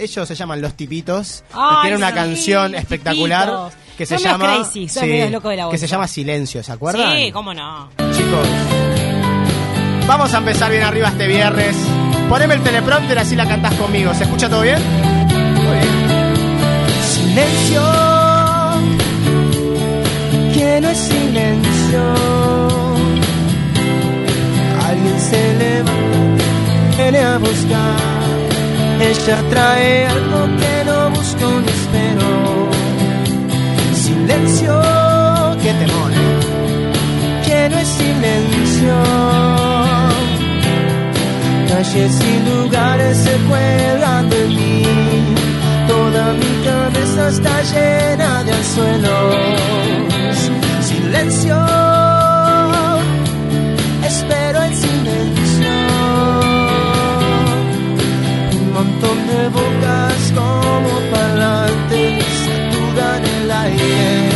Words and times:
Ellos 0.00 0.26
se 0.26 0.34
llaman 0.34 0.60
Los 0.62 0.74
Tipitos. 0.74 1.44
Ay, 1.52 1.76
tienen 1.82 1.98
una 1.98 2.08
sí, 2.08 2.14
canción 2.14 2.74
espectacular 2.74 3.46
Tipitos. 3.48 3.72
que 3.98 4.06
se 4.06 4.18
Son 4.18 4.24
llama 4.32 4.54
crazy, 4.56 4.88
son 4.88 5.08
medio 5.08 5.30
locos 5.30 5.50
de 5.50 5.56
la 5.58 5.68
que 5.70 5.78
se 5.78 5.86
llama 5.86 6.08
Silencio, 6.08 6.62
¿se 6.62 6.72
acuerdan? 6.72 7.16
Sí, 7.16 7.30
cómo 7.32 7.52
no. 7.52 7.88
Chicos, 8.16 8.48
vamos 10.06 10.32
a 10.32 10.38
empezar 10.38 10.70
bien 10.70 10.82
arriba 10.84 11.08
este 11.08 11.26
viernes. 11.26 11.76
Poneme 12.28 12.54
el 12.54 12.62
teleprompter 12.62 13.18
así 13.18 13.36
la 13.36 13.46
cantás 13.46 13.74
conmigo. 13.74 14.14
¿Se 14.14 14.24
escucha 14.24 14.48
todo 14.48 14.62
bien? 14.62 14.78
Muy 15.54 15.76
bien. 15.76 16.34
Silencio, 17.04 17.82
que 20.54 20.80
no 20.80 20.88
es 20.88 20.98
silencio. 20.98 22.14
Alguien 24.86 25.20
se 25.20 25.54
levanta, 25.58 26.44
viene 26.96 27.18
a 27.18 27.38
buscar. 27.38 28.19
Ella 29.00 29.42
trae 29.48 30.06
algo 30.06 30.40
que 30.60 30.84
no 30.84 31.10
busco 31.10 31.46
ni 31.64 31.70
espero. 31.78 32.30
Silencio, 33.94 34.74
que 35.62 35.72
temor, 35.80 36.12
que 37.46 37.68
no 37.70 37.78
es 37.78 37.88
silencio. 37.88 38.96
Calles 41.68 42.14
y 42.32 42.34
lugares 42.50 43.16
se 43.16 43.34
cuelgan 43.48 44.28
de 44.28 44.42
mí. 44.48 44.82
Toda 45.88 46.32
mi 46.34 46.52
cabeza 46.68 47.28
está 47.28 47.62
llena 47.72 48.44
de 48.44 48.52
anzuelos. 48.52 50.36
Silencio, 50.90 51.56
espero 54.06 54.49
montón 59.00 59.52
bocas 59.52 60.32
como 60.34 60.90
parlantes 61.10 62.24
saturan 62.44 63.24
el 63.24 63.50
aire. 63.50 64.28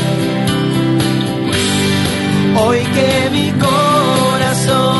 Hoy 2.56 2.78
que 2.94 3.30
mi 3.30 3.52
corazón 3.52 4.93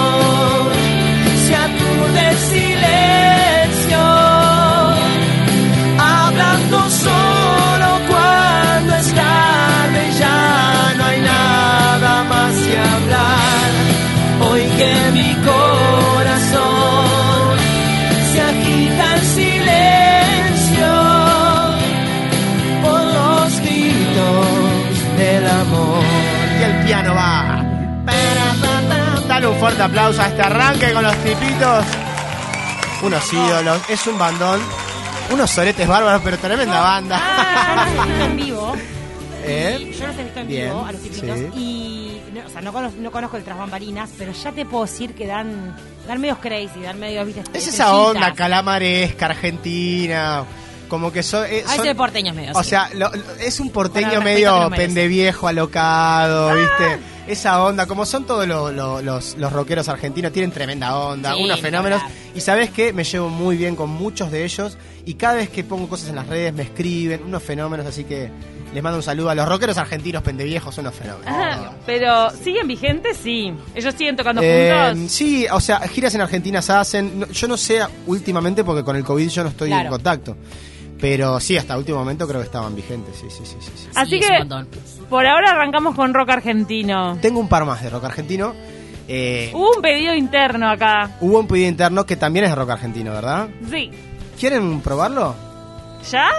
fuerte 29.77 29.83
aplauso 29.83 30.23
a 30.23 30.29
este 30.29 30.43
arranque 30.43 30.93
con 30.93 31.03
los 31.03 31.17
tipitos. 31.19 31.85
Unos 33.03 33.33
ídolos, 33.33 33.79
es 33.89 34.07
un 34.07 34.19
bandón. 34.19 34.61
Unos 35.31 35.51
soretes 35.51 35.89
bárbaros, 35.89 36.21
pero 36.23 36.39
tremenda 36.39 36.81
banda. 36.81 37.19
Ah, 37.21 37.87
yo 37.89 37.97
los 37.97 38.05
he 38.05 38.09
visto 38.09 38.25
en 38.25 38.37
vivo. 38.37 38.75
¿Eh? 39.47 39.79
Y 39.81 39.93
yo 39.93 40.07
los 40.07 40.17
he 40.19 40.23
visto 40.25 40.41
en 40.41 40.49
Bien, 40.49 40.69
vivo 40.69 40.85
a 40.87 40.93
los 40.93 41.03
tipitos. 41.03 41.39
sí. 41.39 41.47
Y, 41.59 42.21
no, 42.33 42.47
o 42.47 42.49
sea, 42.51 42.61
no 42.61 42.73
conozco, 42.73 43.01
no 43.01 43.11
conozco 43.11 43.37
el 43.37 43.45
tras 43.45 43.59
bambalinas, 43.59 44.11
pero 44.19 44.33
ya 44.33 44.53
te 44.53 44.65
puedo 44.65 44.85
decir 44.85 45.15
que 45.15 45.27
dan, 45.27 45.75
dan 46.07 46.21
medios 46.21 46.39
crazy, 46.39 46.81
dan 46.83 46.99
medios, 47.01 47.27
viste, 47.27 47.41
Es 47.53 47.67
esa 47.67 47.85
estrellitas. 47.85 47.91
onda 48.15 48.33
calamaresca, 48.35 49.27
argentina. 49.27 50.45
Como 50.89 51.11
que 51.11 51.23
so- 51.23 51.45
eh, 51.45 51.63
veces 51.63 51.77
son- 51.77 51.85
de 51.87 51.95
porteños 51.95 52.37
medios. 52.37 52.57
O 52.57 52.63
sí. 52.63 52.71
sea, 52.71 52.91
lo- 52.95 53.11
lo- 53.11 53.35
es 53.41 53.59
un 53.61 53.71
porteño 53.71 54.09
Con 54.11 54.19
el 54.19 54.23
respeto 54.23 54.29
que 54.29 54.35
medio 54.35 54.61
nos 54.61 54.71
merece. 54.71 54.87
pendeviejo, 54.87 55.49
alocado, 55.49 56.55
¿viste? 56.55 56.99
Esa 57.27 57.63
onda, 57.65 57.87
como 57.87 58.05
son 58.05 58.25
todos 58.27 58.47
lo- 58.47 58.71
lo- 58.71 59.01
los, 59.01 59.37
los 59.39 59.53
rockeros 59.53 59.89
argentinos, 59.89 60.31
tienen 60.33 60.51
tremenda 60.51 60.97
onda, 60.99 61.35
Sí, 61.35 61.43
unos 61.45 61.61
fenómenos. 61.61 62.03
Y 62.35 62.41
sabes 62.41 62.71
qué, 62.71 62.93
me 62.93 63.05
llevo 63.05 63.29
muy 63.31 63.57
bien 63.57 63.77
con 63.77 63.89
muchos 63.91 64.31
de 64.31 64.45
ellos. 64.45 64.77
Y 65.07 65.15
cada 65.15 65.35
vez 65.35 65.49
que 65.51 65.65
pongo 65.65 65.89
cosas 65.89 66.09
en 66.11 66.17
las 66.17 66.27
redes 66.27 66.53
me 66.53 66.63
escriben, 66.65 67.23
unos 67.25 67.43
fenómenos, 67.43 67.87
así 67.87 68.05
que 68.05 68.31
les 68.75 68.83
mando 68.83 68.97
un 68.99 69.03
saludo 69.03 69.31
a 69.31 69.35
los 69.35 69.49
rockeros 69.49 69.77
argentinos 69.79 70.23
pendeviejos, 70.23 70.75
son 70.75 70.87
unos 70.87 70.99
fenómenos. 70.99 71.73
Pero 71.87 72.31
siguen 72.31 72.67
vigentes, 72.67 73.17
sí. 73.23 73.53
Ellos 73.75 73.95
siguen 73.97 74.17
tocando 74.17 74.41
Eh, 74.43 74.73
juntos. 74.93 75.13
sí, 75.13 75.47
o 75.51 75.61
sea, 75.61 75.81
giras 75.89 76.15
en 76.15 76.21
Argentina 76.23 76.61
se 76.61 76.73
hacen. 76.73 77.25
Yo 77.33 77.49
no 77.49 77.57
sé 77.57 77.81
últimamente 78.07 78.65
porque 78.65 78.83
con 78.83 78.97
el 78.97 79.05
COVID 79.05 79.29
yo 79.29 79.43
no 79.45 79.51
estoy 79.51 79.73
en 79.73 79.89
contacto. 79.89 80.37
Pero 81.05 81.39
sí, 81.39 81.55
hasta 81.59 81.77
último 81.77 81.99
momento 81.99 82.27
creo 82.27 82.41
que 82.41 82.47
estaban 82.47 82.75
vigentes. 82.75 83.15
Sí, 83.17 83.27
sí, 83.29 83.43
sí, 83.45 83.57
sí, 83.61 83.71
sí. 83.77 83.89
Así 83.95 84.13
Sí, 84.13 84.21
que 84.21 84.47
por 85.11 85.27
ahora 85.27 85.51
arrancamos 85.51 85.95
con 85.95 86.15
rock 86.15 86.31
argentino. 86.31 87.19
Tengo 87.21 87.41
un 87.41 87.49
par 87.49 87.67
más 87.67 87.83
de 87.83 87.91
rock 87.91 88.05
argentino. 88.05 88.55
Eh, 89.07 89.51
Hubo 89.53 89.77
un 89.77 89.83
pedido 89.83 90.15
interno 90.15 90.67
acá. 90.71 91.11
Hubo 91.21 91.41
un 91.41 91.47
pedido 91.47 91.69
interno 91.69 92.07
que 92.07 92.17
también 92.17 92.47
es 92.47 92.53
de 92.53 92.55
rock 92.57 92.71
argentino, 92.71 93.13
¿verdad? 93.13 93.49
Sí. 93.71 93.91
¿Quieren 94.41 94.81
probarlo? 94.81 95.35
¿Ya? 96.11 96.31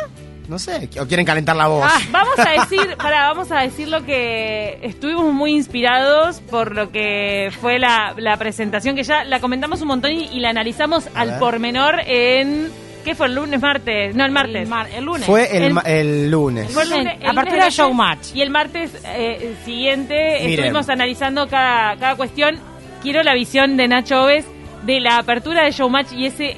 No 0.48 0.58
sé. 0.58 0.90
¿O 1.00 1.06
quieren 1.06 1.28
calentar 1.28 1.56
la 1.56 1.68
voz? 1.68 1.84
Ah, 1.88 2.00
vamos 2.10 2.40
a 2.40 2.50
decir, 2.62 2.98
para, 2.98 3.28
vamos 3.28 3.52
a 3.52 3.60
decir 3.60 3.88
lo 3.88 4.04
que 4.04 4.80
estuvimos 4.82 5.32
muy 5.32 5.52
inspirados 5.54 6.40
por 6.40 6.74
lo 6.76 6.92
que 6.92 7.52
fue 7.62 7.78
la, 7.78 8.16
la 8.18 8.36
presentación 8.38 8.96
que 8.96 9.04
ya 9.04 9.26
la 9.26 9.40
comentamos 9.40 9.82
un 9.82 9.90
montón 9.90 10.12
y, 10.14 10.24
y 10.26 10.40
la 10.40 10.50
analizamos 10.50 11.06
A 11.14 11.20
al 11.22 11.30
ver. 11.30 11.40
pormenor 11.40 12.00
en 12.08 12.72
¿qué 13.06 13.16
fue 13.16 13.28
el 13.28 13.36
lunes, 13.36 13.62
martes? 13.62 14.14
No, 14.16 14.26
el 14.26 14.32
martes. 14.32 14.64
El, 14.64 14.68
mar- 14.68 14.90
el 14.94 15.06
lunes. 15.06 15.26
Fue 15.26 15.56
el, 15.56 15.64
el- 15.64 15.74
ma- 15.74 15.82
el 15.86 16.30
lunes. 16.30 16.70
Fue 16.74 16.84
el 16.84 16.90
lunes- 16.90 17.14
el 17.22 17.28
Apertura 17.30 17.44
lunes 17.52 17.66
de 17.66 17.72
Showmatch. 17.84 18.36
Y 18.36 18.42
el 18.42 18.50
martes 18.50 18.92
eh, 19.06 19.56
siguiente 19.64 20.16
Miren. 20.42 20.52
estuvimos 20.66 20.90
analizando 20.90 21.48
cada, 21.48 21.96
cada 21.98 22.16
cuestión. 22.16 22.60
Quiero 23.02 23.24
la 23.24 23.34
visión 23.34 23.78
de 23.78 23.88
Nacho 23.88 24.24
Oves 24.24 24.46
de 24.84 25.00
la 25.00 25.20
apertura 25.20 25.64
de 25.64 25.72
Showmatch 25.72 26.12
y 26.14 26.26
ese 26.26 26.58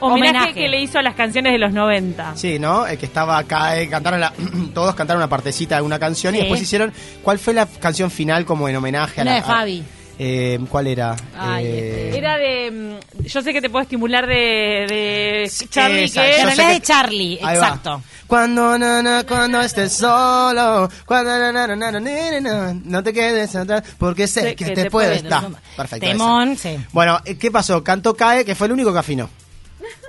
homenaje, 0.00 0.30
Homenaje. 0.30 0.54
que 0.54 0.68
le 0.68 0.80
hizo 0.80 0.98
a 0.98 1.02
las 1.02 1.14
canciones 1.14 1.52
de 1.52 1.58
los 1.58 1.72
90. 1.72 2.34
Sí, 2.36 2.58
¿no? 2.58 2.86
El 2.86 2.96
que 2.96 3.04
estaba 3.06 3.36
acá, 3.36 3.78
eh, 3.78 3.88
cantaron 3.88 4.20
la- 4.20 4.32
todos 4.74 4.94
cantaron 4.94 5.20
una 5.20 5.28
partecita 5.28 5.76
de 5.76 5.82
una 5.82 5.98
canción 5.98 6.34
y 6.34 6.38
después 6.38 6.62
hicieron. 6.62 6.92
¿Cuál 7.22 7.38
fue 7.38 7.52
la 7.52 7.66
canción 7.66 8.10
final 8.10 8.44
como 8.46 8.68
en 8.68 8.76
homenaje 8.76 9.20
a 9.20 9.24
Una 9.24 9.30
la. 9.32 9.36
de 9.38 9.42
Fabi. 9.42 9.82
Eh, 10.22 10.58
¿Cuál 10.68 10.86
era? 10.88 11.16
Ay, 11.38 11.64
Eh, 11.66 12.12
Era 12.14 12.36
de. 12.36 12.70
mm, 12.70 13.22
Yo 13.24 13.40
sé 13.40 13.52
que 13.54 13.62
te 13.62 13.70
puedo 13.70 13.82
estimular 13.82 14.26
de, 14.26 14.34
de 14.34 15.50
Charlie, 15.70 16.04
esa, 16.04 16.22
que 16.22 16.40
es 16.42 16.56
de 16.56 16.80
Charlie, 16.82 17.38
Ahí 17.42 17.56
va. 17.58 17.66
exacto. 17.68 18.02
Cuando, 18.26 18.78
na, 18.78 19.02
na, 19.02 19.24
cuando 19.24 19.60
estés 19.62 19.92
solo, 19.94 20.88
cuando, 21.06 21.30
na, 21.30 21.50
na, 21.52 21.66
na, 21.66 21.76
na, 21.76 21.90
na, 21.90 22.00
na, 22.00 22.40
na, 22.40 22.74
no 22.84 23.02
te 23.02 23.12
quedes 23.14 23.56
atrás, 23.56 23.82
porque 23.98 24.26
sé 24.26 24.40
Sé 24.42 24.54
que, 24.56 24.66
que 24.66 24.70
te, 24.74 24.82
te 24.84 24.90
puedes 24.90 25.22
puedes. 25.22 25.30
dar. 25.30 25.48
Perfecto. 25.76 26.06
Temón, 26.06 26.56
sí. 26.56 26.76
Bueno, 26.92 27.18
eh, 27.24 27.36
¿qué 27.38 27.50
pasó? 27.50 27.82
Canto 27.82 28.14
Cae, 28.14 28.44
que 28.44 28.54
fue 28.54 28.66
el 28.66 28.74
único 28.74 28.92
que 28.92 28.98
afinó. 28.98 29.28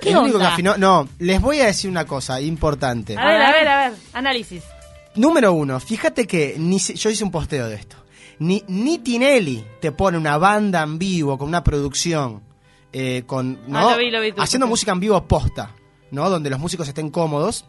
¿Qué 0.00 0.10
el 0.10 0.18
único 0.18 0.38
que 0.38 0.44
afinó. 0.44 0.76
No, 0.76 1.08
les 1.20 1.40
voy 1.40 1.60
a 1.60 1.66
decir 1.66 1.88
una 1.90 2.04
cosa 2.04 2.38
importante. 2.40 3.16
A 3.16 3.24
ver, 3.24 3.40
a 3.42 3.50
ver, 3.52 3.68
a 3.68 3.78
ver. 3.88 3.92
Análisis. 4.12 4.62
Número 5.14 5.52
uno, 5.54 5.80
fíjate 5.80 6.26
que 6.26 6.54
ni 6.58 6.78
yo 6.78 7.08
hice 7.10 7.24
un 7.24 7.30
posteo 7.30 7.68
de 7.68 7.76
esto. 7.76 7.96
Ni, 8.42 8.62
ni 8.68 8.98
Tinelli 8.98 9.64
te 9.80 9.92
pone 9.92 10.18
una 10.18 10.36
banda 10.38 10.82
en 10.82 10.98
vivo 10.98 11.38
con 11.38 11.48
una 11.48 11.62
producción, 11.62 12.42
eh, 12.92 13.22
con, 13.26 13.58
¿no? 13.68 13.78
Ah, 13.88 13.92
lo 13.92 13.98
vi, 13.98 14.10
lo 14.10 14.20
vi, 14.20 14.32
tu 14.32 14.42
haciendo 14.42 14.66
música 14.66 14.92
en 14.92 15.00
vivo 15.00 15.22
posta, 15.26 15.70
¿no? 16.10 16.28
Donde 16.28 16.50
los 16.50 16.58
músicos 16.58 16.88
estén 16.88 17.10
cómodos 17.10 17.64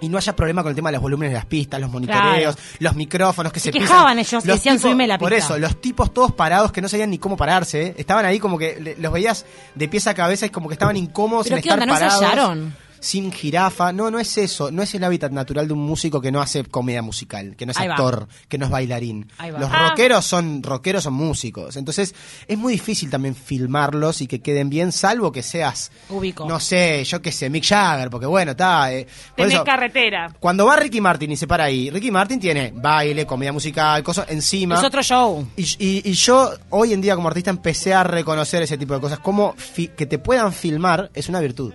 y 0.00 0.08
no 0.08 0.18
haya 0.18 0.34
problema 0.36 0.62
con 0.62 0.70
el 0.70 0.76
tema 0.76 0.90
de 0.90 0.94
los 0.94 1.02
volúmenes 1.02 1.32
de 1.32 1.36
las 1.38 1.46
pistas, 1.46 1.80
los 1.80 1.90
monitoreos, 1.90 2.56
los 2.80 2.94
micrófonos 2.94 3.52
que 3.52 3.60
se, 3.60 3.72
Se 3.72 3.78
quejaban 3.78 4.16
pisan. 4.16 4.18
ellos, 4.18 4.46
Los 4.46 4.56
decían, 4.56 4.76
tipos- 4.76 4.90
"Subime 4.90 5.06
la 5.06 5.18
Por 5.18 5.32
pista". 5.32 5.44
eso, 5.54 5.58
los 5.58 5.80
tipos 5.80 6.12
todos 6.12 6.32
parados 6.32 6.70
que 6.72 6.80
no 6.82 6.88
sabían 6.88 7.10
ni 7.10 7.18
cómo 7.18 7.36
pararse, 7.36 7.82
¿eh? 7.88 7.94
estaban 7.98 8.24
ahí 8.26 8.38
como 8.38 8.58
que 8.58 8.78
le- 8.80 8.96
los 8.96 9.12
veías 9.12 9.44
de 9.74 9.88
pies 9.88 10.06
a 10.06 10.14
cabeza 10.14 10.46
y 10.46 10.50
como 10.50 10.68
que 10.68 10.74
estaban 10.74 10.96
incómodos 10.96 11.44
¿Pero 11.46 11.56
en 11.56 11.62
qué 11.62 11.68
estar 11.68 11.80
onda, 11.82 11.86
no 11.86 11.94
se 11.98 12.00
parados 12.04 12.22
hallaron? 12.22 12.76
Sin 13.00 13.32
jirafa. 13.32 13.92
No, 13.92 14.10
no 14.10 14.18
es 14.18 14.36
eso. 14.38 14.70
No 14.70 14.82
es 14.82 14.94
el 14.94 15.04
hábitat 15.04 15.32
natural 15.32 15.66
de 15.66 15.72
un 15.74 15.80
músico 15.80 16.20
que 16.20 16.32
no 16.32 16.40
hace 16.40 16.64
comedia 16.64 17.02
musical, 17.02 17.56
que 17.56 17.66
no 17.66 17.72
es 17.72 17.78
Ahí 17.78 17.88
va. 17.88 17.94
actor, 17.94 18.28
que 18.48 18.58
no 18.58 18.66
es 18.66 18.70
bailarín. 18.70 19.30
Los 19.58 19.70
Ah. 19.72 19.88
rockeros 19.90 20.24
son 20.24 20.62
rockeros 20.62 21.04
son 21.04 21.14
músicos. 21.14 21.76
Entonces, 21.76 22.14
es 22.46 22.58
muy 22.58 22.72
difícil 22.74 23.10
también 23.10 23.34
filmarlos 23.34 24.20
y 24.22 24.26
que 24.26 24.40
queden 24.40 24.68
bien, 24.70 24.92
salvo 24.92 25.32
que 25.32 25.42
seas, 25.42 25.90
Ubico. 26.08 26.46
no 26.46 26.60
sé, 26.60 27.04
yo 27.04 27.20
qué 27.22 27.32
sé, 27.32 27.50
Mick 27.50 27.64
Jagger, 27.64 28.10
porque 28.10 28.26
bueno, 28.26 28.52
está. 28.52 28.92
eh, 28.92 29.06
Tenés 29.36 29.54
eso, 29.54 29.64
carretera. 29.64 30.34
cuando 30.40 30.66
va 30.66 30.76
Ricky 30.76 31.00
Martin 31.00 31.32
y 31.32 31.36
se 31.36 31.46
para 31.46 31.64
ahí, 31.64 31.90
Ricky 31.90 32.10
Martin 32.10 32.40
tiene 32.40 32.72
baile, 32.74 33.26
comedia 33.26 33.52
musical, 33.52 34.02
cosas 34.02 34.26
encima. 34.30 34.76
Es 34.76 34.84
otro 34.84 35.02
show. 35.02 35.46
Y, 35.56 35.62
y- 35.78 36.02
y 36.10 36.12
yo 36.12 36.50
hoy 36.70 36.92
en 36.92 37.00
día 37.00 37.14
como 37.14 37.28
artista 37.28 37.50
empecé 37.50 37.94
a 37.94 38.02
reconocer 38.04 38.62
ese 38.62 38.76
tipo 38.78 38.94
de 38.94 39.00
cosas. 39.00 39.18
Como 39.20 39.54
que 39.96 40.06
te 40.06 40.18
puedan 40.18 40.52
filmar 40.52 41.10
es 41.14 41.28
una 41.28 41.40
virtud, 41.40 41.72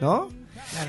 ¿no? 0.00 0.28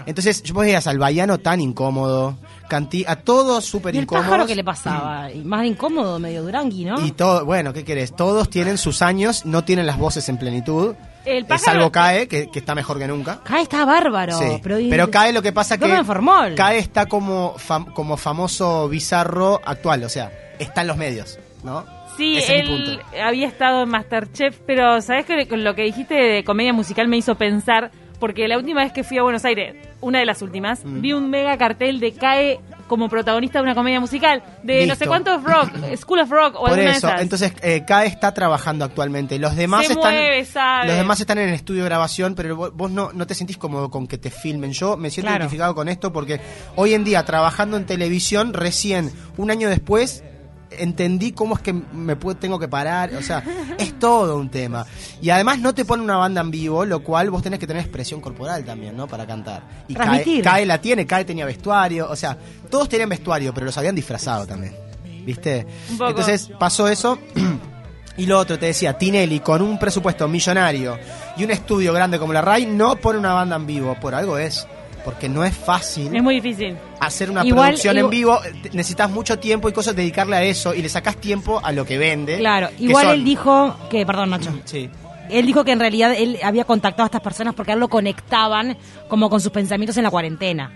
Entonces, 0.06 0.42
yo 0.44 0.54
vos 0.54 0.64
veías 0.64 0.88
al 0.88 0.98
Baiano 1.00 1.38
tan 1.40 1.60
incómodo, 1.62 2.38
Cantí, 2.68 3.04
a 3.08 3.18
todos 3.18 3.66
súper 3.66 3.94
¿Y 3.94 4.00
el 4.00 4.04
incómodos. 4.06 4.28
pájaro 4.28 4.48
qué 4.48 4.56
le 4.56 4.64
pasaba? 4.64 5.32
Y 5.32 5.44
más 5.44 5.62
de 5.62 5.68
incómodo, 5.68 6.18
medio 6.20 6.42
durangui, 6.44 6.86
¿no? 6.86 7.06
Y 7.06 7.12
todo, 7.12 7.46
bueno, 7.46 7.74
¿qué 7.74 7.84
querés? 7.84 8.16
Todos 8.16 8.50
tienen 8.50 8.78
sus 8.78 9.02
años, 9.02 9.46
no 9.46 9.64
tienen 9.64 9.86
las 9.86 9.98
voces 9.98 10.28
en 10.30 10.38
plenitud. 10.38 10.96
El 11.26 11.44
Eh, 11.44 11.46
pájaro- 11.48 11.64
salvo 11.80 11.92
CAE, 11.92 12.28
que, 12.28 12.48
que 12.52 12.60
está 12.60 12.76
mejor 12.76 12.98
que 13.00 13.08
nunca. 13.08 13.40
Cae 13.44 13.62
está 13.62 13.86
bárbaro. 13.86 14.38
Sí. 14.38 14.46
Pero, 14.64 14.78
Pero, 14.90 15.12
CAE 15.12 15.34
lo 15.34 15.42
que 15.42 15.54
pasa 15.54 15.78
que. 15.78 15.86
CAE 16.56 16.80
está 16.80 17.06
como, 17.06 17.56
fam- 17.56 17.94
como 17.94 18.18
famoso 18.18 18.90
bizarro 18.90 19.62
actual, 19.66 20.04
o 20.04 20.10
sea, 20.10 20.32
está 20.60 20.82
en 20.82 20.88
los 20.88 20.98
medios, 20.98 21.40
¿no? 21.64 21.86
Sí, 22.18 22.38
Ese 22.38 22.60
es 22.60 22.70
mi 22.70 22.76
él 22.76 22.86
punto. 22.98 23.06
había 23.24 23.48
estado 23.48 23.84
en 23.84 23.90
Masterchef, 23.90 24.60
pero 24.68 25.02
¿sabes 25.02 25.26
que 25.26 25.48
con 25.48 25.64
lo 25.64 25.74
que 25.76 25.84
dijiste 25.84 26.14
de 26.14 26.44
comedia 26.44 26.72
musical 26.74 27.08
me 27.08 27.18
hizo 27.18 27.36
pensar? 27.36 27.92
Porque 28.24 28.48
la 28.48 28.58
última 28.58 28.82
vez 28.86 28.94
que 28.94 29.04
fui 29.04 29.18
a 29.18 29.22
Buenos 29.24 29.44
Aires, 29.44 29.76
una 30.00 30.20
de 30.20 30.26
las 30.26 30.42
últimas, 30.42 30.86
Mm. 30.86 31.02
vi 31.02 31.12
un 31.12 31.30
mega 31.30 31.58
cartel 31.58 32.00
de 32.00 32.14
CAE 32.14 32.58
como 32.88 33.10
protagonista 33.10 33.60
de 33.60 33.64
una 33.64 33.76
comedia 33.76 34.00
musical, 34.00 34.42
de 34.64 34.88
no 34.88 34.96
sé 34.96 35.08
cuántos 35.08 35.44
rock, 35.44 35.70
School 35.98 36.20
of 36.20 36.30
Rock 36.30 36.56
o 36.56 36.60
Por 36.62 36.70
alguna 36.70 36.92
eso, 36.92 37.08
de 37.08 37.14
esas. 37.14 37.22
entonces 37.22 37.54
eh, 37.62 37.84
CAE 37.86 38.08
está 38.08 38.34
trabajando 38.34 38.86
actualmente. 38.86 39.38
Los 39.40 39.58
demás 39.58 39.88
Se 39.88 39.92
están 39.92 40.14
mueve, 40.14 40.48
los 40.88 40.96
demás 40.96 41.20
están 41.20 41.38
en 41.40 41.50
el 41.50 41.54
estudio 41.56 41.84
de 41.84 41.90
grabación, 41.90 42.34
pero 42.34 42.56
vos, 42.56 42.72
vos 42.74 42.90
no, 42.92 43.12
no 43.12 43.28
te 43.28 43.36
sentís 43.36 43.58
cómodo 43.58 43.90
con 43.90 44.08
que 44.08 44.18
te 44.18 44.30
filmen. 44.30 44.72
Yo 44.72 44.96
me 44.96 45.10
siento 45.10 45.28
Claro. 45.28 45.44
identificado 45.44 45.76
con 45.76 45.90
esto 45.90 46.14
porque 46.14 46.40
hoy 46.78 46.94
en 46.94 47.04
día 47.04 47.26
trabajando 47.26 47.76
en 47.76 47.86
televisión, 47.86 48.54
recién 48.54 49.12
un 49.36 49.52
año 49.52 49.68
después 49.68 50.24
entendí 50.80 51.32
cómo 51.32 51.56
es 51.56 51.62
que 51.62 51.74
me 51.74 52.16
puedo- 52.16 52.38
tengo 52.38 52.58
que 52.60 52.68
parar, 52.68 53.14
o 53.16 53.22
sea, 53.22 53.44
es 53.78 53.98
todo 54.00 54.38
un 54.38 54.50
tema. 54.50 54.86
Y 55.22 55.30
además 55.30 55.60
no 55.60 55.74
te 55.74 55.86
pone 55.86 56.04
una 56.04 56.18
banda 56.18 56.42
en 56.42 56.52
vivo, 56.52 56.86
lo 56.86 57.04
cual 57.04 57.30
vos 57.30 57.42
tenés 57.44 57.60
que 57.60 57.68
tener 57.68 57.82
expresión 57.84 58.22
corporal 58.22 58.64
también, 58.66 58.96
¿no? 58.98 59.08
Para 59.08 59.26
cantar. 59.26 59.64
Y 59.88 59.94
CAE. 60.06 60.24
CAE 60.44 60.66
la 60.66 60.80
tiene, 60.82 61.06
CAE 61.06 61.26
tenía 61.26 61.46
vestuario, 61.46 62.10
o 62.10 62.16
sea, 62.16 62.38
todos 62.70 62.88
tenían 62.90 63.10
vestuario, 63.10 63.54
pero 63.54 63.66
los 63.66 63.78
habían 63.78 63.96
disfrazado 63.96 64.46
también. 64.48 64.76
¿Viste? 65.26 65.66
Entonces 66.10 66.50
pasó 66.60 66.88
eso. 66.88 67.18
Y 68.16 68.28
lo 68.28 68.38
otro, 68.38 68.60
te 68.60 68.68
decía, 68.68 68.96
Tinelli 68.96 69.40
con 69.40 69.60
un 69.64 69.80
presupuesto 69.80 70.28
millonario 70.28 71.00
y 71.36 71.44
un 71.46 71.50
estudio 71.50 71.92
grande 71.94 72.20
como 72.20 72.32
la 72.32 72.42
RAI 72.42 72.68
no 72.68 72.96
pone 72.98 73.18
una 73.18 73.34
banda 73.34 73.56
en 73.56 73.66
vivo. 73.66 73.96
Por 74.00 74.14
algo 74.14 74.38
es. 74.38 74.68
Porque 75.06 75.28
no 75.28 75.44
es 75.44 75.54
fácil 75.56 76.16
Es 76.16 76.24
muy 76.24 76.36
difícil. 76.36 76.78
hacer 77.00 77.30
una 77.30 77.44
Igual- 77.46 77.70
producción 77.72 77.98
igual- 77.98 78.06
en 78.06 78.10
vivo. 78.20 78.40
Necesitas 78.72 79.10
mucho 79.10 79.38
tiempo 79.38 79.68
y 79.68 79.74
cosas, 79.74 79.96
dedicarle 79.96 80.36
a 80.38 80.44
eso 80.44 80.74
y 80.74 80.82
le 80.82 80.88
sacás 80.90 81.18
tiempo 81.18 81.60
a 81.64 81.72
lo 81.74 81.86
que 81.86 81.98
vende. 81.98 82.38
Claro, 82.38 82.70
que 82.78 82.84
igual 82.86 83.06
son- 83.08 83.14
él 83.16 83.26
dijo 83.26 83.76
que, 83.90 84.06
perdón 84.06 84.30
Nacho, 84.30 84.52
Sí. 84.66 84.90
él 85.30 85.46
dijo 85.46 85.66
que 85.66 85.72
en 85.74 85.80
realidad 85.82 86.14
él 86.18 86.40
había 86.44 86.64
contactado 86.64 87.04
a 87.04 87.08
estas 87.08 87.22
personas 87.22 87.54
porque 87.54 87.72
a 87.72 87.76
él 87.76 87.82
lo 87.82 87.90
conectaban 87.90 88.78
como 89.10 89.30
con 89.30 89.42
sus 89.42 89.52
pensamientos 89.52 89.98
en 89.98 90.04
la 90.04 90.10
cuarentena. 90.12 90.72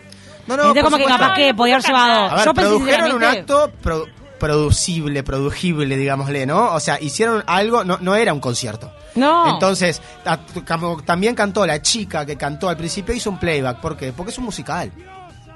No, 0.48 0.56
no, 0.56 0.64
Entonces 0.64 0.84
como 0.84 0.98
que 0.98 1.04
capaz 1.06 1.34
que 1.36 1.54
podía 1.54 1.76
haber 1.76 1.86
llevado... 1.86 2.30
A 2.32 2.36
ver, 2.36 2.46
yo 2.46 2.54
pensé 2.54 2.70
produjeron 2.70 3.12
un 3.14 3.24
acto 3.24 3.72
pro- 3.82 4.06
producible, 4.40 5.24
producible, 5.24 5.98
digámosle, 5.98 6.46
¿no? 6.46 6.74
O 6.74 6.80
sea, 6.80 7.00
hicieron 7.02 7.44
algo, 7.48 7.84
no, 7.84 7.98
no 8.02 8.16
era 8.16 8.34
un 8.34 8.40
concierto. 8.40 8.92
No. 9.16 9.54
Entonces, 9.54 10.02
a- 10.26 10.40
como 10.68 11.02
también 11.04 11.36
cantó 11.36 11.66
la 11.66 11.82
chica 11.82 12.26
que 12.26 12.36
cantó 12.38 12.70
al 12.70 12.78
principio, 12.78 13.14
hizo 13.16 13.30
un 13.30 13.40
playback. 13.40 13.80
¿Por 13.80 13.98
qué? 13.98 14.14
Porque 14.14 14.32
es 14.32 14.38
un 14.38 14.46
musical. 14.46 14.92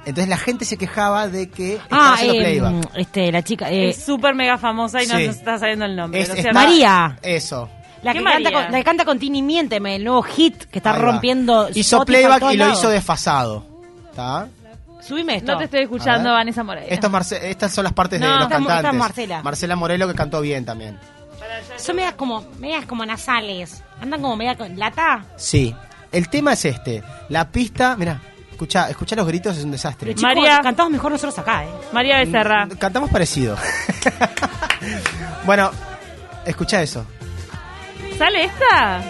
Entonces 0.04 0.30
la 0.30 0.38
gente 0.38 0.66
se 0.66 0.78
quejaba 0.78 1.28
de 1.28 1.50
que 1.50 1.76
estaba 1.76 2.10
Ah, 2.10 2.14
haciendo 2.16 2.34
eh, 2.34 2.42
playback. 2.42 2.90
este, 2.96 3.32
la 3.32 3.44
chica... 3.44 3.70
eh, 3.72 3.90
es 3.90 4.04
súper 4.04 4.34
mega 4.34 4.58
famosa 4.58 5.04
y 5.04 5.06
no 5.08 5.14
nos 5.14 5.22
está 5.36 5.60
saliendo 5.60 5.86
el 5.86 5.96
nombre. 5.96 6.22
Es-. 6.22 6.54
María. 6.54 7.20
Eso. 7.22 7.70
la, 8.02 8.14
¿Qué 8.14 8.18
que 8.20 8.26
canta 8.26 8.52
con, 8.52 8.64
la 8.72 8.78
que 8.80 8.84
canta 8.84 9.06
con 9.06 9.20
Tini 9.20 9.44
Miénteme, 9.44 9.98
el 9.98 10.04
nuevo 10.04 10.24
hit 10.24 10.64
que 10.72 10.80
está 10.80 10.94
Ahí 10.96 11.00
va. 11.02 11.12
rompiendo 11.12 11.70
Hizo 11.72 12.04
playback 12.04 12.52
y 12.52 12.58
lo 12.58 12.72
hizo 12.72 12.90
desfasado. 12.90 13.64
¿Está? 14.10 14.48
Subime 15.02 15.36
esto. 15.38 15.54
No 15.54 15.58
te 15.58 15.64
estoy 15.66 15.82
escuchando. 15.82 16.32
Vanessa 16.32 16.64
Moreira. 16.64 16.94
Esto 16.94 17.08
es 17.08 17.14
Marce- 17.14 17.40
estas 17.44 17.74
son 17.74 17.84
las 17.84 17.94
partes 17.94 18.20
No, 18.20 18.28
de 18.28 18.32
los 18.34 18.44
esta 18.44 18.56
es- 18.56 18.62
esta 18.62 18.72
es 18.72 18.76
cantantes. 18.82 19.00
Marcela. 19.00 19.42
Marcela 19.44 19.76
Morelo 19.76 20.08
que 20.08 20.14
cantó 20.16 20.42
bien 20.42 20.64
también. 20.66 21.00
Son 21.78 21.96
medias 21.96 22.14
como, 22.14 22.46
medias 22.60 22.86
como 22.86 23.06
nasales. 23.06 23.84
Andan 24.02 24.22
como 24.22 24.36
media 24.38 24.56
con 24.56 24.78
lata. 24.78 25.26
Sí. 25.36 25.76
El 26.12 26.30
tema 26.30 26.54
es 26.54 26.66
este. 26.66 27.04
La 27.30 27.50
pista, 27.50 27.96
mira, 27.98 28.20
escucha, 28.52 28.90
escucha 28.90 29.16
los 29.16 29.26
gritos, 29.26 29.58
es 29.58 29.64
un 29.64 29.72
desastre. 29.72 30.08
Pero 30.14 30.20
chicos, 30.20 30.36
María. 30.36 30.60
cantamos 30.62 30.92
mejor 30.92 31.12
nosotros 31.12 31.38
acá, 31.40 31.64
¿eh? 31.66 31.70
María 31.94 32.18
Becerra. 32.18 32.68
Cantamos 32.78 33.10
parecido. 33.10 33.58
bueno, 35.46 35.72
escucha 36.46 36.82
eso. 36.82 37.06
¿Sale 38.18 38.44
esta? 38.46 39.02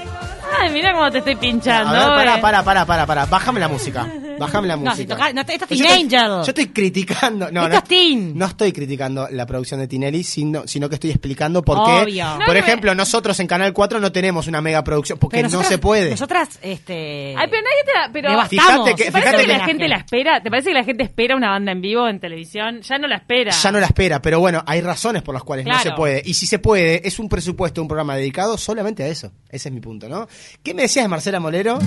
Ay, 0.59 0.69
mira 0.71 0.93
cómo 0.93 1.09
te 1.11 1.19
estoy 1.19 1.35
pinchando. 1.35 1.89
A 1.95 2.15
ver, 2.17 2.25
para, 2.25 2.41
para, 2.41 2.63
para, 2.63 2.85
para, 2.85 3.05
para. 3.05 3.25
Bájame 3.25 3.59
la 3.59 3.67
música. 3.67 4.07
Bájame 4.45 4.67
la 4.67 4.75
No, 4.75 4.81
música. 4.81 4.95
si 4.97 5.05
toca- 5.05 5.33
no, 5.33 5.41
esto 5.41 5.51
es 5.53 5.59
Yo 5.79 5.85
Teen 5.85 6.07
estoy- 6.07 6.17
Angel. 6.17 6.29
Yo 6.29 6.41
estoy 6.49 6.67
criticando. 6.67 7.51
No, 7.51 7.61
Esto 7.61 7.69
no, 7.73 7.77
es 7.77 7.83
Teen. 7.85 8.37
no 8.37 8.45
estoy 8.45 8.71
criticando 8.71 9.27
la 9.31 9.45
producción 9.45 9.79
de 9.79 9.87
Tinelli, 9.87 10.23
sino, 10.23 10.67
sino 10.67 10.89
que 10.89 10.95
estoy 10.95 11.09
explicando 11.11 11.61
por 11.63 11.83
qué. 11.85 11.91
Obvio. 12.03 12.25
No, 12.39 12.45
Por 12.45 12.57
ejemplo, 12.57 12.93
nosotros 12.95 13.39
en 13.39 13.47
Canal 13.47 13.73
4 13.73 13.99
no 13.99 14.11
tenemos 14.11 14.47
una 14.47 14.61
mega 14.61 14.83
producción 14.83 15.17
porque 15.19 15.37
Pero 15.37 15.47
no 15.49 15.51
nosotras- 15.57 15.69
se 15.69 15.77
puede. 15.77 16.09
Nosotras, 16.11 16.59
este... 16.61 17.35
Ay, 17.37 17.47
pero 17.49 17.61
nadie 17.61 17.83
te 17.85 17.93
la... 17.93 18.09
Pero... 18.11 18.29
Devastamos. 18.31 18.65
Fíjate 18.89 18.95
que- 18.95 19.03
¿Te 19.05 19.11
parece 19.11 19.29
fíjate 19.29 19.45
que 19.45 19.53
la 19.53 19.59
que- 19.59 19.65
gente 19.71 19.87
la 19.87 19.97
espera? 19.97 20.41
¿Te 20.43 20.49
parece 20.49 20.69
que 20.69 20.73
la 20.75 20.83
gente 20.83 21.03
espera 21.03 21.35
una 21.35 21.49
banda 21.49 21.71
en 21.71 21.81
vivo 21.81 22.07
en 22.07 22.19
televisión? 22.19 22.81
Ya 22.81 22.97
no 22.97 23.07
la 23.07 23.15
espera. 23.17 23.51
Ya 23.51 23.71
no 23.71 23.79
la 23.79 23.85
espera, 23.87 24.21
pero 24.21 24.39
bueno, 24.39 24.63
hay 24.65 24.81
razones 24.81 25.21
por 25.21 25.33
las 25.33 25.43
cuales 25.43 25.65
no 25.65 25.79
se 25.79 25.91
puede. 25.91 26.21
Y 26.25 26.33
si 26.33 26.45
se 26.47 26.59
puede, 26.59 27.07
es 27.07 27.19
un 27.19 27.29
presupuesto, 27.29 27.81
un 27.81 27.87
programa 27.87 28.15
dedicado 28.15 28.57
solamente 28.57 29.03
a 29.03 29.07
eso. 29.07 29.31
Ese 29.49 29.69
es 29.69 29.73
mi 29.75 29.81
punto, 29.81 30.07
¿no? 30.09 30.27
¿Qué 30.63 30.73
me 30.73 30.83
decías 30.83 31.05
de 31.05 31.09
Marcela 31.09 31.39
Molero? 31.39 31.79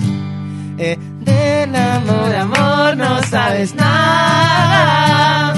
Eh, 0.77 0.97
del 1.21 1.75
amor, 1.75 2.35
amor, 2.35 2.97
no 2.97 3.23
sabes 3.23 3.73
nada. 3.75 5.53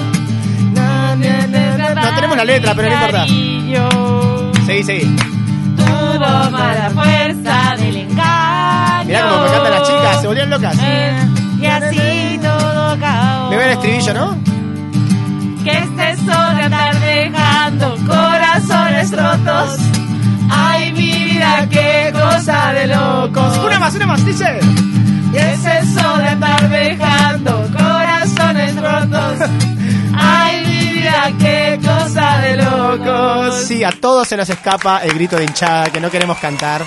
Na, 0.73 1.15
na, 1.15 1.47
na, 1.47 1.77
na. 1.95 2.01
No 2.01 2.15
tenemos 2.15 2.37
la 2.37 2.45
letra, 2.45 2.73
pero 2.75 2.89
no 2.89 2.93
importa. 2.93 3.25
Seguí, 4.65 4.83
seguí. 4.83 5.15
Todo 5.75 6.51
mala 6.51 6.91
fuerza 6.91 7.75
del 7.77 7.97
engaño. 7.97 9.05
Mirá 9.05 9.27
cómo 9.29 9.41
me 9.43 9.49
cantan 9.49 9.71
las 9.71 9.87
chicas, 9.87 10.21
se 10.21 10.27
volvían 10.27 10.49
locas. 10.51 10.77
Y 11.59 11.65
así 11.65 12.39
todo 12.41 12.91
acabó. 12.91 13.49
Me 13.49 13.57
ve 13.57 13.65
el 13.65 13.71
estribillo, 13.71 14.13
¿no? 14.13 14.37
Que 15.63 15.71
estés 15.71 16.19
sola 16.19 16.65
andar 16.65 16.99
dejando 16.99 17.97
corazones 18.05 19.11
rotos. 19.11 19.96
Ay, 20.49 20.91
mi 20.93 21.11
vida, 21.23 21.67
qué 21.69 22.11
cosa 22.13 22.73
de 22.73 22.87
locos. 22.87 23.57
Una 23.59 23.79
más, 23.79 23.95
una 23.95 24.07
más, 24.07 24.25
dice. 24.25 24.59
¿Qué 25.31 25.53
es 25.53 25.65
eso 25.65 26.17
de 26.17 26.27
andar 26.29 26.69
dejando 26.69 27.67
corazones 27.77 28.75
rotos? 28.81 29.49
Ay, 30.15 30.65
mi 30.65 30.93
vida, 30.93 31.31
qué 31.39 31.79
cosa 31.83 32.37
de 32.39 32.57
locos. 32.57 33.55
Sí, 33.65 33.83
a 33.83 33.91
todos 33.91 34.27
se 34.27 34.37
nos 34.37 34.49
escapa 34.49 34.99
el 35.03 35.13
grito 35.13 35.35
de 35.35 35.43
hinchada 35.43 35.89
que 35.91 35.99
no 35.99 36.09
queremos 36.09 36.37
cantar. 36.37 36.81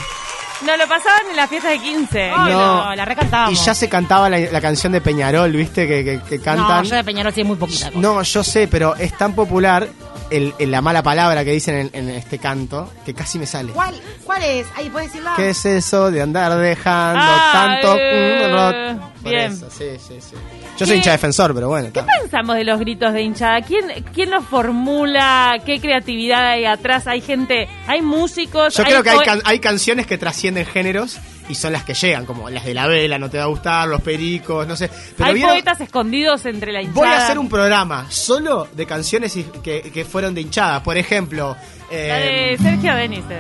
No, 0.65 0.77
lo 0.77 0.87
pasaban 0.87 1.23
en 1.31 1.37
las 1.37 1.49
fiestas 1.49 1.71
de 1.73 1.79
15. 1.79 2.31
Ay, 2.37 2.53
no, 2.53 2.95
la 2.95 3.05
recantábamos. 3.07 3.59
Y 3.59 3.65
ya 3.65 3.75
se 3.75 3.89
cantaba 3.89 4.29
la, 4.29 4.39
la 4.39 4.61
canción 4.61 4.93
de 4.93 5.01
Peñarol, 5.01 5.51
¿viste? 5.53 5.87
Que, 5.89 6.05
que- 6.05 6.21
que 6.21 6.37
No, 6.39 6.45
cantan. 6.45 6.85
yo 6.85 6.97
de 6.97 7.05
Peñarol 7.05 7.33
sí 7.33 7.41
es 7.43 7.47
muy 7.47 7.57
poquita. 7.57 7.87
cosa. 7.87 7.99
No, 8.01 8.23
yo 8.23 8.45
sé, 8.45 8.69
pero 8.69 8.95
es 8.97 9.17
tan 9.17 9.33
popular 9.35 9.89
el, 10.31 10.55
el- 10.59 10.71
la 10.71 10.81
mala 10.81 11.03
palabra 11.03 11.45
que 11.45 11.53
dicen 11.53 11.75
en, 11.77 11.91
en 11.93 12.09
este 12.11 12.39
canto 12.39 12.93
que 13.05 13.13
casi 13.15 13.39
me 13.39 13.47
sale. 13.47 13.73
¿Cuál, 13.73 13.95
¿Cuál 14.25 14.43
es? 14.43 14.67
Ahí 14.77 14.89
puedes 14.91 15.09
decirla. 15.13 15.33
¿Qué 15.37 15.51
es 15.51 15.65
eso 15.67 16.11
de 16.11 16.23
andar 16.23 16.57
dejando 16.57 17.21
Ah, 17.23 17.51
tanto? 17.53 17.97
eh, 17.99 18.95
mm? 18.95 19.21
Por 19.23 19.31
bien. 19.33 19.53
eso, 19.53 19.69
sí, 19.71 19.85
sí, 19.99 20.15
sí. 20.21 20.35
Yo 20.79 20.87
soy 20.87 20.89
¿Qué- 20.89 20.97
hincha 20.97 21.11
defensor, 21.13 21.55
pero 21.55 21.69
bueno. 21.69 21.91
¿Qué 21.93 22.01
está. 22.01 22.13
pensamos 22.23 22.57
de 22.57 22.65
los 22.65 22.79
gritos 22.81 23.13
de 23.13 23.23
hinchada? 23.23 23.61
¿Quién, 23.61 24.05
¿Quién 24.15 24.31
los 24.31 24.45
formula? 24.47 25.57
¿Qué 25.67 25.79
creatividad 25.81 26.47
hay 26.53 26.65
atrás? 26.65 27.07
¿Hay 27.07 27.21
gente? 27.21 27.69
¿Hay 27.87 28.01
músicos? 28.03 28.75
Yo 28.77 28.85
creo 28.85 29.03
que 29.03 29.11
hay, 29.11 29.19
can- 29.21 29.43
hay 29.45 29.59
canciones 29.59 30.07
que 30.07 30.17
trascienden 30.17 30.65
géneros 30.65 31.19
y 31.51 31.55
son 31.55 31.73
las 31.73 31.85
que 31.85 31.95
llegan, 31.95 32.25
como 32.25 32.49
las 32.49 32.65
de 32.65 32.73
la 32.75 32.87
vela, 32.87 33.19
no 33.19 33.29
te 33.29 33.39
va 33.39 33.45
a 33.45 33.49
gustar, 33.49 33.89
los 33.89 34.01
pericos, 34.01 34.67
no 34.67 34.77
sé. 34.77 34.89
Pero 35.17 35.29
hay 35.29 35.35
¿vieron? 35.35 35.53
poetas 35.53 35.81
escondidos 35.81 36.47
entre 36.47 36.73
la 36.73 36.81
hinchada. 36.83 36.95
Voy 37.01 37.09
a 37.09 37.19
hacer 37.25 37.39
un 37.39 37.49
programa 37.49 38.07
solo 38.09 38.69
de 38.73 38.87
canciones 38.87 39.37
que, 39.63 39.83
que 39.93 40.05
fueron 40.05 40.35
de 40.35 40.41
hinchada. 40.43 40.83
Por 40.83 40.97
ejemplo, 40.97 41.57
eh, 41.91 42.09
La 42.09 42.17
de 42.17 42.57
Sergio. 42.59 42.93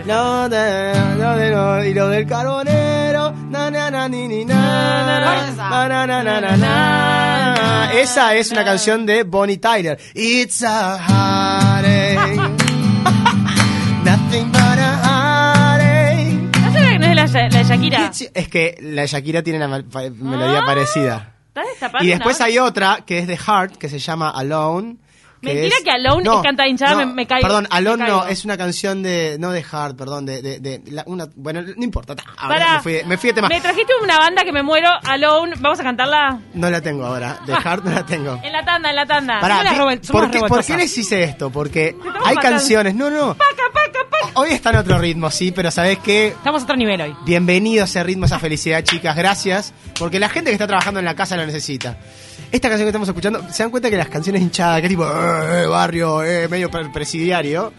Lo 0.06 0.48
lo 1.16 1.36
de, 1.36 1.50
lo- 1.50 1.84
y 1.84 1.94
lo 1.94 2.08
del 2.08 2.26
carbonero. 2.26 3.32
Esa 7.94 8.34
es 8.34 8.50
una 8.50 8.64
canción 8.64 9.06
de 9.06 9.22
Bonnie 9.24 9.58
Tyler. 9.58 9.98
It's 10.14 10.62
a 10.62 10.98
heartache. 10.98 12.40
la, 17.26 17.48
la 17.48 17.58
de 17.58 17.64
Shakira? 17.64 18.10
Es 18.34 18.48
que 18.48 18.76
la 18.80 19.06
Shakira 19.06 19.42
tiene 19.42 19.64
una 19.64 19.68
melodía 19.68 20.60
Ah. 20.60 20.66
parecida. 20.66 21.34
¿Estás 21.48 21.64
destapando 21.66 22.04
Y 22.06 22.10
después 22.10 22.40
hay 22.40 22.58
otra 22.58 23.00
que 23.06 23.18
es 23.18 23.26
de 23.26 23.36
Heart, 23.36 23.76
que 23.76 23.88
se 23.88 23.98
llama 23.98 24.30
Alone. 24.30 24.96
Mentira 25.42 25.76
que 25.82 25.90
Alone 25.90 26.28
es 26.36 26.42
canta 26.42 26.68
hinchada, 26.68 26.96
me- 26.96 27.06
me 27.14 27.26
caigo, 27.26 27.48
Perdón, 27.48 27.66
Alone 27.70 28.06
no, 28.06 28.26
es 28.26 28.44
una 28.44 28.58
canción 28.58 29.02
de. 29.02 29.38
No 29.40 29.52
de 29.52 29.62
Heart, 29.62 29.96
perdón, 29.96 30.26
de. 30.26 30.42
de, 30.42 30.58
de 30.60 30.82
la- 30.90 31.02
una, 31.06 31.28
bueno, 31.34 31.62
no 31.62 31.82
importa. 31.82 32.14
ta, 32.14 32.24
ahora 32.36 32.74
me, 32.74 32.80
fui, 32.82 33.00
me 33.06 33.16
fui 33.16 33.28
de 33.30 33.34
tema. 33.36 33.48
Me 33.48 33.58
trajiste 33.58 33.90
una 34.02 34.18
banda 34.18 34.44
que 34.44 34.52
me 34.52 34.62
muero, 34.62 34.90
Alone. 35.02 35.54
¿Vamos 35.58 35.80
a 35.80 35.82
cantarla? 35.82 36.38
No 36.52 36.68
la 36.68 36.82
tengo 36.82 37.06
ahora. 37.06 37.38
De 37.46 37.54
Heart 37.56 37.84
no 37.84 37.90
la 37.90 38.04
tengo. 38.04 38.38
En 38.44 38.52
la 38.52 38.62
tanda, 38.66 38.90
en 38.90 38.96
la 38.96 39.06
tanda. 39.06 39.40
Pará, 39.40 39.62
¿por, 40.12 40.30
qué, 40.30 40.40
¿por 40.40 40.62
qué 40.62 40.76
les 40.76 40.98
hice 40.98 41.22
esto? 41.22 41.48
Porque 41.48 41.96
hay 41.96 42.34
matando. 42.34 42.40
canciones. 42.42 42.94
No, 42.94 43.08
no. 43.08 43.28
Paca, 43.34 43.62
paca. 43.72 43.79
Hoy 44.34 44.50
está 44.50 44.70
en 44.70 44.76
otro 44.76 44.98
ritmo, 44.98 45.30
sí, 45.30 45.52
pero 45.52 45.70
¿sabés 45.70 45.98
qué? 45.98 46.28
Estamos 46.28 46.62
a 46.62 46.64
otro 46.64 46.76
nivel 46.76 47.00
hoy. 47.00 47.14
Bienvenido 47.24 47.82
a 47.82 47.84
ese 47.86 48.02
ritmo, 48.02 48.24
a 48.24 48.26
esa 48.26 48.38
felicidad, 48.38 48.82
chicas. 48.82 49.16
Gracias. 49.16 49.72
Porque 49.98 50.18
la 50.20 50.28
gente 50.28 50.50
que 50.50 50.54
está 50.54 50.66
trabajando 50.66 51.00
en 51.00 51.06
la 51.06 51.14
casa 51.14 51.36
lo 51.36 51.44
necesita. 51.46 51.96
Esta 52.52 52.68
canción 52.68 52.86
que 52.86 52.90
estamos 52.90 53.08
escuchando, 53.08 53.44
¿se 53.52 53.62
dan 53.62 53.70
cuenta 53.70 53.90
que 53.90 53.96
las 53.96 54.08
canciones 54.08 54.42
hinchadas, 54.42 54.80
que 54.82 54.88
tipo, 54.88 55.04
eh, 55.06 55.66
barrio, 55.66 56.22
eh, 56.24 56.48
medio 56.48 56.70
pre- 56.70 56.88
presidiario? 56.90 57.72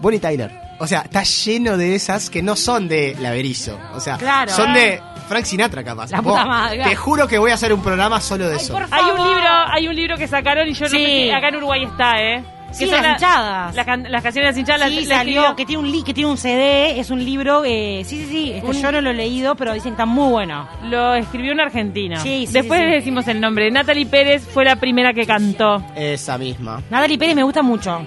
Bonnie 0.00 0.18
Tyler. 0.20 0.50
O 0.78 0.86
sea, 0.86 1.00
está 1.02 1.22
lleno 1.22 1.76
de 1.78 1.94
esas 1.94 2.28
que 2.28 2.42
no 2.42 2.54
son 2.54 2.86
de 2.88 3.16
Laverizo. 3.20 3.78
O 3.94 4.00
sea, 4.00 4.18
Claro. 4.18 4.52
son 4.52 4.74
de 4.74 5.00
Frank 5.26 5.44
Sinatra, 5.46 5.82
capaz. 5.82 6.10
La 6.10 6.18
puta 6.22 6.40
Vos, 6.40 6.46
madre. 6.46 6.84
Te 6.84 6.94
juro 6.96 7.26
que 7.26 7.38
voy 7.38 7.50
a 7.50 7.54
hacer 7.54 7.72
un 7.72 7.82
programa 7.82 8.20
solo 8.20 8.46
de 8.46 8.54
Ay, 8.56 8.60
eso. 8.60 8.74
por 8.74 8.82
Hay 8.90 9.04
un 9.10 9.26
libro, 9.26 9.48
hay 9.68 9.88
un 9.88 9.96
libro 9.96 10.16
que 10.18 10.28
sacaron 10.28 10.68
y 10.68 10.74
yo 10.74 10.84
no 10.84 10.90
Sí. 10.90 10.98
sé 10.98 11.06
si 11.06 11.30
acá 11.30 11.48
en 11.48 11.56
Uruguay 11.56 11.84
está, 11.84 12.20
¿eh? 12.22 12.44
Sí, 12.78 12.84
son 12.84 12.92
las 12.94 13.02
la- 13.02 13.12
hinchadas. 13.12 13.74
Las, 13.74 13.86
can- 13.86 14.06
las 14.10 14.22
canciones 14.22 14.46
de 14.46 14.50
las 14.52 14.58
hinchadas. 14.58 14.88
Sí, 14.90 14.96
las- 15.00 15.06
las 15.08 15.18
salió, 15.18 15.56
que 15.56 15.64
tiene 15.66 15.82
un 15.82 15.90
li- 15.90 16.02
que 16.02 16.14
tiene 16.14 16.30
un 16.30 16.36
CD, 16.36 16.98
es 17.00 17.10
un 17.10 17.24
libro, 17.24 17.62
eh, 17.64 18.02
sí, 18.04 18.18
sí, 18.18 18.26
sí, 18.30 18.52
este, 18.52 18.66
Un- 18.66 18.80
yo 18.82 18.92
no 18.92 19.00
lo 19.00 19.10
he 19.10 19.14
leído, 19.14 19.54
pero 19.56 19.72
dicen 19.72 19.92
que 19.92 19.94
está 20.02 20.06
muy 20.06 20.30
bueno. 20.30 20.68
Lo 20.84 21.14
escribió 21.14 21.52
un 21.52 21.60
argentino. 21.60 22.20
Sí, 22.20 22.46
sí, 22.46 22.52
Después 22.52 22.78
sí, 22.80 22.84
sí. 22.86 22.90
les 22.90 23.00
decimos 23.02 23.28
el 23.28 23.40
nombre. 23.40 23.70
Natalie 23.70 24.06
Pérez 24.06 24.46
fue 24.46 24.64
la 24.64 24.76
primera 24.76 25.12
que 25.12 25.26
cantó. 25.26 25.82
Esa 25.96 26.36
misma. 26.38 26.82
Natalie 26.90 27.18
Pérez 27.18 27.34
me 27.34 27.42
gusta 27.42 27.62
mucho. 27.62 28.02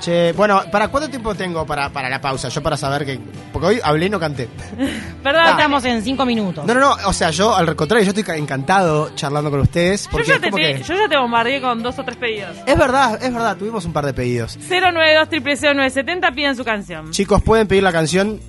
Che, 0.00 0.32
bueno, 0.32 0.62
¿para 0.70 0.88
cuánto 0.88 1.10
tiempo 1.10 1.34
tengo 1.34 1.66
para, 1.66 1.90
para 1.90 2.08
la 2.08 2.20
pausa? 2.20 2.48
Yo 2.48 2.62
para 2.62 2.76
saber 2.76 3.04
que... 3.04 3.18
Porque 3.52 3.66
hoy 3.66 3.80
hablé 3.82 4.06
y 4.06 4.10
no 4.10 4.20
canté. 4.20 4.48
Perdón, 5.22 5.42
Ah. 5.44 5.50
Estamos 5.50 5.84
en 5.84 6.02
cinco 6.02 6.24
minutos. 6.24 6.64
No, 6.64 6.72
no, 6.74 6.80
no, 6.80 6.96
o 7.08 7.12
sea, 7.12 7.30
yo 7.30 7.54
al 7.54 7.74
contrario, 7.74 8.04
yo 8.04 8.10
estoy 8.10 8.22
ca- 8.22 8.36
encantado 8.36 9.10
charlando 9.16 9.50
con 9.50 9.60
ustedes. 9.60 10.08
yo, 10.12 10.20
ya 10.22 10.38
te, 10.38 10.50
que... 10.52 10.82
yo 10.82 10.94
ya 10.94 11.08
te 11.08 11.16
bombardeé 11.16 11.60
con 11.60 11.82
dos 11.82 11.98
o 11.98 12.04
tres 12.04 12.16
pedidos. 12.16 12.56
Es 12.64 12.78
verdad, 12.78 13.18
es 13.22 13.32
verdad, 13.34 13.56
tuvimos 13.56 13.84
un 13.84 13.92
par 13.92 14.06
de 14.06 14.14
pedidos. 14.14 14.56
092 14.68 15.28
970 15.74 16.30
piden 16.32 16.54
su 16.56 16.64
canción. 16.64 17.10
Chicos, 17.10 17.42
pueden 17.42 17.66
pedir 17.66 17.82
la 17.82 17.92
canción, 17.92 18.40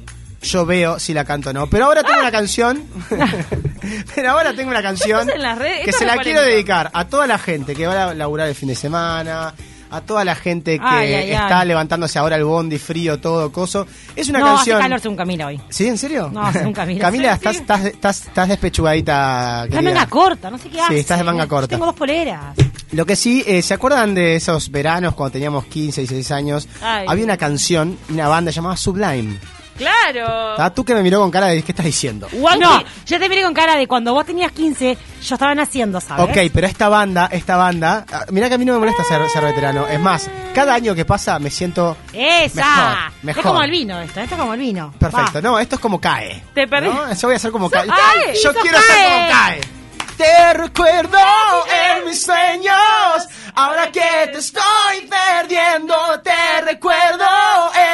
yo 0.43 0.65
veo 0.67 0.99
si 0.99 1.13
la 1.15 1.25
canto 1.25 1.49
o 1.49 1.53
no. 1.53 1.67
Pero 1.67 1.85
ahora 1.85 2.03
tengo 2.03 2.19
una 2.19 2.31
canción, 2.31 2.83
pero 4.15 4.31
ahora 4.31 4.53
tengo 4.53 4.69
una 4.69 4.81
canción 4.81 5.29
en 5.29 5.41
las 5.41 5.57
redes, 5.57 5.85
que 5.85 5.91
se 5.91 6.05
la 6.05 6.17
quiero 6.17 6.41
dedicar 6.41 6.89
a 6.93 7.05
toda 7.07 7.27
la 7.27 7.37
gente 7.37 7.75
que 7.75 7.87
va 7.87 8.09
a 8.09 8.13
laburar 8.13 8.47
el 8.47 8.55
fin 8.55 8.69
de 8.69 8.75
semana, 8.75 9.53
a 9.91 10.01
toda 10.01 10.23
la 10.25 10.35
gente 10.35 10.77
que 10.77 10.85
Ay, 10.85 11.13
ay, 11.13 11.31
está 11.31 11.59
ay. 11.61 11.67
levantándose 11.67 12.19
ahora 12.19 12.35
el 12.35 12.43
bondi 12.43 12.77
frío, 12.77 13.19
todo 13.19 13.51
coso. 13.51 13.87
Es 14.15 14.29
una 14.29 14.39
no, 14.39 14.45
canción... 14.55 14.77
hace 14.77 14.83
calor 14.83 14.99
según 14.99 15.17
Camila 15.17 15.47
hoy. 15.47 15.59
¿Sí, 15.69 15.87
en 15.87 15.97
serio? 15.97 16.29
No, 16.33 16.51
según 16.51 16.73
Camila. 16.73 17.01
Camila, 17.01 17.29
Sí, 17.29 17.35
estás, 17.37 17.55
sí. 17.55 17.61
estás, 17.61 17.85
estás, 17.85 18.21
estás 18.27 18.49
despechugadita. 18.49 19.63
Está 19.63 19.63
en 19.65 19.69
querida. 19.71 19.91
manga 19.99 20.05
corta, 20.09 20.49
no 20.51 20.57
sé 20.57 20.69
qué 20.69 20.75
Sí, 20.75 20.81
hace. 20.81 20.99
estás 20.99 21.17
de 21.17 21.23
manga 21.23 21.43
Yo 21.43 21.49
corta. 21.49 21.67
tengo 21.67 21.85
dos 21.85 21.95
poleras. 21.95 22.55
Lo 22.91 23.05
que 23.05 23.15
sí, 23.15 23.43
eh, 23.45 23.61
¿se 23.61 23.73
acuerdan 23.75 24.15
de 24.15 24.35
esos 24.35 24.71
veranos 24.71 25.13
cuando 25.13 25.33
teníamos 25.33 25.65
15 25.65 26.01
y 26.01 26.07
16 26.07 26.31
años? 26.31 26.67
Había 26.81 27.23
una 27.23 27.37
canción, 27.37 27.97
una 28.09 28.27
banda 28.27 28.51
llamada 28.51 28.77
Sublime. 28.77 29.37
Claro. 29.79 30.55
Ah, 30.59 30.69
Tú 30.71 30.83
que 30.85 30.93
me 30.93 31.01
miró 31.01 31.19
con 31.21 31.31
cara 31.31 31.47
de 31.47 31.63
¿qué 31.63 31.71
estás 31.71 31.85
diciendo? 31.85 32.27
Wanky- 32.33 32.59
No, 32.59 32.83
yo 33.05 33.17
te 33.19 33.27
miré 33.29 33.41
con 33.43 33.53
cara 33.53 33.75
de 33.75 33.87
cuando 33.87 34.13
vos 34.13 34.25
tenías 34.25 34.51
15, 34.51 34.97
yo 35.23 35.35
estaba 35.35 35.55
naciendo, 35.55 35.99
¿sabes? 35.99 36.25
Ok, 36.25 36.51
pero 36.53 36.67
esta 36.67 36.89
banda, 36.89 37.29
esta 37.31 37.55
banda, 37.57 38.05
ah, 38.11 38.25
mirá 38.31 38.47
que 38.49 38.55
a 38.55 38.57
mí 38.57 38.65
no 38.65 38.73
me 38.73 38.79
molesta 38.79 39.03
ser, 39.03 39.27
ser 39.29 39.43
veterano. 39.43 39.87
Es 39.87 39.99
más, 39.99 40.29
cada 40.53 40.73
año 40.75 40.93
que 40.93 41.05
pasa 41.05 41.39
me 41.39 41.49
siento 41.49 41.97
¡Esa! 42.13 42.61
Mejor, 42.61 43.11
mejor. 43.23 43.39
Es 43.39 43.47
como 43.47 43.63
el 43.63 43.71
vino 43.71 43.99
esto, 44.01 44.19
esto 44.19 44.35
es 44.35 44.39
como 44.41 44.53
el 44.53 44.59
vino. 44.59 44.93
perfecto. 44.99 45.31
Va. 45.35 45.41
No, 45.41 45.57
esto 45.59 45.75
es 45.75 45.81
como 45.81 45.99
cae. 45.99 46.43
Te 46.53 46.67
perdí. 46.67 46.87
¿no? 46.89 47.13
Yo 47.13 47.27
voy 47.27 47.35
a 47.35 47.39
ser 47.39 47.51
como 47.51 47.69
cae. 47.69 47.87
¡Ay! 47.89 48.35
Yo 48.43 48.53
quiero 48.53 48.77
ser 48.79 48.87
Cae. 48.95 49.09
como 49.09 49.29
cae. 49.31 49.61
Te 50.17 50.53
recuerdo 50.53 51.17
en 51.97 52.05
mis 52.09 52.21
sueños, 52.21 52.75
ahora 53.55 53.91
que 53.91 54.01
te 54.31 54.37
estoy 54.39 54.61
perdiendo, 55.09 55.95
te 56.23 56.61
recuerdo 56.65 57.25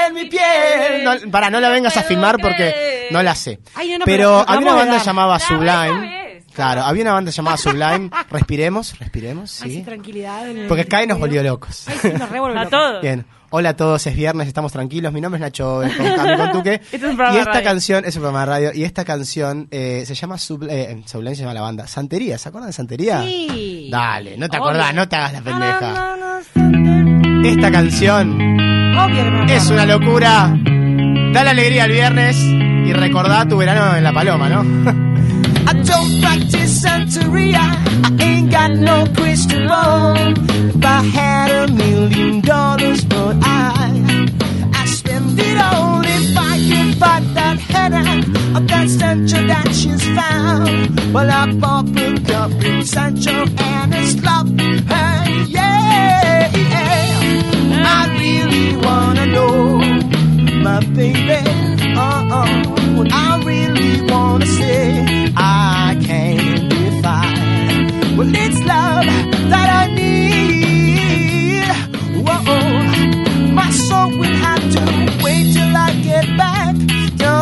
en 0.07 0.13
mi 0.13 0.25
piel. 0.25 1.03
No, 1.03 1.31
para, 1.31 1.49
no 1.49 1.59
la 1.59 1.69
vengas 1.69 1.95
a 1.97 2.03
filmar 2.03 2.37
porque 2.41 3.07
no 3.11 3.21
la 3.23 3.35
sé. 3.35 3.59
Ay, 3.75 3.91
no, 3.91 3.99
no, 3.99 4.05
pero 4.05 4.43
pero 4.45 4.49
había 4.49 4.67
una 4.71 4.75
banda 4.75 4.95
dar. 4.95 5.05
llamada 5.05 5.33
La 5.33 5.39
Sublime. 5.39 6.25
Claro, 6.53 6.83
había 6.83 7.01
una 7.03 7.13
banda 7.13 7.31
llamada 7.31 7.57
Sublime. 7.57 8.09
Respiremos, 8.31 8.97
respiremos, 8.99 9.61
Ay, 9.61 9.71
sí, 9.71 9.83
tranquilidad. 9.83 10.47
el 10.49 10.67
Porque 10.67 10.85
Cae 10.85 11.05
nos 11.05 11.19
volvió 11.19 11.43
locos. 11.43 11.83
Ay, 11.87 11.97
sí, 12.01 12.09
nos 12.17 12.29
revuelve 12.29 12.57
A 12.59 12.63
locos. 12.63 12.79
todos. 12.79 13.01
Bien. 13.01 13.25
Hola 13.57 13.69
a 13.69 13.75
todos, 13.77 14.05
es 14.05 14.13
viernes, 14.17 14.49
estamos 14.49 14.73
tranquilos. 14.73 15.13
Mi 15.13 15.21
nombre 15.21 15.37
es 15.37 15.41
Nacho 15.41 15.81
eh, 15.81 15.87
es 15.89 15.97
y 16.93 16.97
esta 16.97 17.53
radio. 17.53 17.63
canción 17.63 18.03
es 18.03 18.13
un 18.17 18.23
programa 18.23 18.41
de 18.41 18.45
radio. 18.47 18.71
Y 18.73 18.83
esta 18.83 19.05
canción 19.05 19.69
eh, 19.71 20.03
se 20.05 20.13
llama 20.13 20.35
eh, 20.35 21.01
se 21.05 21.35
llama 21.35 21.53
la 21.53 21.61
banda. 21.61 21.87
Santería, 21.87 22.37
¿se 22.37 22.49
acuerdan 22.49 22.71
de 22.71 22.73
Santería? 22.73 23.21
Sí. 23.21 23.87
Dale, 23.89 24.37
no 24.37 24.49
te 24.49 24.57
Obvio. 24.57 24.71
acordás, 24.71 24.93
no 24.93 25.07
te 25.07 25.15
hagas 25.15 25.31
la 25.31 25.41
pendeja. 25.41 26.15
Esta 27.45 27.71
canción 27.71 28.41
Obvio 28.97 29.45
es 29.47 29.69
una 29.69 29.85
locura. 29.85 30.53
Da 31.31 31.45
la 31.45 31.51
alegría 31.51 31.85
al 31.85 31.91
viernes 31.91 32.35
y 32.37 32.91
recordá 32.91 33.47
tu 33.47 33.55
verano 33.55 33.95
en 33.95 34.03
la 34.03 34.11
paloma, 34.11 34.49
¿no? 34.49 34.63
I 35.65 35.73
don't 35.81 36.21
practice 36.21 36.81
Santeria. 36.81 37.71
I 38.19 38.21
ain't 38.21 38.51
got 38.51 38.71
no 38.71 39.05
crystal 39.13 39.65
ball. 39.65 40.17
If 40.17 40.83
I 40.83 41.01
had 41.15 41.34
that 49.31 49.47
that 49.47 49.67
she's 49.73 50.03
found. 50.15 51.13
Well, 51.13 51.29
I 51.29 51.51
bought 51.53 51.85
the 51.93 52.33
up 52.35 52.51
in 52.63 52.85
Sancho 52.85 53.31
and 53.31 53.93
it's 53.93 54.21
love 54.23 54.49
her, 54.49 55.45
yeah, 55.47 56.51
yeah. 56.53 57.83
I 57.85 58.17
really 58.19 58.75
wanna 58.77 59.25
know 59.25 59.77
my 60.63 60.79
baby. 60.93 61.41
Uh 61.97 62.27
uh. 62.39 62.97
What 62.97 63.11
I 63.11 63.41
really 63.43 64.01
wanna 64.11 64.45
say, 64.45 65.33
I 65.35 65.97
can't 66.03 66.69
define. 66.69 68.17
Well, 68.17 68.31
it's 68.33 68.61
love 68.63 69.34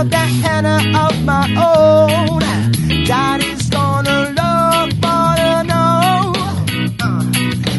the 0.10 0.18
henna 0.18 0.78
of 1.06 1.24
my 1.24 1.46
own. 1.56 2.40
Daddy's 3.06 3.70
gonna 3.70 4.34
love, 4.36 4.90
wanna 5.02 5.64
know. 5.64 6.34
Uh, 7.00 7.24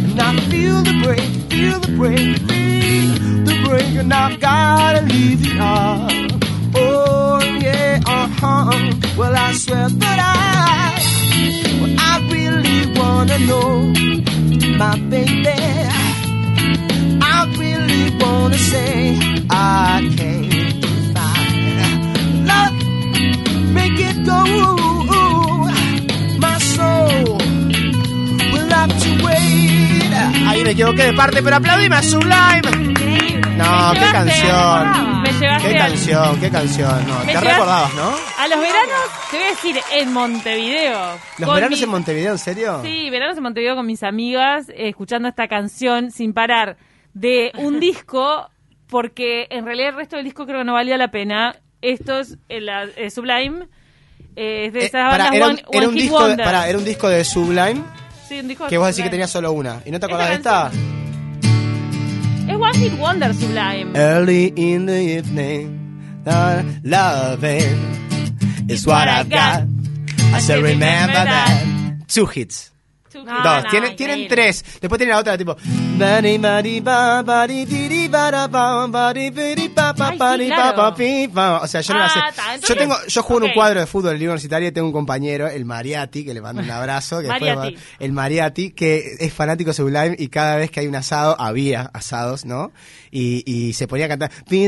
and 0.07 0.21
I 0.21 0.41
feel 0.51 0.83
the 0.83 1.01
break, 1.03 1.29
feel 1.51 1.81
the 1.81 1.93
break, 1.97 2.39
feel 2.49 3.45
the 3.45 3.57
break, 3.67 3.95
and 3.97 4.13
I've 4.13 4.41
gotta 4.41 5.03
leave 5.03 5.43
the 5.43 5.55
yard. 5.57 6.45
Oh 6.75 7.41
yeah, 7.61 8.01
uh 8.07 8.29
huh. 8.41 8.93
Well, 9.17 9.35
I 9.37 9.53
swear 9.55 9.89
that 9.89 10.19
I, 10.21 11.01
well, 11.81 11.95
I 11.99 12.15
really 12.33 12.99
wanna 12.99 13.39
know, 13.41 13.93
my 14.79 14.99
baby. 15.11 15.61
I 17.23 17.55
really 17.59 18.17
wanna 18.19 18.59
say 18.59 19.19
I 19.51 20.15
can't 20.17 20.44
Ahí 30.47 30.63
me 30.63 30.71
equivoqué 30.71 31.05
de 31.05 31.13
parte, 31.15 31.43
pero 31.43 31.57
aplaudime 31.57 31.97
a 31.97 32.03
Sublime. 32.03 32.91
Increíble. 32.91 33.41
No, 33.57 33.93
qué 33.95 34.01
canción. 34.13 35.23
Me 35.23 35.33
llevaste 35.33 35.69
Qué 35.69 35.79
canción, 35.79 36.41
qué 36.41 36.51
canción. 36.51 37.09
No, 37.09 37.19
me 37.21 37.25
te 37.27 37.33
llevaste- 37.33 37.51
recordabas, 37.53 37.95
¿no? 37.95 38.15
A 38.39 38.49
los 38.49 38.61
veranos, 38.61 39.31
te 39.31 39.37
voy 39.39 39.47
a 39.47 39.51
decir, 39.51 39.77
en 39.93 40.13
Montevideo. 40.13 41.01
¿Los 41.39 41.47
Con 41.49 41.55
veranos 41.57 41.83
en 41.83 41.89
Montevideo, 41.89 42.33
en 42.33 42.39
serio? 42.39 42.81
Sí, 42.85 43.11
veranos 43.11 43.37
en 43.37 43.43
Montevideo 43.43 43.75
con 43.75 43.87
mis 43.87 44.03
amigas, 44.03 44.69
eh, 44.69 44.89
escuchando 44.89 45.29
esta 45.29 45.49
canción 45.49 46.11
sin 46.11 46.33
parar 46.35 46.77
de 47.15 47.51
un 47.57 47.81
disco, 47.81 48.49
porque 48.89 49.47
en 49.51 49.65
realidad 49.65 49.91
el 49.91 49.97
resto 49.97 50.17
del 50.17 50.25
disco 50.25 50.47
creo 50.47 50.59
que 50.59 50.65
no 50.65 50.75
valía 50.75 50.97
la 50.99 51.09
pena. 51.11 51.57
Esto 51.81 52.19
es 52.21 52.39
eh, 52.49 52.61
la- 52.61 52.85
eh, 52.97 53.11
Sublime, 53.11 53.67
eh, 54.37 54.67
es 54.67 54.73
de 54.73 54.81
Eh, 54.81 54.87
esas 54.87 55.11
bandas 55.11 55.33
era, 55.33 55.47
un, 55.47 55.53
One, 55.53 55.63
era 55.73 55.89
un 55.89 55.95
disco 55.95 56.29
de, 56.29 56.37
pará, 56.37 56.69
era 56.69 56.79
un 56.79 56.85
disco 56.85 57.09
de 57.09 57.25
Sublime 57.25 57.83
Sí, 58.29 58.41
un 58.41 58.49
disco 58.49 58.65
de 58.65 58.71
que 58.71 58.79
vos 58.79 58.89
decís 58.89 59.05
que 59.05 59.11
tenía 59.11 59.27
solo 59.29 59.53
una. 59.53 59.83
¿Y 59.85 59.91
no 59.91 60.01
te 60.01 60.07
Esta 60.07 60.07
acordás 60.07 60.29
de 60.31 60.35
esta? 60.37 60.71
Es 62.49 62.55
One 62.55 62.79
Hit 62.79 62.99
Wonder 62.99 63.35
Sublime. 63.35 63.93
Early 63.95 64.53
in 64.57 64.87
the 64.87 65.19
evening, 65.19 66.23
loving 66.83 68.67
is 68.69 68.87
what 68.87 69.09
I've 69.09 69.31
got. 69.31 69.65
I 70.35 70.41
still 70.41 70.63
remember 70.63 71.13
that. 71.13 71.65
Two 72.09 72.27
hits. 72.27 72.74
Two 73.15 73.25
No, 73.25 73.43
Dos, 73.43 73.65
no, 73.65 73.71
tienen, 73.71 73.97
tienen 73.97 74.29
tres. 74.29 74.65
Después 74.81 74.99
tiene 74.99 75.13
la 75.13 75.21
otra 75.21 75.39
tipo. 75.39 75.57
Ay, 80.11 80.19
sí, 80.49 80.49
claro. 80.57 80.77
O 81.63 81.67
sea, 81.69 81.81
yo 81.81 81.95
no 81.95 82.01
la 82.01 82.07
Ah, 82.07 82.33
sé. 82.59 82.67
Yo 82.69 82.77
tengo, 82.77 82.97
yo 83.07 83.23
juego 83.23 83.45
en 83.45 83.51
un 83.51 83.55
cuadro 83.55 83.81
de 83.81 83.87
fútbol 83.87 84.17
universitario 84.17 84.69
y 84.69 84.73
tengo 84.73 84.89
un 84.89 84.93
compañero, 84.93 85.47
el 85.49 85.65
Mariati, 85.65 86.25
que 86.25 86.35
le 86.35 86.41
mando 86.41 86.63
un 86.63 86.71
abrazo. 86.71 87.19
Que 87.21 87.29
después 87.29 87.55
Mariati. 87.57 87.75
va- 87.77 87.81
el 88.01 88.13
Mariati, 88.13 88.71
que 88.73 89.17
es 89.21 89.33
fanático 89.33 89.71
de 89.71 89.75
Sublime 89.75 90.17
y 90.19 90.29
cada 90.29 90.57
vez 90.57 90.71
que 90.73 90.81
hay 90.81 90.87
un 90.89 90.97
asado, 90.97 91.37
había 91.41 91.83
asados, 91.95 92.45
¿no? 92.45 92.73
Y, 93.13 93.45
y 93.47 93.75
se 93.75 93.87
ponía 93.87 94.07
a 94.07 94.09
cantar. 94.09 94.31
y 94.51 94.67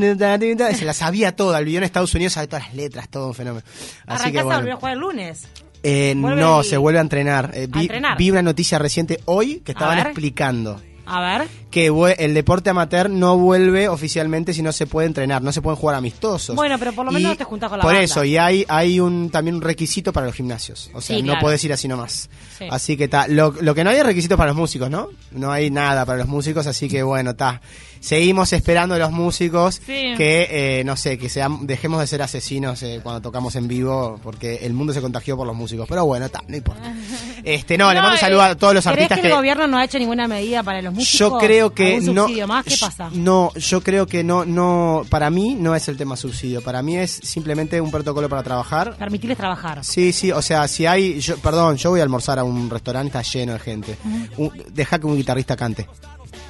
Se 0.76 0.84
la 0.84 0.94
sabía 0.94 1.34
toda. 1.34 1.58
Vivió 1.60 1.78
en 1.78 1.84
Estados 1.84 2.14
Unidos, 2.14 2.34
sabe 2.34 2.46
todas 2.46 2.66
las 2.66 2.74
letras, 2.74 3.08
todo 3.08 3.26
un 3.28 3.34
fenómeno. 3.34 3.66
Así 4.06 4.30
que 4.30 4.38
Arrancás 4.38 4.40
a 4.40 4.44
bueno. 4.44 4.58
volver 4.60 4.72
a 4.72 4.76
jugar 4.76 4.92
el 4.92 4.98
lunes. 5.00 5.48
Eh, 5.87 6.14
no, 6.16 6.61
el- 6.61 6.66
se 6.66 6.76
vuelve 6.76 6.99
a 6.99 7.02
entrenar. 7.02 7.50
Eh, 7.55 7.69
¿A 7.71 7.76
vi, 7.78 7.83
entrenar? 7.85 8.19
vi 8.19 8.31
una 8.31 8.43
noticia 8.43 8.78
reciente 8.78 9.21
hoy 9.26 9.61
que 9.64 9.73
estaban 9.73 9.99
explicando 9.99 10.81
A 11.07 11.21
ver. 11.38 11.49
que 11.71 11.87
el 12.19 12.35
deporte 12.35 12.71
amateur 12.71 13.09
no 13.09 13.37
vuelve 13.38 13.88
oficialmente 13.88 14.52
si 14.52 14.62
no 14.62 14.73
se 14.73 14.87
puede 14.87 15.07
entrenar, 15.07 15.43
no 15.43 15.52
se 15.52 15.62
pueden 15.62 15.76
jugar 15.76 15.95
amistosos. 15.95 16.57
Bueno, 16.57 16.76
pero 16.78 16.93
por 16.93 17.07
lo 17.07 17.12
menos 17.12 17.37
te 17.37 17.45
juntás 17.45 17.69
con 17.71 17.78
la 17.78 17.83
Por 17.83 17.93
banda. 17.93 18.05
eso, 18.05 18.25
y 18.25 18.37
hay, 18.37 18.64
hay 18.69 18.99
un 18.99 19.31
también 19.31 19.57
un 19.57 19.62
requisito 19.62 20.12
para 20.12 20.26
los 20.26 20.35
gimnasios. 20.35 20.90
O 20.95 21.00
sea, 21.00 21.16
Sí, 21.16 21.23
no 21.23 21.28
claro. 21.35 21.40
puedes 21.43 21.62
ir 21.64 21.73
así 21.73 21.87
nomás. 21.87 22.28
Sí. 22.59 22.64
Así 22.71 22.97
que 22.97 23.05
está. 23.05 23.28
Lo, 23.28 23.52
lo 23.61 23.75
que 23.75 23.85
no 23.85 23.90
hay 23.90 23.99
es 23.99 24.07
requisitos 24.07 24.37
para 24.37 24.49
los 24.49 24.57
músicos, 24.57 24.90
¿no? 24.90 25.09
No 25.31 25.52
hay 25.52 25.71
nada 25.71 26.05
para 26.05 26.19
los 26.19 26.26
músicos, 26.28 26.66
así 26.66 26.88
que 26.88 27.02
bueno, 27.05 27.31
está. 27.31 27.61
Seguimos 28.06 28.52
esperando 28.52 28.94
a 28.94 28.98
los 28.98 29.10
músicos 29.10 29.80
Sí. 29.84 30.14
que, 30.16 30.78
eh, 30.80 30.84
no 30.84 30.96
sé, 30.96 31.18
que 31.18 31.28
sean, 31.28 31.66
dejemos 31.66 31.98
de 31.98 32.06
ser 32.06 32.22
asesinos 32.22 32.80
eh, 32.84 33.00
cuando 33.02 33.20
tocamos 33.20 33.56
en 33.56 33.66
vivo, 33.66 34.20
porque 34.22 34.60
el 34.62 34.75
mundo 34.75 34.92
se 34.92 35.00
contagió 35.00 35.36
por 35.36 35.44
los 35.44 35.56
músicos. 35.56 35.88
Pero 35.88 36.06
bueno, 36.06 36.26
está, 36.26 36.40
no 36.46 36.56
importa. 36.56 36.94
Este, 37.46 37.78
no, 37.78 37.88
le 37.90 37.96
No, 37.96 38.02
mando 38.02 38.14
un 38.14 38.16
eh, 38.16 38.20
saludo 38.20 38.42
a 38.42 38.54
todos 38.56 38.75
los 38.75 38.82
¿Crees 38.84 38.96
artistas 38.96 39.20
que 39.20 39.26
el 39.28 39.34
gobierno 39.34 39.66
no 39.68 39.78
ha 39.78 39.84
hecho 39.84 39.98
ninguna 40.00 40.26
medida 40.26 40.62
para 40.64 40.82
los 40.82 40.92
músicos? 40.94 41.18
yo 41.18 41.38
creo 41.38 41.72
que 41.72 41.96
¿Algún 41.96 42.14
no. 42.14 42.22
subsidio 42.22 42.46
más? 42.48 42.64
¿Qué 42.64 42.76
pasa? 42.80 43.08
No, 43.12 43.52
yo 43.54 43.80
creo 43.82 44.06
que 44.06 44.25
no, 44.25 44.44
no. 44.44 45.02
Para 45.08 45.28
mí 45.30 45.54
no 45.58 45.75
es 45.76 45.86
el 45.88 45.96
tema 45.96 46.16
subsidio. 46.16 46.60
Para 46.62 46.82
mí 46.82 46.96
es 46.96 47.10
simplemente 47.22 47.80
un 47.80 47.90
protocolo 47.92 48.28
para 48.28 48.42
trabajar. 48.42 48.96
Permitirles 48.96 49.38
trabajar. 49.38 49.84
Sí, 49.84 50.12
sí, 50.12 50.32
o 50.32 50.42
sea, 50.42 50.66
si 50.66 50.86
hay. 50.86 51.20
Yo, 51.20 51.36
perdón, 51.38 51.76
yo 51.76 51.90
voy 51.90 52.00
a 52.00 52.02
almorzar 52.02 52.38
a 52.40 52.44
un 52.44 52.68
restaurante, 52.68 53.16
está 53.16 53.22
lleno 53.22 53.52
de 53.52 53.58
gente. 53.60 53.96
Un- 54.38 54.50
deja 54.72 54.98
que 54.98 55.06
un 55.06 55.16
guitarrista 55.16 55.56
cante. 55.56 55.86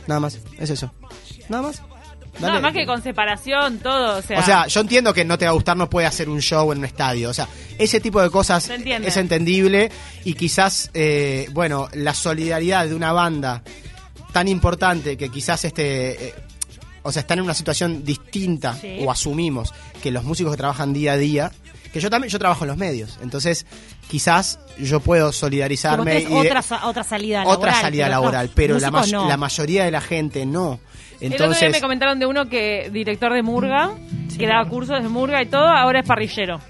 Nada 0.06 0.20
más, 0.20 0.38
es 0.58 0.70
eso. 0.70 0.92
Nada 1.48 1.62
más. 1.64 1.82
No, 2.40 2.48
Dale. 2.48 2.60
más 2.60 2.72
que 2.74 2.84
con 2.84 3.02
separación, 3.02 3.78
todo. 3.78 4.18
O 4.18 4.22
sea, 4.22 4.38
O 4.40 4.42
sea, 4.42 4.66
yo 4.66 4.80
entiendo 4.82 5.14
que 5.14 5.24
no 5.24 5.38
te 5.38 5.46
va 5.46 5.52
a 5.52 5.54
gustar, 5.54 5.74
no 5.74 5.88
puede 5.88 6.06
hacer 6.06 6.28
un 6.28 6.42
show 6.42 6.70
en 6.70 6.78
un 6.80 6.84
estadio. 6.84 7.30
O 7.30 7.34
sea, 7.34 7.48
ese 7.78 7.98
tipo 7.98 8.20
de 8.20 8.28
cosas 8.28 8.68
es 8.68 9.16
entendible 9.16 9.90
y 10.22 10.34
quizás, 10.34 10.90
eh, 10.92 11.48
bueno, 11.52 11.88
la 11.94 12.12
solidaridad 12.12 12.86
de 12.86 12.94
una 12.94 13.12
banda 13.12 13.62
tan 14.32 14.48
importante 14.48 15.16
que 15.16 15.30
quizás 15.30 15.64
este... 15.64 16.28
eh, 16.28 16.34
o 17.02 17.12
sea, 17.12 17.20
están 17.20 17.38
en 17.38 17.44
una 17.44 17.54
situación 17.54 18.04
distinta 18.04 18.74
Sí. 18.74 18.98
o 19.00 19.10
asumimos 19.12 19.72
que 20.02 20.10
los 20.10 20.24
músicos 20.24 20.52
que 20.52 20.56
trabajan 20.58 20.92
día 20.92 21.12
a 21.12 21.16
día, 21.16 21.52
que 21.96 22.02
yo 22.02 22.10
también 22.10 22.30
yo 22.30 22.38
trabajo 22.38 22.64
en 22.64 22.68
los 22.68 22.76
medios, 22.76 23.18
entonces 23.22 23.66
quizás 24.08 24.58
yo 24.78 25.00
puedo 25.00 25.32
solidarizarme 25.32 26.20
y 26.20 26.24
de- 26.26 26.34
otra, 26.34 26.62
sa- 26.62 26.86
otra 26.86 27.02
salida 27.04 27.38
laboral. 27.40 27.58
otra 27.58 27.74
salida 27.80 28.04
pero 28.04 28.10
laboral, 28.10 28.46
no, 28.46 28.52
pero 28.54 28.78
la, 28.78 28.90
no. 28.90 29.38
mayoría 29.38 29.84
de 29.84 29.90
la 29.90 30.00
gente 30.00 30.46
no. 30.46 30.72
el 30.72 30.78
otro 30.78 31.18
día 31.18 31.28
Entonces, 31.30 31.72
me 31.72 31.80
comentaron 31.80 32.18
de 32.18 32.26
uno 32.26 32.48
que, 32.48 32.90
director 32.92 33.32
de 33.32 33.42
Murga, 33.42 33.92
que 34.38 34.46
daba 34.46 34.68
cursos 34.68 35.02
de 35.02 35.08
Murga 35.08 35.42
y 35.42 35.46
todo, 35.46 35.66
ahora 35.66 36.00
es 36.00 36.06
parrillero. 36.06 36.60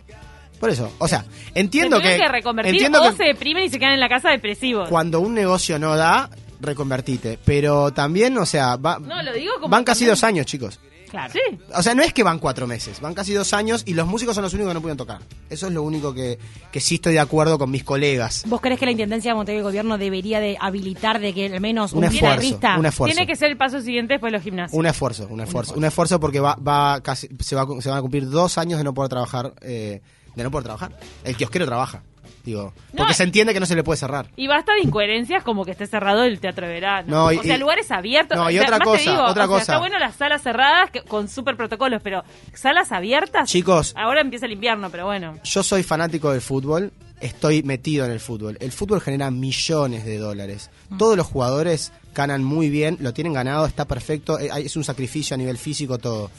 por 0.60 0.70
eso, 0.70 0.92
o 0.98 1.08
sea, 1.08 1.24
entiendo 1.54 1.96
se 1.98 2.02
que, 2.04 2.16
que 2.16 2.28
reconvertir 2.28 2.74
entiendo 2.74 3.02
o 3.02 3.10
que 3.10 3.16
se 3.16 3.24
deprimen 3.24 3.64
y 3.64 3.68
se 3.68 3.78
quedan 3.78 3.92
en 3.94 4.00
la 4.00 4.08
casa 4.08 4.30
depresivos. 4.30 4.88
cuando 4.88 5.20
un 5.20 5.34
negocio 5.34 5.78
no 5.78 5.96
da, 5.96 6.30
reconvertite. 6.60 7.38
Pero 7.44 7.92
también, 7.92 8.36
o 8.38 8.46
sea, 8.46 8.76
va- 8.76 8.98
No, 8.98 9.22
lo 9.22 9.32
digo 9.34 9.54
como 9.56 9.68
van 9.68 9.84
casi 9.84 10.00
también- 10.00 10.12
dos 10.12 10.24
años, 10.24 10.46
chicos. 10.46 10.80
Claro. 11.10 11.32
Sí. 11.32 11.40
O 11.74 11.82
sea, 11.82 11.94
no 11.94 12.02
es 12.02 12.12
que 12.12 12.22
van 12.22 12.38
cuatro 12.38 12.66
meses, 12.66 13.00
van 13.00 13.14
casi 13.14 13.32
dos 13.32 13.52
años 13.52 13.82
y 13.86 13.94
los 13.94 14.06
músicos 14.06 14.34
son 14.34 14.42
los 14.44 14.52
únicos 14.54 14.70
que 14.70 14.74
no 14.74 14.80
pueden 14.82 14.96
tocar. 14.96 15.20
Eso 15.48 15.66
es 15.68 15.72
lo 15.72 15.82
único 15.82 16.12
que, 16.14 16.38
que 16.72 16.80
sí 16.80 16.96
estoy 16.96 17.12
de 17.14 17.20
acuerdo 17.20 17.58
con 17.58 17.70
mis 17.70 17.84
colegas. 17.84 18.44
¿Vos 18.46 18.60
crees 18.60 18.78
que 18.78 18.86
la 18.86 18.92
Intendencia 18.92 19.30
de 19.30 19.34
Montevideo 19.36 19.58
y 19.58 19.60
el 19.60 19.64
Gobierno 19.64 19.98
debería 19.98 20.40
de 20.40 20.56
habilitar 20.60 21.20
de 21.20 21.32
que 21.32 21.46
al 21.46 21.60
menos 21.60 21.92
Un 21.92 21.98
un, 21.98 22.04
esfuerzo, 22.04 22.40
guitarrista... 22.40 22.78
un 22.78 22.86
esfuerzo. 22.86 23.14
Tiene 23.14 23.26
que 23.26 23.36
ser 23.36 23.50
el 23.50 23.56
paso 23.56 23.80
siguiente 23.80 24.14
después 24.14 24.30
de 24.32 24.38
los 24.38 24.42
gimnasios. 24.44 24.78
Un 24.78 24.86
esfuerzo, 24.86 25.26
un 25.30 25.40
esfuerzo, 25.40 25.74
un 25.74 25.84
esfuerzo 25.84 26.20
porque 26.20 26.40
va, 26.40 26.56
va 26.56 27.00
casi, 27.02 27.28
se, 27.40 27.54
va, 27.56 27.62
a- 27.62 27.80
se 27.80 27.88
van 27.88 27.98
a 27.98 28.02
cumplir 28.02 28.28
dos 28.28 28.58
años 28.58 28.78
de 28.78 28.84
no 28.84 28.92
poder 28.94 29.08
trabajar, 29.08 29.52
eh, 29.62 30.00
de 30.34 30.42
no 30.42 30.50
poder 30.50 30.64
trabajar. 30.64 30.98
El 31.24 31.36
kiosquero 31.36 31.64
trabaja, 31.66 32.02
digo, 32.46 32.72
porque 32.96 33.12
se 33.12 33.24
entiende 33.24 33.52
que 33.52 33.60
no 33.60 33.66
se 33.66 33.74
le 33.74 33.82
puede 33.84 33.98
cerrar. 33.98 34.28
Y 34.36 34.46
basta 34.46 34.72
de 34.72 34.80
incoherencias 34.80 35.42
como 35.44 35.64
que 35.64 35.72
esté 35.72 35.86
cerrado 35.86 36.24
el 36.24 36.40
teatro 36.40 36.66
de 36.66 36.72
verano. 36.72 37.06
No, 37.08 37.32
y- 37.32 37.36
o 37.36 37.42
sea, 37.42 37.56
y- 37.56 37.58
lugares 37.60 37.90
abiertos. 37.90 38.38
No, 38.38 38.50
y 38.50 38.56
O 38.58 38.62
sea, 38.62 38.68
otra 38.74 38.84
cosa, 38.84 39.10
digo, 39.10 39.22
otra 39.24 39.30
o 39.30 39.34
sea, 39.34 39.46
cosa. 39.48 39.58
Está 39.62 39.78
bueno 39.78 39.98
las 39.98 40.14
salas 40.16 40.42
cerradas 40.42 40.90
que- 40.90 41.02
con 41.02 41.28
super 41.28 41.56
protocolos, 41.56 42.00
pero 42.02 42.24
salas 42.54 42.90
abiertas. 42.92 43.48
Chicos. 43.50 43.92
Ahora 43.96 44.20
empieza 44.22 44.46
el 44.46 44.52
invierno, 44.52 44.88
pero 44.90 45.04
bueno. 45.04 45.38
Yo 45.44 45.62
soy 45.62 45.82
fanático 45.82 46.30
del 46.32 46.40
fútbol, 46.40 46.92
estoy 47.20 47.62
metido 47.62 48.04
en 48.04 48.12
el 48.12 48.20
fútbol. 48.20 48.56
El 48.60 48.72
fútbol 48.72 49.00
genera 49.00 49.30
millones 49.30 50.04
de 50.04 50.18
dólares. 50.18 50.70
Todos 50.98 51.16
los 51.16 51.26
jugadores 51.26 51.92
ganan 52.14 52.44
muy 52.44 52.70
bien, 52.70 52.96
lo 53.00 53.12
tienen 53.12 53.32
ganado, 53.32 53.66
está 53.66 53.84
perfecto, 53.86 54.38
eh, 54.38 54.48
es 54.64 54.76
un 54.76 54.84
sacrificio 54.84 55.34
a 55.34 55.38
nivel 55.38 55.58
físico 55.58 55.98
todo. 55.98 56.30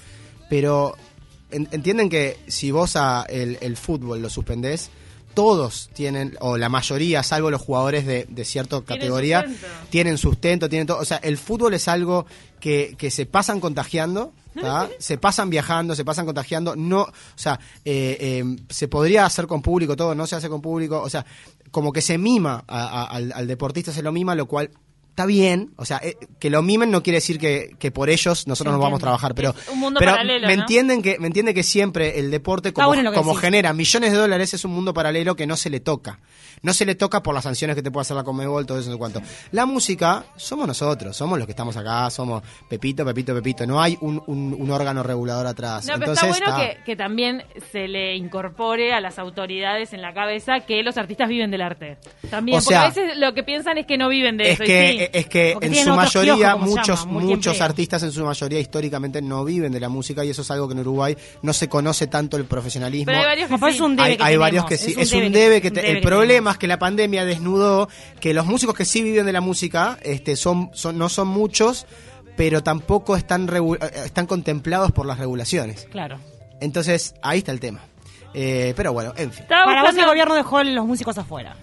Pero 0.49 0.95
en- 1.51 1.67
entienden 1.71 2.09
que 2.09 2.37
si 2.47 2.71
vos 2.71 2.95
a 2.95 3.25
el, 3.29 3.57
el 3.61 3.77
fútbol 3.77 4.21
lo 4.21 4.29
suspendés, 4.29 4.89
todos 5.37 5.89
tienen, 5.93 6.35
o 6.41 6.57
la 6.57 6.67
mayoría, 6.67 7.21
salvo 7.23 7.51
los 7.51 7.61
jugadores 7.61 8.05
de, 8.05 8.25
de 8.27 8.43
cierta 8.43 8.81
categoría, 8.81 9.43
sustento. 9.43 9.67
tienen 9.89 10.17
sustento, 10.17 10.67
tienen 10.69 10.87
todo. 10.87 10.97
O 10.99 11.05
sea, 11.05 11.17
el 11.17 11.37
fútbol 11.37 11.73
es 11.75 11.87
algo 11.87 12.25
que, 12.59 12.95
que 12.97 13.11
se 13.11 13.25
pasan 13.25 13.59
contagiando, 13.59 14.33
¿tá? 14.59 14.89
se 14.99 15.17
pasan 15.19 15.49
viajando, 15.51 15.95
se 15.95 16.03
pasan 16.03 16.25
contagiando. 16.25 16.75
No, 16.75 17.01
o 17.03 17.11
sea, 17.35 17.59
eh, 17.85 18.17
eh, 18.19 18.43
se 18.69 18.87
podría 18.87 19.25
hacer 19.25 19.45
con 19.47 19.61
público 19.61 19.95
todo, 19.95 20.15
no 20.15 20.25
se 20.25 20.35
hace 20.35 20.49
con 20.49 20.61
público. 20.61 20.99
O 21.01 21.09
sea, 21.09 21.23
como 21.71 21.93
que 21.93 22.01
se 22.01 22.17
mima 22.17 22.63
a- 22.67 23.01
a- 23.01 23.05
al, 23.05 23.31
al 23.31 23.45
deportista, 23.47 23.91
se 23.93 24.01
lo 24.01 24.11
mima, 24.11 24.33
lo 24.33 24.47
cual 24.47 24.71
está 25.17 25.25
bien. 25.25 25.73
O 25.77 25.85
sea, 25.85 25.99
eh, 26.03 26.15
que 26.37 26.51
lo 26.51 26.61
mimen 26.61 26.91
no 26.91 27.01
quiere 27.01 27.17
decir 27.17 27.39
que, 27.39 27.75
que 27.79 27.89
por 27.89 28.11
ellos 28.11 28.45
nosotros 28.45 28.71
no 28.71 28.79
vamos 28.79 28.97
a 28.97 29.01
trabajar, 29.01 29.33
pero, 29.33 29.55
un 29.73 29.79
mundo 29.79 29.99
pero 29.99 30.11
paralelo, 30.11 30.47
me 30.47 30.55
¿no? 30.55 30.61
entienden 30.61 31.01
que 31.01 31.17
me 31.17 31.25
entiende 31.25 31.55
que 31.55 31.63
siempre 31.63 32.19
el 32.19 32.29
deporte 32.29 32.71
como, 32.71 32.89
bueno 32.89 33.11
como 33.11 33.33
genera 33.33 33.73
millones 33.73 34.11
de 34.11 34.17
dólares 34.19 34.53
es 34.53 34.63
un 34.63 34.71
mundo 34.73 34.93
paralelo 34.93 35.35
que 35.35 35.47
no 35.47 35.57
se 35.57 35.71
le 35.71 35.79
toca. 35.79 36.19
No 36.63 36.73
se 36.73 36.85
le 36.85 36.95
toca 36.95 37.21
por 37.21 37.35
las 37.35 37.43
sanciones 37.43 37.75
que 37.75 37.83
te 37.83 37.91
puede 37.91 38.01
hacer 38.01 38.17
la 38.17 38.23
Conmebol, 38.23 38.65
todo 38.65 38.79
eso, 38.79 38.97
cuánto. 38.97 39.21
La 39.51 39.65
música 39.65 40.25
somos 40.35 40.67
nosotros, 40.67 41.15
somos 41.15 41.37
los 41.37 41.45
que 41.45 41.51
estamos 41.51 41.77
acá, 41.77 42.09
somos 42.09 42.41
Pepito, 42.67 43.05
Pepito, 43.05 43.33
Pepito. 43.35 43.65
No 43.67 43.79
hay 43.81 43.97
un, 44.01 44.21
un- 44.27 44.55
un 44.59 44.71
órgano 44.71 45.03
regulador 45.03 45.45
atrás. 45.47 45.85
No, 45.85 45.93
pero 45.99 46.13
Entonces, 46.13 46.29
está 46.37 46.45
bueno 46.51 46.63
está. 46.63 46.77
que, 46.79 46.83
que 46.83 46.95
también 46.95 47.43
se 47.71 47.87
le 47.87 48.15
incorpore 48.15 48.93
a 48.93 48.99
las 49.01 49.19
autoridades 49.19 49.93
en 49.93 50.01
la 50.01 50.13
cabeza 50.13 50.61
que 50.61 50.81
los 50.83 50.97
artistas 50.97 51.29
viven 51.29 51.51
del 51.51 51.61
arte. 51.61 51.97
También, 52.29 52.57
O 52.57 52.61
sea, 52.61 52.85
porque 52.89 52.99
a 53.01 53.03
veces 53.03 53.17
lo 53.19 53.33
que 53.33 53.43
piensan 53.43 53.77
es 53.77 53.85
que 53.85 53.97
no 53.97 54.09
viven 54.09 54.37
de 54.37 54.45
es 54.51 54.53
eso. 54.55 54.63
y 54.63 54.67
que, 54.67 54.97
sí. 55.13 55.17
es 55.19 55.25
que 55.27 55.57
en 55.61 55.75
su 55.75 55.93
mayoría, 55.93 56.55
muchos, 56.55 57.05
llama, 57.05 57.19
muchos 57.19 57.61
artistas 57.61 58.01
en 58.03 58.11
su 58.11 58.25
mayoría 58.25 58.59
históricamente 58.59 59.21
no 59.21 59.45
viven 59.45 59.71
de 59.71 59.79
la 59.79 59.89
música 59.89 60.25
y 60.25 60.31
eso 60.31 60.41
es 60.41 60.51
algo 60.51 60.67
que 60.67 60.73
en 60.73 60.79
Uruguay 60.79 61.15
no 61.43 61.53
se 61.53 61.69
conoce 61.69 62.07
tanto 62.07 62.35
el 62.37 62.45
profesionalismo. 62.45 63.05
Pero 63.05 63.19
hay 63.19 63.25
varios 63.25 63.49
que 63.49 63.57
sí. 63.57 63.65
es 63.69 63.79
un 63.81 63.95
debe 63.95 64.17
hay, 64.21 64.37
varios 64.37 64.65
que 64.65 64.77
sí, 64.77 64.91
es 64.97 65.11
un 65.13 65.19
es 65.19 65.27
un 65.27 65.31
debe 65.31 65.61
que- 65.61 65.71
te- 65.71 65.81
debe 65.81 65.97
el 65.99 66.01
problema 66.01 66.46
es 66.51 66.57
que 66.57 66.67
la 66.67 66.79
pandemia 66.79 67.25
desnudó 67.25 67.89
que 68.19 68.33
los 68.33 68.45
músicos 68.45 68.75
que 68.75 68.85
sí 68.85 69.01
viven 69.01 69.25
de 69.25 69.33
la 69.33 69.41
música 69.41 69.97
este 70.01 70.35
son, 70.35 70.69
son 70.73 70.97
no 70.97 71.09
son 71.09 71.27
muchos, 71.27 71.85
pero 72.35 72.63
tampoco 72.63 73.15
están 73.15 73.49
están 74.05 74.27
contemplados 74.27 74.91
por 74.91 75.05
las 75.05 75.17
regulaciones. 75.17 75.87
Claro. 75.91 76.19
Entonces, 76.59 77.15
ahí 77.21 77.39
está 77.39 77.51
el 77.51 77.59
tema. 77.59 77.81
Eh, 78.33 78.73
pero 78.75 78.93
bueno, 78.93 79.13
en 79.17 79.31
fin. 79.31 79.43
Estaba 79.43 79.65
Para 79.65 79.81
vos 79.83 79.95
el 79.95 80.05
gobierno 80.05 80.35
dejó 80.35 80.63
los 80.63 80.85
músicos 80.85 81.17
afuera. 81.17 81.55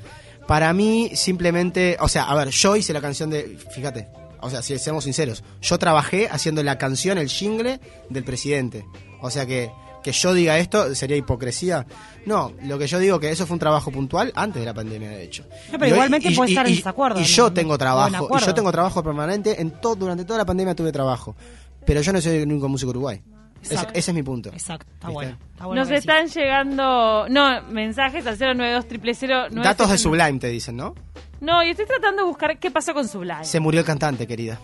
Para 0.46 0.72
mí, 0.72 1.10
simplemente, 1.14 1.96
o 2.00 2.08
sea, 2.08 2.24
a 2.24 2.34
ver, 2.34 2.48
yo 2.48 2.76
hice 2.76 2.92
la 2.92 3.00
canción 3.00 3.30
de, 3.30 3.58
fíjate, 3.74 4.08
o 4.40 4.50
sea, 4.50 4.60
si 4.60 4.78
seamos 4.78 5.04
sinceros, 5.04 5.42
yo 5.62 5.78
trabajé 5.78 6.28
haciendo 6.30 6.62
la 6.62 6.76
canción, 6.76 7.16
el 7.16 7.28
jingle 7.28 7.80
del 8.10 8.24
presidente. 8.24 8.84
O 9.22 9.30
sea 9.30 9.46
que 9.46 9.70
que 10.04 10.12
yo 10.12 10.34
diga 10.34 10.58
esto 10.58 10.94
sería 10.94 11.16
hipocresía. 11.16 11.86
No, 12.26 12.52
lo 12.64 12.78
que 12.78 12.86
yo 12.86 12.98
digo 12.98 13.18
que 13.18 13.30
eso 13.30 13.46
fue 13.46 13.54
un 13.54 13.58
trabajo 13.60 13.90
puntual 13.90 14.30
antes 14.36 14.60
de 14.60 14.66
la 14.66 14.74
pandemia, 14.74 15.08
de 15.08 15.24
hecho. 15.24 15.44
No, 15.72 15.78
pero 15.78 15.86
Y 15.86 15.90
igualmente 15.94 16.30
puede 16.32 16.50
y- 16.50 16.52
estar 16.52 16.68
en 16.68 16.76
desacuerdo, 16.76 17.18
Y 17.18 17.22
¿no? 17.22 17.28
yo 17.28 17.52
tengo 17.52 17.78
trabajo, 17.78 18.28
y 18.38 18.44
yo 18.44 18.54
tengo 18.54 18.70
trabajo 18.70 19.02
permanente 19.02 19.60
en 19.60 19.70
todo 19.80 19.96
durante 19.96 20.24
toda 20.24 20.38
la 20.38 20.44
pandemia 20.44 20.74
tuve 20.74 20.92
trabajo. 20.92 21.34
Pero 21.86 22.02
yo 22.02 22.12
no 22.12 22.20
soy 22.20 22.36
el 22.36 22.46
único 22.48 22.68
músico 22.68 22.90
uruguay. 22.90 23.20
Ese, 23.62 23.86
es 23.94 24.12
mi 24.12 24.22
punto. 24.22 24.50
Exacto, 24.50 24.86
está 24.92 25.08
bueno. 25.08 25.38
Está 25.52 25.64
bueno 25.66 25.82
Nos 25.82 25.90
están 25.90 26.26
llegando, 26.28 27.26
no, 27.30 27.62
mensajes 27.70 28.26
al 28.26 28.38
092 28.38 29.18
000 29.50 29.62
Datos 29.62 29.90
de 29.90 29.96
Sublime 29.98 30.38
te 30.38 30.48
dicen, 30.48 30.76
¿no? 30.76 30.94
No, 31.40 31.62
y 31.62 31.70
estoy 31.70 31.86
tratando 31.86 32.22
de 32.22 32.28
buscar 32.28 32.58
qué 32.58 32.70
pasó 32.70 32.92
con 32.92 33.08
Sublime. 33.08 33.44
Se 33.44 33.60
murió 33.60 33.80
el 33.80 33.86
cantante, 33.86 34.26
querida. 34.26 34.60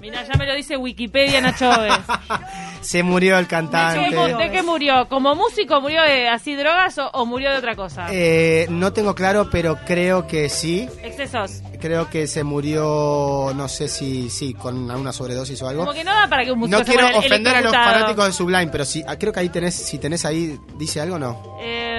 Mira, 0.00 0.24
ya 0.24 0.34
me 0.36 0.46
lo 0.46 0.54
dice 0.54 0.76
Wikipedia, 0.76 1.40
Nacho 1.40 1.68
Oves. 1.70 1.98
Se 2.80 3.02
murió 3.02 3.36
el 3.38 3.44
¿De 3.44 3.48
cantante. 3.48 4.16
de 4.16 4.50
qué 4.50 4.62
murió? 4.62 5.08
¿Como 5.08 5.34
músico 5.34 5.80
murió 5.80 6.02
de 6.02 6.28
así 6.28 6.54
drogas 6.54 6.96
o, 6.98 7.08
o 7.10 7.26
murió 7.26 7.50
de 7.50 7.58
otra 7.58 7.74
cosa? 7.74 8.06
Eh, 8.10 8.66
no 8.70 8.92
tengo 8.92 9.14
claro, 9.14 9.48
pero 9.50 9.76
creo 9.84 10.26
que 10.26 10.48
sí. 10.48 10.88
Excesos. 11.02 11.62
Creo 11.80 12.10
que 12.10 12.26
se 12.26 12.42
murió, 12.44 13.52
no 13.54 13.68
sé 13.68 13.86
si 13.88 14.28
sí, 14.30 14.52
con 14.54 14.90
alguna 14.90 15.12
sobredosis 15.12 15.62
o 15.62 15.68
algo. 15.68 15.82
Como 15.84 15.94
que 15.94 16.02
no 16.04 16.12
da 16.12 16.26
para 16.28 16.44
que 16.44 16.50
un 16.52 16.58
músico 16.58 16.78
No 16.78 16.84
se 16.84 16.92
quiero 16.92 17.18
ofender 17.18 17.54
a 17.56 17.60
los 17.60 17.72
fanáticos 17.72 18.26
de 18.26 18.32
Sublime, 18.32 18.66
pero 18.68 18.84
ah, 19.06 19.16
creo 19.16 19.32
que 19.32 19.40
ahí 19.40 19.48
tenés, 19.48 19.74
si 19.74 19.98
tenés 19.98 20.24
ahí, 20.24 20.58
dice 20.76 21.00
algo, 21.00 21.18
no. 21.18 21.56
Eh, 21.60 21.94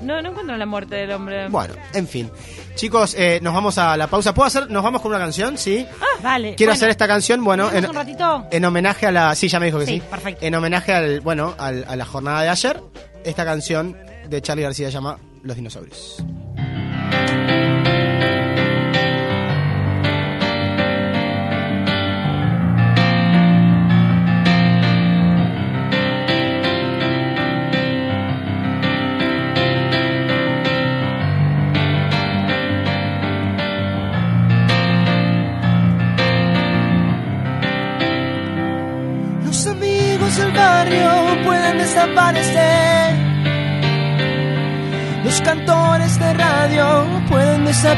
no, 0.00 0.22
no 0.22 0.30
encuentro 0.30 0.56
la 0.56 0.66
muerte 0.66 0.96
del 0.96 1.10
hombre. 1.12 1.48
Bueno, 1.48 1.74
en 1.92 2.08
fin. 2.08 2.30
Chicos, 2.74 3.14
eh, 3.14 3.38
nos 3.42 3.54
vamos 3.54 3.78
a 3.78 3.96
la 3.96 4.06
pausa. 4.06 4.34
¿Puedo 4.34 4.46
hacer? 4.46 4.70
¿Nos 4.70 4.82
vamos 4.82 5.00
con 5.00 5.10
una 5.10 5.18
canción? 5.18 5.56
Sí. 5.58 5.86
Dale. 6.22 6.54
Quiero 6.54 6.70
Bueno, 6.70 6.76
hacer 6.78 6.90
esta 6.90 7.06
canción, 7.06 7.44
bueno, 7.44 7.68
¿tenemos 7.68 7.84
en, 7.84 7.90
un 7.90 7.96
ratito? 7.96 8.46
en 8.50 8.64
homenaje 8.64 9.06
a 9.06 9.12
la... 9.12 9.34
Sí, 9.34 9.48
ya 9.48 9.60
me 9.60 9.66
dijo 9.66 9.78
que 9.78 9.86
sí. 9.86 9.92
Sí, 9.94 10.02
perfecto. 10.10 10.44
En 10.44 10.54
homenaje 10.54 10.92
al, 10.92 11.20
bueno, 11.20 11.54
al- 11.58 11.84
a 11.88 11.96
la 11.96 12.04
jornada 12.04 12.42
de 12.42 12.48
ayer, 12.48 12.80
esta 13.24 13.44
canción 13.44 13.96
de 14.28 14.40
Charlie 14.42 14.64
García 14.64 14.86
se 14.88 14.92
llama 14.92 15.18
Los 15.42 15.56
dinosaurios. 15.56 16.24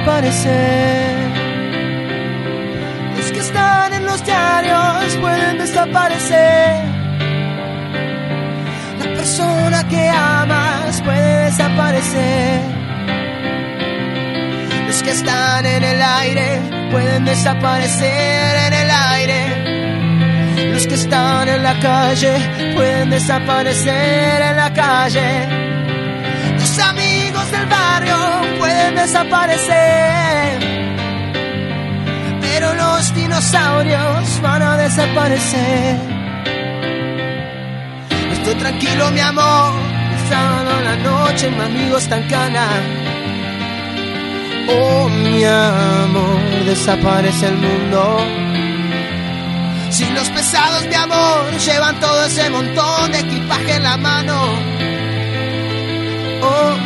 Desaparecer. 0.07 1.17
Los 3.17 3.33
que 3.33 3.39
están 3.41 3.93
en 3.93 4.05
los 4.05 4.25
diarios 4.25 5.17
pueden 5.21 5.59
desaparecer. 5.59 6.85
La 9.01 9.15
persona 9.17 9.89
que 9.89 10.09
amas 10.09 11.03
puede 11.03 11.45
desaparecer. 11.47 12.61
Los 14.87 15.03
que 15.03 15.11
están 15.11 15.67
en 15.67 15.83
el 15.83 16.03
aire 16.03 16.61
pueden 16.93 17.25
desaparecer 17.25 18.57
en 18.67 18.73
el 18.75 18.91
aire. 18.91 20.73
Los 20.73 20.87
que 20.87 20.95
están 20.95 21.49
en 21.49 21.63
la 21.63 21.75
calle 21.81 22.33
pueden 22.77 23.11
desaparecer 23.11 24.43
en 24.43 24.57
la 24.57 24.73
calle. 24.73 25.76
Pueden 28.59 28.95
desaparecer. 28.95 30.59
Pero 32.41 32.75
los 32.75 33.15
dinosaurios 33.15 34.41
van 34.43 34.63
a 34.63 34.77
desaparecer. 34.77 35.97
Estoy 38.33 38.55
tranquilo, 38.55 39.11
mi 39.11 39.21
amor. 39.21 39.73
Sábado 40.29 40.81
la 40.83 40.97
noche, 40.97 41.51
mi 41.51 41.61
amigo 41.61 41.99
está 41.99 42.17
en. 42.17 42.69
Oh, 44.69 45.09
mi 45.09 45.45
amor, 45.45 46.65
desaparece 46.65 47.47
el 47.49 47.57
mundo. 47.57 48.19
Si 49.91 50.05
los 50.11 50.29
pesados, 50.31 50.87
mi 50.87 50.95
amor, 50.95 51.57
llevan 51.59 51.99
todo 52.01 52.25
ese 52.25 52.51
montón 52.51 53.13
de 53.13 53.21
equipaje 53.21 53.77
en 53.77 53.83
la 53.83 53.97
mano. 53.97 54.43
Oh, 56.43 56.86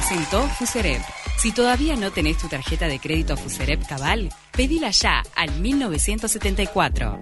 Presentó 0.00 0.48
Fuserep. 0.58 1.02
Si 1.36 1.52
todavía 1.52 1.94
no 1.94 2.10
tenés 2.10 2.38
tu 2.38 2.48
tarjeta 2.48 2.88
de 2.88 2.98
crédito 2.98 3.36
Fuserep 3.36 3.86
Cabal, 3.86 4.30
pedila 4.50 4.88
ya 4.90 5.22
al 5.36 5.50
1974. 5.60 7.20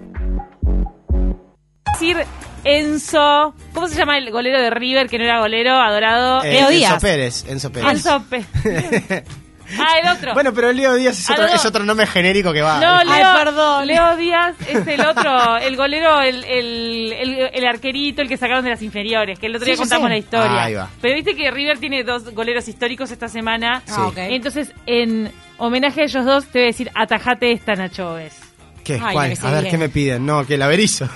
decir 1.93 2.25
Enzo. 2.63 3.53
¿Cómo 3.73 3.89
se 3.89 3.95
llama 3.97 4.17
el 4.17 4.31
golero 4.31 4.61
de 4.61 4.69
River 4.69 5.09
que 5.09 5.17
no 5.17 5.25
era 5.25 5.41
golero? 5.41 5.73
Adorado. 5.75 6.41
Eh, 6.41 6.59
Enzo 6.59 6.69
Díaz. 6.71 7.01
Pérez, 7.01 7.45
Enzo 7.49 7.69
Pérez. 7.69 7.91
Enzo 7.91 8.23
Pe- 8.29 8.45
Ah, 9.77 9.99
el 10.01 10.09
otro. 10.17 10.33
Bueno, 10.33 10.53
pero 10.53 10.71
Leo 10.71 10.95
Díaz 10.95 11.19
es 11.19 11.29
Ah, 11.29 11.33
otro, 11.33 11.45
es 11.47 11.65
otro 11.65 11.83
nombre 11.83 12.07
genérico 12.07 12.51
que 12.53 12.61
va. 12.61 12.79
no, 12.79 12.97
Ay, 12.99 13.07
Leo, 13.21 13.33
perdón. 13.45 13.87
Leo 13.87 14.15
Díaz 14.17 14.55
es 14.67 14.87
el 14.87 15.01
otro, 15.01 15.57
el 15.57 15.75
golero, 15.75 16.21
el, 16.21 16.43
el, 16.45 17.13
el, 17.13 17.49
el 17.53 17.65
arquerito, 17.67 18.21
el 18.21 18.27
que 18.27 18.37
sacaron 18.37 18.63
de 18.63 18.71
las 18.71 18.81
inferiores, 18.81 19.37
que 19.37 19.45
el 19.47 19.55
otro 19.55 19.65
Sí, 19.65 19.71
día 19.71 19.77
contamos 19.77 20.05
sé. 20.05 20.09
la 20.09 20.17
historia. 20.17 20.63
Ahí 20.63 20.73
va. 20.73 20.89
Pero 21.01 21.15
viste 21.15 21.35
que 21.35 21.51
River 21.51 21.77
tiene 21.79 22.03
dos 22.03 22.33
goleros 22.33 22.67
históricos 22.67 23.11
esta 23.11 23.27
semana. 23.27 23.81
Sí. 23.85 23.93
Ah, 23.97 24.07
ok. 24.07 24.17
Entonces, 24.17 24.71
en 24.85 25.31
homenaje 25.57 26.01
a 26.01 26.03
ellos 26.05 26.25
dos, 26.25 26.45
te 26.45 26.59
voy 26.59 26.63
a 26.63 26.67
decir, 26.67 26.89
atajate 26.95 27.51
esta, 27.51 27.75
Nacho 27.75 28.13
Oves. 28.13 28.35
¿Qué? 28.83 28.93
Ay, 29.03 29.13
¿Cuál? 29.13 29.33
la 29.41 29.49
A 29.49 29.51
ver. 29.61 29.69
¿qué 29.69 29.77
me 29.77 29.89
piden? 29.89 30.25
No, 30.25 30.45
que 30.45 30.55
el 30.55 30.61
averizo. 30.61 31.07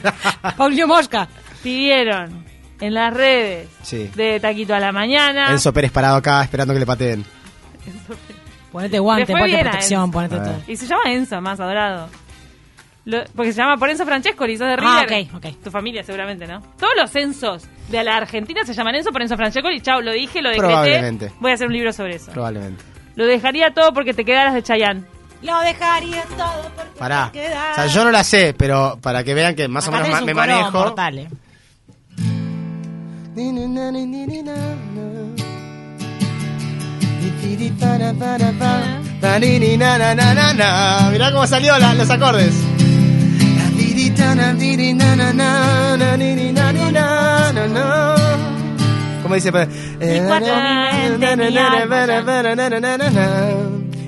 Paulio 0.56 0.86
Mosca. 0.86 1.28
Pidieron 1.62 2.44
en 2.80 2.94
las 2.94 3.12
redes 3.12 3.68
Sí. 3.82 4.10
de 4.14 4.38
Taquito 4.38 4.74
a 4.74 4.80
la 4.80 4.92
Mañana. 4.92 5.50
Enzo 5.50 5.72
Pérez 5.72 5.90
parado 5.90 6.16
acá 6.16 6.42
esperando 6.42 6.72
que 6.74 6.80
le 6.80 6.86
pateen. 6.86 7.24
Ponete 8.72 8.98
guante, 8.98 9.32
ponete 9.32 9.62
protección, 9.62 10.10
ponete 10.10 10.36
todo. 10.36 10.62
Y 10.66 10.76
se 10.76 10.86
llama 10.86 11.02
Enzo, 11.06 11.40
más 11.40 11.58
adorado. 11.60 12.08
Lo- 13.06 13.24
porque 13.36 13.52
se 13.52 13.58
llama 13.62 13.76
por 13.76 13.88
Enzo 13.88 14.04
Francesco, 14.04 14.44
y 14.46 14.56
sos 14.58 14.66
de 14.66 14.74
Ah, 14.80 15.04
River. 15.06 15.28
ok, 15.30 15.34
ok. 15.36 15.62
Tu 15.62 15.70
familia 15.70 16.02
seguramente, 16.02 16.46
¿no? 16.46 16.60
Todos 16.78 16.92
los 16.96 17.14
Enzos 17.14 17.64
de 17.88 18.02
la 18.02 18.16
Argentina 18.16 18.64
se 18.64 18.74
llaman 18.74 18.96
Enzo 18.96 19.12
por 19.12 19.22
Enzo 19.22 19.36
Francesco 19.36 19.70
y 19.70 19.80
chao, 19.80 20.00
lo 20.00 20.12
dije, 20.12 20.42
lo 20.42 20.50
decreté. 20.50 20.66
Probablemente. 20.72 21.32
Voy 21.40 21.52
a 21.52 21.54
hacer 21.54 21.68
un 21.68 21.72
libro 21.72 21.92
sobre 21.92 22.16
eso. 22.16 22.32
Probablemente. 22.32 22.82
Lo 23.14 23.24
dejaría 23.26 23.72
todo 23.72 23.92
porque 23.94 24.12
te 24.12 24.24
quedaras 24.24 24.52
de 24.54 24.62
Chayanne. 24.62 25.04
Lo 25.42 25.58
dejaría 25.60 26.22
todo 26.36 26.70
porque 26.74 26.98
Pará. 26.98 27.30
te 27.32 27.40
quedas. 27.40 27.72
O 27.72 27.74
sea, 27.76 27.86
yo 27.86 28.04
no 28.04 28.10
la 28.10 28.24
sé, 28.24 28.54
pero 28.58 28.98
para 29.00 29.22
que 29.22 29.34
vean 29.34 29.54
que 29.54 29.68
más 29.68 29.86
o 29.86 29.92
menos 29.92 30.06
tenés 30.08 30.16
ma- 30.16 30.20
un 30.20 30.26
me 30.26 30.32
coro 30.34 30.46
manejo. 30.46 30.78
mortal, 30.78 31.18
eh. 31.18 31.28
Mirá 41.12 41.32
cómo 41.32 41.46
salió 41.46 41.78
la- 41.78 41.94
los 41.94 42.10
acordes. 42.10 42.52
¿Cómo 49.22 49.34
dice? 49.34 49.50
pues? 49.52 49.68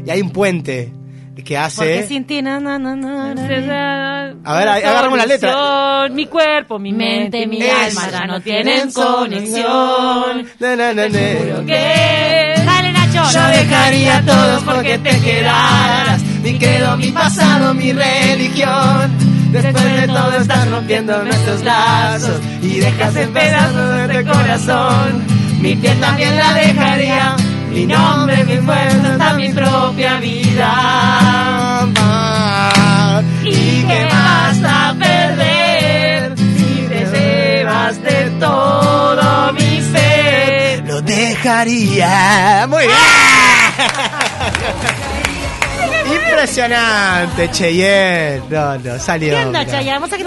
Y 0.06 0.10
hay 0.10 0.20
un 0.20 0.30
puente 0.30 0.92
que 1.34 1.42
Porque 1.42 1.56
hace. 1.56 2.06
sin 2.06 2.24
ti, 2.26 2.42
na, 2.42 2.60
na, 2.60 2.78
na, 2.78 2.94
na, 2.96 3.34
na. 3.34 4.34
A 4.44 4.58
ver, 4.58 4.68
agarramos 4.68 5.18
la 5.18 5.26
letra. 5.26 6.08
Mi 6.12 6.26
cuerpo, 6.26 6.78
mi 6.78 6.92
mente, 6.92 7.46
mi 7.46 7.58
alma 7.68 8.10
ya 8.10 8.26
no 8.26 8.40
tienen 8.40 8.90
conexión. 8.92 10.46
Na, 10.60 10.76
na, 10.76 10.92
na, 10.94 11.08
na. 11.08 11.66
Que. 11.66 12.07
Yo 13.88 13.94
dejaría 13.94 14.22
todo 14.26 14.60
porque 14.66 14.98
te 14.98 15.18
quedaras. 15.20 16.22
Mi 16.42 16.58
credo, 16.58 16.96
mi 16.98 17.10
pasado, 17.10 17.72
mi 17.72 17.92
religión. 17.92 19.10
Después 19.50 20.00
de 20.00 20.06
todo 20.06 20.32
estás 20.38 20.68
rompiendo 20.68 21.24
nuestros 21.24 21.64
lazos 21.64 22.38
y 22.60 22.80
dejas 22.80 23.16
en 23.16 23.32
pedazos 23.32 24.00
este 24.00 24.24
corazón. 24.24 25.24
Mi 25.60 25.74
piel 25.74 25.98
también 26.00 26.36
la 26.36 26.52
dejaría. 26.52 27.36
Mi 27.70 27.86
nombre, 27.86 28.44
mi 28.44 28.58
fuerza, 28.58 29.12
hasta 29.12 29.34
mi 29.34 29.48
propia 29.54 30.18
vida. 30.18 31.86
¿Y 33.42 33.84
qué 33.84 34.08
vas 34.10 34.58
a 34.64 34.94
perder 34.98 36.36
si 36.36 36.86
te 36.88 37.06
llevas 37.06 38.02
de 38.02 38.30
todo 38.38 39.57
dejaría. 41.18 42.66
Muy 42.68 42.86
bien. 42.86 42.98
Impresionante, 46.14 47.50
Cheyenne. 47.50 48.42
No, 48.50 48.78
no, 48.78 48.98
salió. 48.98 49.36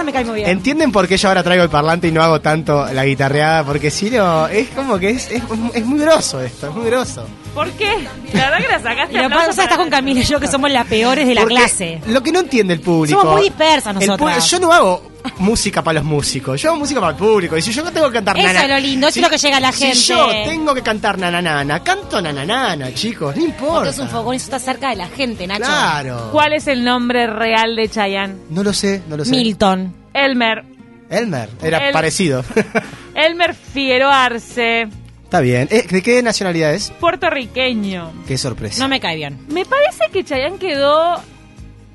Me 0.03 0.13
cae 0.13 0.25
muy 0.25 0.35
bien. 0.35 0.49
¿Entienden 0.49 0.91
por 0.91 1.07
qué 1.07 1.17
yo 1.17 1.29
ahora 1.29 1.43
traigo 1.43 1.63
el 1.63 1.69
parlante 1.69 2.07
y 2.07 2.11
no 2.11 2.21
hago 2.21 2.41
tanto 2.41 2.85
la 2.93 3.05
guitarreada? 3.05 3.63
Porque 3.63 3.89
si 3.89 4.09
no, 4.09 4.47
es 4.47 4.69
como 4.69 4.99
que 4.99 5.11
es, 5.11 5.31
es, 5.31 5.41
es 5.73 5.85
muy 5.85 5.99
grosso 5.99 6.41
esto, 6.41 6.69
es 6.69 6.75
muy 6.75 6.85
grosso. 6.85 7.25
¿Por 7.53 7.69
qué? 7.71 7.91
La 8.33 8.49
verdad 8.49 8.57
que 8.59 8.67
la 8.69 8.79
sacaste 8.79 9.13
Y 9.13 9.17
lo 9.17 9.29
pasa 9.29 9.49
es 9.49 9.55
que 9.57 9.61
estás 9.63 9.77
con 9.77 9.89
Camila 9.89 10.21
y 10.21 10.23
yo, 10.23 10.39
que 10.39 10.47
somos 10.47 10.71
las 10.71 10.87
peores 10.87 11.27
de 11.27 11.35
la 11.35 11.41
Porque 11.41 11.55
clase. 11.55 12.01
Lo 12.07 12.23
que 12.23 12.31
no 12.31 12.39
entiende 12.39 12.73
el 12.75 12.79
público. 12.79 13.19
Somos 13.19 13.35
muy 13.35 13.43
dispersas 13.49 13.93
nosotras. 13.93 14.49
yo 14.49 14.59
no 14.59 14.71
hago 14.71 15.11
música 15.37 15.83
para 15.83 15.95
los 15.99 16.03
músicos, 16.05 16.59
yo 16.61 16.69
hago 16.69 16.79
música 16.79 16.99
para 17.01 17.11
el 17.11 17.17
público. 17.17 17.57
Y 17.57 17.61
si 17.61 17.71
yo 17.73 17.83
no 17.83 17.91
tengo 17.91 18.07
que 18.07 18.13
cantar 18.15 18.37
Eso 18.37 18.47
nana- 18.47 18.63
es 18.63 18.69
lo 18.69 18.79
lindo, 18.79 19.07
es 19.09 19.17
lo 19.17 19.29
que 19.29 19.37
llega 19.37 19.57
a 19.57 19.59
la 19.59 19.71
gente. 19.73 19.95
Si 19.95 20.07
yo 20.07 20.27
tengo 20.45 20.73
que 20.73 20.81
cantar 20.81 21.17
nananana, 21.17 21.83
canto 21.83 22.21
nananana, 22.21 22.93
chicos, 22.93 23.35
no 23.35 23.43
importa. 23.43 23.73
Porque 23.75 23.89
es 23.89 23.99
un 23.99 24.07
fogón 24.09 24.33
y 24.33 24.37
eso 24.37 24.45
está 24.45 24.59
cerca 24.59 24.89
de 24.89 24.95
la 24.95 25.07
gente, 25.09 25.45
Nacho. 25.45 25.61
Claro. 25.65 26.29
¿Cuál 26.31 26.53
es 26.53 26.67
el 26.67 26.83
nombre 26.85 27.27
real 27.27 27.75
de 27.75 27.89
Chayanne? 27.89 28.35
No 28.49 28.63
lo 28.63 28.71
sé, 28.73 29.03
no 29.09 29.17
lo 29.17 29.25
sé. 29.25 29.31
Milton. 29.31 29.93
Elmer. 30.13 30.63
Elmer, 31.09 31.49
era 31.61 31.87
El- 31.87 31.93
parecido. 31.93 32.43
Elmer 33.13 33.53
Figueroa 33.53 34.23
Arce, 34.23 34.87
Está 35.31 35.39
bien. 35.39 35.69
Eh, 35.71 35.87
¿De 35.89 36.01
qué 36.01 36.21
nacionalidad 36.21 36.73
es? 36.73 36.91
puertorriqueño. 36.99 38.11
Qué 38.27 38.37
sorpresa. 38.37 38.83
No 38.83 38.89
me 38.89 38.99
cae 38.99 39.15
bien. 39.15 39.39
Me 39.47 39.63
parece 39.63 40.03
que 40.11 40.25
Chayanne 40.25 40.57
quedó 40.57 41.21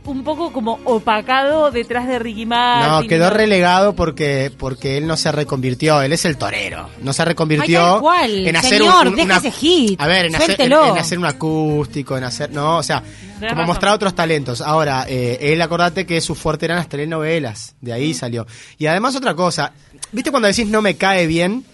un 0.07 0.25
poco 0.25 0.51
como 0.55 0.79
opacado 0.85 1.71
detrás 1.71 2.09
de 2.09 2.19
Ricky 2.19 2.47
Martin. 2.47 2.91
No, 2.91 3.07
quedó 3.07 3.29
relegado 3.29 3.95
porque 3.95 4.51
porque 4.57 4.97
él 4.97 5.07
no 5.07 5.19
se 5.19 5.31
reconvirtió, 5.33 6.01
él 6.01 6.15
es 6.15 6.25
el 6.25 6.39
torero. 6.39 6.89
No 7.03 7.13
se 7.13 7.27
reconvirtió 7.27 8.09
Ay, 8.11 8.49
en 8.49 8.57
hacer 8.57 8.79
señor, 8.79 9.07
un, 9.09 9.13
un- 9.13 9.21
una- 9.21 9.39
hit, 9.43 10.01
A 10.01 10.07
ver, 10.07 10.25
en 10.25 10.37
hacer, 10.37 10.59
en, 10.59 10.73
hacer 10.73 11.19
un 11.19 11.27
acústico, 11.27 12.17
en 12.17 12.25
hacer, 12.25 12.51
no, 12.53 12.79
o 12.79 12.83
sea, 12.83 13.03
como 13.39 13.51
razón. 13.51 13.67
mostrar 13.67 13.93
otros 13.93 14.15
talentos. 14.15 14.63
Ahora, 14.63 15.05
eh, 15.11 15.37
él 15.43 15.61
acordate 15.61 16.07
que 16.07 16.23
su 16.23 16.35
fuerte 16.35 16.65
eran 16.65 16.79
las 16.79 16.89
telenovelas, 16.89 17.75
de 17.83 17.93
ahí 17.93 18.15
salió. 18.15 18.47
Y 18.79 18.87
además 18.87 19.15
otra 19.15 19.35
cosa, 19.35 19.73
¿viste 20.11 20.31
cuando 20.31 20.49
decís 20.49 20.67
no 20.69 20.81
me 20.81 20.97
cae 20.97 21.27
bien? 21.27 21.67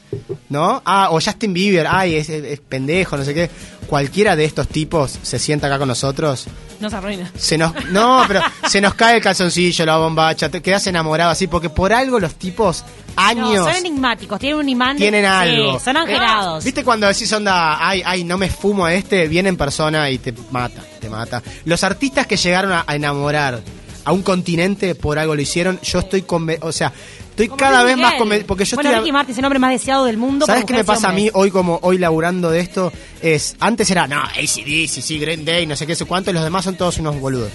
¿No? 0.48 0.83
Ah, 0.85 1.09
o 1.11 1.14
Justin 1.20 1.53
Bieber, 1.55 1.87
ay, 1.88 2.16
es, 2.16 2.29
es- 2.29 2.44
es 2.44 2.61
pendejo, 2.61 3.16
no 3.16 3.25
sé 3.25 3.33
qué. 3.35 3.51
Cualquiera 3.87 4.37
de 4.37 4.44
estos 4.44 4.68
tipos 4.68 5.18
se 5.22 5.38
sienta 5.38 5.66
acá 5.66 5.79
con 5.79 5.88
nosotros 5.88 6.46
No 6.81 6.88
se 6.88 6.96
arruina. 6.96 7.31
se 7.37 7.59
nos, 7.59 7.72
no, 7.90 8.22
pero 8.29 8.40
se 8.68 8.81
nos 8.81 8.94
cae 8.94 9.16
el 9.16 9.22
calzoncillo, 9.22 9.85
la 9.87 9.96
bombacha, 9.98 10.48
te 10.48 10.62
quedas 10.62 10.87
enamorado 10.87 11.31
así, 11.31 11.46
porque 11.46 11.68
por 11.70 11.92
algo 11.92 12.18
los 12.20 12.35
tipos 12.37 12.85
No, 13.16 13.22
años 13.22 13.66
son 13.66 13.77
enigmáticos, 13.77 14.38
tienen 14.40 14.59
un 14.61 14.68
imán. 14.68 14.96
tienen 14.96 15.22
Sí, 15.25 15.27
algo. 15.27 15.81
son 15.81 15.96
angelados. 15.96 16.64
¿Viste 16.64 16.85
cuando 16.85 17.07
decís 17.07 17.31
onda, 17.33 17.87
ay, 17.87 18.03
ay, 18.05 18.25
no 18.25 18.38
me 18.38 18.48
fumo 18.48 18.85
a 18.87 18.94
este, 18.94 19.29
viene 19.29 19.48
en 19.51 19.57
persona 19.57 20.09
y 20.11 20.18
te 20.18 20.33
mata, 20.51 20.83
te 21.01 21.09
mata? 21.11 21.42
Los 21.66 21.83
artistas 21.85 22.27
que 22.27 22.37
llegaron 22.37 22.72
a, 22.72 22.85
a 22.87 22.94
enamorar 22.96 23.61
a 24.05 24.12
un 24.12 24.22
continente 24.22 24.94
por 24.94 25.18
algo 25.18 25.35
lo 25.35 25.40
hicieron, 25.42 25.79
yo 25.83 25.98
estoy 26.01 26.22
conven- 26.22 26.59
o 26.62 26.72
sea, 26.72 26.92
estoy 27.33 27.49
Como 27.49 27.59
cada 27.59 27.83
vez 27.85 27.97
más 27.99 28.14
convencido, 28.14 28.47
porque 28.47 28.64
yo 28.64 28.77
bueno, 28.77 28.90
estoy... 28.90 29.01
Ricky 29.03 29.12
Martin 29.12 29.33
es 29.33 29.38
el 29.38 29.45
hombre 29.45 29.59
más 29.59 29.73
deseado 29.73 30.05
del 30.05 30.16
mundo. 30.16 30.47
¿Sabes 30.47 30.64
qué 30.64 30.75
me 30.75 30.85
pasa 30.85 31.09
a 31.09 31.12
mí 31.12 31.29
hoy 31.35 31.51
como 31.51 31.79
hoy 31.83 31.99
laburando 31.99 32.51
de 32.51 32.61
esto? 32.61 32.92
Es, 33.21 33.57
antes 33.61 33.90
era, 33.90 34.07
no, 34.07 34.21
ACDC, 34.23 34.88
sí, 35.03 35.18
Green 35.18 35.45
Day, 35.45 35.66
no 35.66 35.75
sé 35.77 35.87
qué, 35.87 35.95
sé 35.97 36.05
cuánto, 36.05 36.31
y 36.31 36.35
los 36.35 36.45
demás 36.45 36.64
son 36.64 36.77
todos 36.77 36.99
unos 36.99 37.18
boludos. 37.21 37.51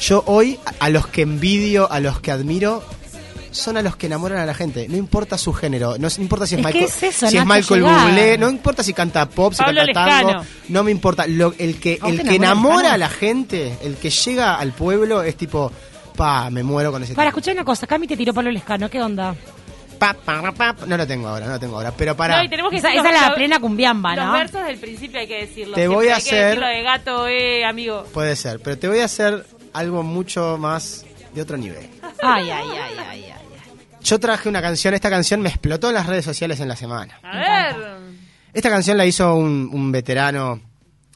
Yo 0.00 0.22
hoy, 0.26 0.58
a 0.80 0.88
los 0.90 1.06
que 1.08 1.22
envidio, 1.22 1.90
a 1.90 2.00
los 2.00 2.20
que 2.20 2.30
admiro, 2.30 2.82
son 3.50 3.76
a 3.76 3.82
los 3.82 3.96
que 3.96 4.06
enamoran 4.06 4.38
a 4.38 4.46
la 4.46 4.54
gente. 4.54 4.88
No 4.88 4.96
importa 4.96 5.36
su 5.38 5.52
género, 5.52 5.96
no 5.98 6.08
importa 6.18 6.46
si 6.46 6.54
es, 6.54 6.60
Es 6.60 6.64
Michael, 6.64 6.84
es 6.84 7.02
eso, 7.02 7.28
si 7.28 7.36
es 7.36 7.44
Michael. 7.46 7.82
Bublé, 7.82 8.38
no 8.38 8.48
importa 8.48 8.82
si 8.82 8.92
canta 8.92 9.28
pop, 9.28 9.52
si 9.52 9.58
Pablo 9.62 9.82
canta 9.84 9.92
tango, 10.06 10.26
Lescano. 10.28 10.46
no 10.68 10.82
me 10.84 10.90
importa. 10.90 11.26
Lo- 11.26 11.54
el 11.58 11.78
que, 11.78 11.98
¿A 12.00 12.04
vos 12.06 12.12
el 12.14 12.22
que 12.28 12.34
enamora 12.36 12.36
enamora 12.36 12.74
Lescano? 12.76 12.94
a 12.94 12.98
la 12.98 13.08
gente, 13.10 13.78
el 13.82 13.96
que 13.96 14.10
llega 14.10 14.54
al 14.56 14.72
pueblo, 14.72 15.22
es 15.22 15.36
tipo, 15.36 15.70
pa, 16.12 16.50
me 16.50 16.62
muero 16.62 16.92
con 16.92 17.02
ese 17.02 17.14
Para 17.14 17.28
tipo. 17.30 17.38
escuchar 17.38 17.54
una 17.54 17.64
cosa, 17.64 17.86
Cami 17.86 18.06
te 18.06 18.16
tiró 18.16 18.32
Pablo 18.34 18.50
Lescano, 18.50 18.88
¿qué 18.88 19.02
onda? 19.02 19.34
Pa, 19.98 20.14
pa, 20.14 20.42
pa, 20.52 20.72
pa. 20.74 20.86
No 20.86 20.96
lo 20.96 21.06
tengo 21.06 21.28
ahora, 21.28 21.46
no 21.46 21.52
lo 21.52 21.60
tengo 21.60 21.76
ahora. 21.76 21.92
Pero 21.96 22.16
para. 22.16 22.38
No, 22.38 22.44
y 22.44 22.48
tenemos 22.48 22.70
que 22.72 22.78
Esa, 22.78 22.88
los- 22.94 23.04
es 23.06 23.12
la 23.12 23.26
los- 23.28 23.36
plena 23.36 23.60
cumbiamba, 23.60 24.16
Los 24.16 24.26
¿no? 24.26 24.32
versos 24.32 24.64
del 24.66 24.78
principio 24.78 25.20
hay 25.20 25.28
que 25.28 25.40
decirlo. 25.46 25.74
Te 25.74 25.86
voy 25.86 26.08
a 26.08 26.16
hay 26.16 26.22
que 26.22 26.30
hacer- 26.30 26.58
lo 26.58 26.66
de 26.66 26.82
gato, 26.82 27.28
eh, 27.28 27.64
amigo. 27.64 28.04
Puede 28.12 28.34
ser, 28.34 28.58
pero 28.60 28.76
te 28.78 28.88
voy 28.88 28.98
a 28.98 29.04
hacer 29.04 29.46
algo 29.72 30.02
mucho 30.02 30.56
más 30.58 31.04
de 31.34 31.42
otro 31.42 31.56
nivel. 31.56 31.88
Ay, 32.22 32.50
ay, 32.50 32.68
ay, 32.70 32.96
ay, 33.08 33.24
ay. 33.28 33.32
Yo 34.02 34.18
traje 34.18 34.48
una 34.48 34.60
canción, 34.60 34.92
esta 34.94 35.08
canción 35.08 35.40
me 35.40 35.48
explotó 35.50 35.88
en 35.88 35.94
las 35.94 36.06
redes 36.06 36.24
sociales 36.24 36.58
en 36.58 36.66
la 36.66 36.74
semana. 36.74 37.20
A 37.22 37.36
ver. 37.38 37.76
Esta 38.52 38.68
canción 38.68 38.96
la 38.96 39.06
hizo 39.06 39.34
un, 39.36 39.70
un 39.72 39.92
veterano 39.92 40.60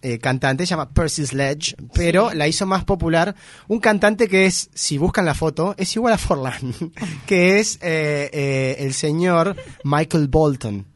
eh, 0.03 0.19
cantante, 0.19 0.67
se 0.67 0.71
llama 0.71 0.91
Percy 0.91 1.27
Sledge, 1.27 1.75
pero 1.95 2.33
la 2.35 2.47
hizo 2.49 2.67
más 2.67 2.85
popular 2.85 3.35
un 3.69 3.81
cantante 3.81 4.29
que 4.29 4.47
es, 4.47 4.71
si 4.75 4.99
buscan 4.99 5.25
la 5.25 5.35
foto, 5.35 5.75
es 5.79 5.95
igual 5.97 6.13
a 6.13 6.19
Forlán, 6.19 6.75
que 7.27 7.59
es 7.59 7.77
eh, 7.77 8.31
eh, 8.33 8.77
el 8.81 8.95
señor 8.95 9.57
Michael 9.85 10.29
Bolton. 10.29 10.87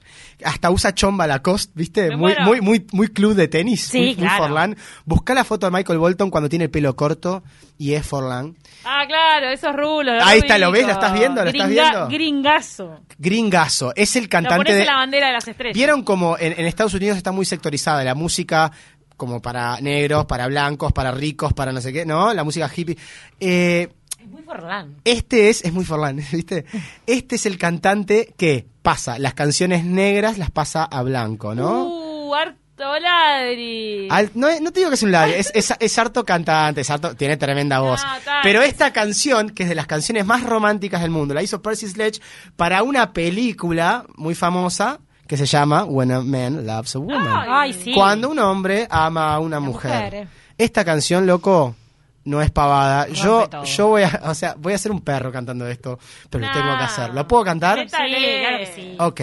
Hasta 0.45 0.71
usa 0.71 0.95
chomba 0.95 1.27
Lacoste, 1.27 1.73
¿viste? 1.75 2.17
Muy, 2.17 2.35
muy, 2.45 2.61
muy, 2.61 2.87
muy 2.93 3.09
club 3.09 3.35
de 3.35 3.49
tenis. 3.49 3.83
Sí, 3.83 3.99
muy, 3.99 4.07
muy 4.07 4.17
claro. 4.17 4.45
Forlán. 4.45 4.77
Busca 5.05 5.35
la 5.35 5.45
foto 5.45 5.67
de 5.67 5.73
Michael 5.73 5.99
Bolton 5.99 6.31
cuando 6.31 6.49
tiene 6.49 6.67
el 6.67 6.71
pelo 6.71 6.97
corto 6.97 7.43
y 7.79 7.95
es 7.95 8.07
Forlán. 8.07 8.57
Ah, 8.85 9.05
claro, 9.07 9.49
esos 9.51 9.75
rulos. 9.75 10.23
Ahí 10.25 10.41
está, 10.41 10.59
¿lo 10.59 10.71
ves? 10.71 10.87
¿Lo 10.87 10.93
estás 10.93 11.13
viendo? 11.13 11.43
¿Lo 11.45 11.51
estás 11.51 11.69
viendo? 11.69 12.09
Gringazo. 12.09 13.01
Gringazo, 13.19 13.93
es 13.95 14.17
el 14.17 14.25
Lo 14.25 14.31
cantante 14.31 14.57
pones 14.57 14.77
de... 14.77 14.85
la 14.85 14.97
bandera 14.97 15.27
de 15.29 15.33
las 15.33 15.49
estrellas. 15.49 15.75
¿Vieron 15.75 16.03
como 16.03 16.37
en, 16.39 16.55
en 16.59 16.67
Estados 16.67 16.95
Unidos 16.95 17.17
está 17.17 17.33
muy 17.33 17.45
sectorizada 17.45 18.03
la 18.05 18.15
música 18.15 18.73
como 19.21 19.43
para 19.43 19.79
negros, 19.83 20.25
para 20.25 20.47
blancos, 20.47 20.95
para 20.95 21.11
ricos, 21.11 21.53
para 21.53 21.73
no 21.73 21.83
sé 21.83 21.93
qué, 21.93 22.07
¿no? 22.07 22.33
La 22.33 22.43
música 22.43 22.71
hippie. 22.75 22.97
Eh, 23.39 23.89
Es 24.21 24.29
muy 24.29 24.43
forlán. 24.43 24.97
este 25.05 25.49
es, 25.51 25.65
es 25.65 25.73
muy 25.73 25.85
forlán, 25.85 26.17
¿viste? 26.33 26.65
Este 27.07 27.37
es 27.37 27.47
el 27.47 27.57
cantante 27.59 28.35
que 28.37 28.67
pasa 28.83 29.19
las 29.19 29.35
canciones 29.35 29.85
negras, 29.85 30.39
las 30.39 30.51
pasa 30.51 30.85
a 30.85 31.03
blanco, 31.03 31.55
¿no? 31.55 31.87
Uh, 31.87 32.35
harto 32.35 32.99
ladri. 33.01 34.09
Al- 34.11 34.31
no, 34.35 34.49
no 34.61 34.73
te 34.73 34.81
digo 34.81 34.91
que 34.91 34.95
es 34.97 35.03
un 35.03 35.13
labio, 35.13 35.35
es, 35.35 35.51
es, 35.55 35.73
es 35.79 35.99
harto 35.99 36.25
cantante, 36.25 36.81
es 36.83 36.91
harto, 36.91 37.15
tiene 37.15 37.37
tremenda 37.37 37.81
voz. 37.81 38.01
Pero 38.43 38.63
esta 38.63 38.93
canción, 38.93 39.51
que 39.51 39.65
es 39.65 39.69
de 39.69 39.75
las 39.75 39.87
canciones 39.87 40.25
más 40.27 40.43
románticas 40.45 41.03
del 41.03 41.11
mundo, 41.11 41.35
la 41.35 41.43
hizo 41.43 41.61
Percy 41.63 41.89
Sledge 41.89 42.21
para 42.57 42.83
una 42.83 43.13
película 43.13 44.05
muy 44.17 44.35
famosa 44.35 45.01
que 45.27 45.37
se 45.37 45.47
llama 45.47 45.85
When 45.85 46.11
a 46.13 46.21
Man 46.23 46.67
Loves 46.67 46.97
a 46.97 46.99
Woman. 46.99 47.47
Ay, 47.49 47.73
sí. 47.73 47.93
Cuando 47.95 48.29
un 48.31 48.39
hombre 48.39 48.87
ama 48.91 49.35
a 49.35 49.39
una 49.39 49.61
mujer. 49.61 49.93
mujer, 50.05 50.15
eh. 50.15 50.29
Esta 50.59 50.85
canción, 50.85 51.27
loco, 51.27 51.77
no 52.25 52.43
es 52.43 52.51
pavada. 52.51 53.09
Yo, 53.09 53.49
todo. 53.49 53.65
yo 53.65 53.89
voy 53.89 54.03
a, 54.03 54.21
o 54.25 54.35
sea, 54.35 54.55
voy 54.59 54.73
a 54.73 54.79
ser 54.79 54.93
un 54.93 55.01
perro 55.01 55.33
cantando 55.33 55.67
esto, 55.67 55.99
pero 56.29 56.47
lo 56.47 56.53
tengo 56.53 56.77
que 56.79 56.85
hacer. 56.85 57.15
¿Lo 57.15 57.27
puedo 57.27 57.45
cantar? 57.45 57.79
Sí, 57.79 57.87
claro 57.89 58.59
que 58.59 58.73
sí. 58.75 58.97
Ok. 58.99 59.21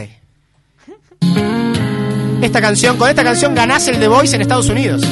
Esta 2.41 2.61
canción, 2.61 2.97
con 2.97 3.09
esta 3.09 3.23
canción 3.23 3.55
ganás 3.55 3.87
el 3.87 3.99
The 3.99 4.07
Voice 4.07 4.35
en 4.35 4.41
Estados 4.41 4.69
Unidos. 4.69 5.03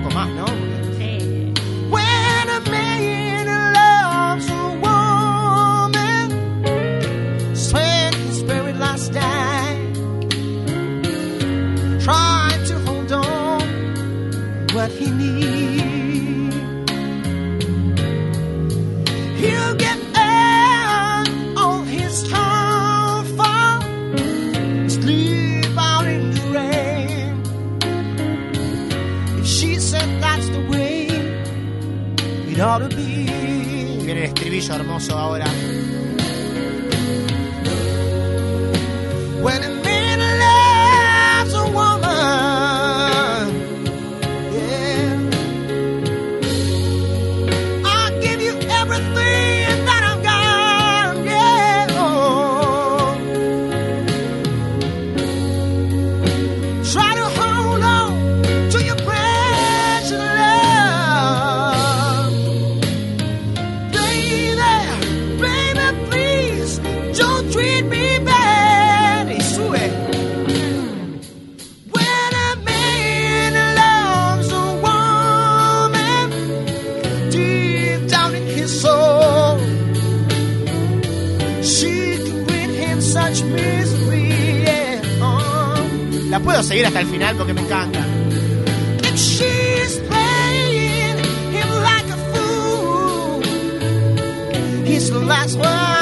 Poco 0.00 0.14
más, 0.14 0.28
¿no? 0.28 0.44
Sí. 0.98 1.52
Viene 32.56 34.12
el 34.12 34.18
estribillo 34.24 34.74
hermoso 34.76 35.18
ahora. 35.18 35.44
Puedo 86.46 86.62
seguir 86.62 86.86
hasta 86.86 87.00
el 87.00 87.08
final 87.08 87.36
porque 87.36 87.52
me 87.52 87.60
encanta. 87.60 88.06
He's 94.86 95.10
the 95.10 95.18
last 95.18 95.58
one 95.58 95.95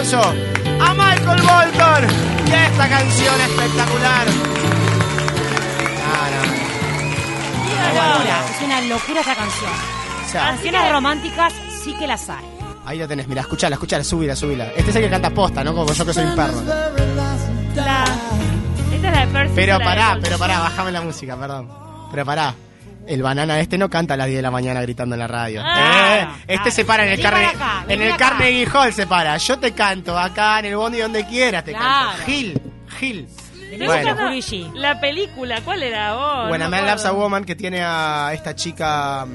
aplauso 0.00 0.22
a 0.80 0.94
Michael 0.94 1.42
Bolton 1.42 2.08
y 2.48 2.52
a 2.52 2.66
esta 2.68 2.88
canción 2.88 3.40
espectacular. 3.40 4.26
No, 7.80 7.94
no, 7.94 8.12
locura, 8.12 8.44
es 8.56 8.62
una 8.64 8.80
locura 8.82 9.20
esa 9.20 9.34
canción. 9.34 9.70
O 10.24 10.28
sea, 10.30 10.42
Canciones 10.50 10.92
románticas 10.92 11.52
sí 11.82 11.94
que 11.98 12.06
las 12.06 12.28
hay. 12.30 12.44
ahí 12.86 12.98
lo 12.98 13.06
tenés, 13.08 13.28
mira, 13.28 13.42
escuchala, 13.42 13.74
escuchala, 13.74 14.04
subila, 14.04 14.34
subila. 14.36 14.66
Este 14.76 14.90
es 14.90 14.96
el 14.96 15.02
que 15.02 15.10
canta 15.10 15.30
posta, 15.30 15.62
¿no? 15.64 15.74
Como 15.74 15.92
yo 15.92 16.06
que 16.06 16.14
soy 16.14 16.24
un 16.24 16.34
perro. 16.36 16.62
La- 17.74 18.04
esta 18.94 19.08
es 19.08 19.14
la 19.14 19.20
de 19.20 19.26
Percy. 19.32 19.52
Pero 19.54 19.78
la 19.78 19.84
pará, 19.84 20.18
pero 20.20 20.38
pará, 20.38 20.60
bájame 20.60 20.92
la 20.92 21.00
música, 21.02 21.36
perdón. 21.36 21.68
Pero 22.10 22.24
pará. 22.24 22.54
El 23.10 23.22
banana 23.22 23.58
este 23.60 23.76
no 23.76 23.90
canta 23.90 24.14
a 24.14 24.16
las 24.16 24.26
10 24.28 24.38
de 24.38 24.42
la 24.42 24.50
mañana 24.50 24.80
gritando 24.82 25.14
en 25.14 25.18
la 25.18 25.26
radio. 25.26 25.62
Ah, 25.64 26.36
Eh, 26.46 26.54
este 26.54 26.70
se 26.70 26.84
para 26.84 27.04
en 27.04 27.12
el 27.12 27.20
carne, 27.20 27.46
acá, 27.46 27.84
en 27.88 28.02
el 28.02 28.12
acá. 28.12 28.28
Carnegie 28.30 28.66
Hall 28.72 28.92
se 28.92 29.06
para. 29.06 29.36
Yo 29.36 29.58
te 29.58 29.72
canto 29.72 30.16
acá 30.18 30.60
en 30.60 30.66
el 30.66 30.76
bondi 30.76 30.98
donde 31.00 31.26
quieras 31.26 31.64
te 31.64 31.72
Claro. 31.72 32.10
canto. 32.10 32.24
Gil, 32.24 32.60
Gil. 32.98 33.28
Bueno. 33.84 34.16
La 34.74 35.00
película, 35.00 35.60
¿cuál 35.64 35.82
era 35.82 36.14
vos? 36.14 36.50
When 36.50 36.60
a 36.62 36.64
No 36.66 36.70
Man 36.70 36.86
Loves 36.86 37.04
a. 37.04 37.12
Woman 37.12 37.44
que 37.44 37.54
tiene 37.54 37.82
a 37.84 38.30
esta 38.34 38.54
chica 38.54 39.26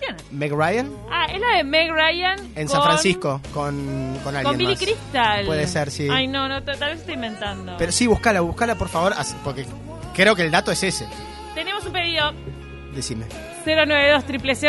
¿Quién? 0.00 0.16
Meg 0.32 0.52
Ryan 0.52 0.90
Ah, 1.10 1.26
es 1.32 1.40
la 1.40 1.56
de 1.56 1.64
Meg 1.64 1.90
Ryan. 1.92 2.38
en 2.56 2.66
con- 2.66 2.68
San 2.68 2.82
Francisco 2.82 3.40
con, 3.52 4.18
con 4.24 4.34
alguien 4.36 4.44
Con 4.44 4.58
Billy 4.58 4.72
más. 4.74 4.80
Crystal. 4.80 5.44
Puede 5.46 5.66
ser, 5.68 5.90
sí. 5.90 6.08
Ay, 6.10 6.26
no, 6.28 6.48
no, 6.48 6.62
tal 6.62 6.78
vez 6.78 7.00
estoy 7.00 7.14
inventando. 7.14 7.76
Pero 7.78 7.92
sí, 7.92 8.06
buscala, 8.06 8.40
buscala 8.42 8.74
por 8.74 8.88
favor, 8.88 9.14
porque 9.44 9.64
creo 10.14 10.34
que 10.36 10.42
el 10.42 10.50
dato 10.50 10.70
es 10.72 10.82
ese. 10.82 11.06
Tenemos 11.54 11.84
un 11.86 11.92
pedido. 11.92 12.32
Decime. 12.94 13.26
092 13.64 14.24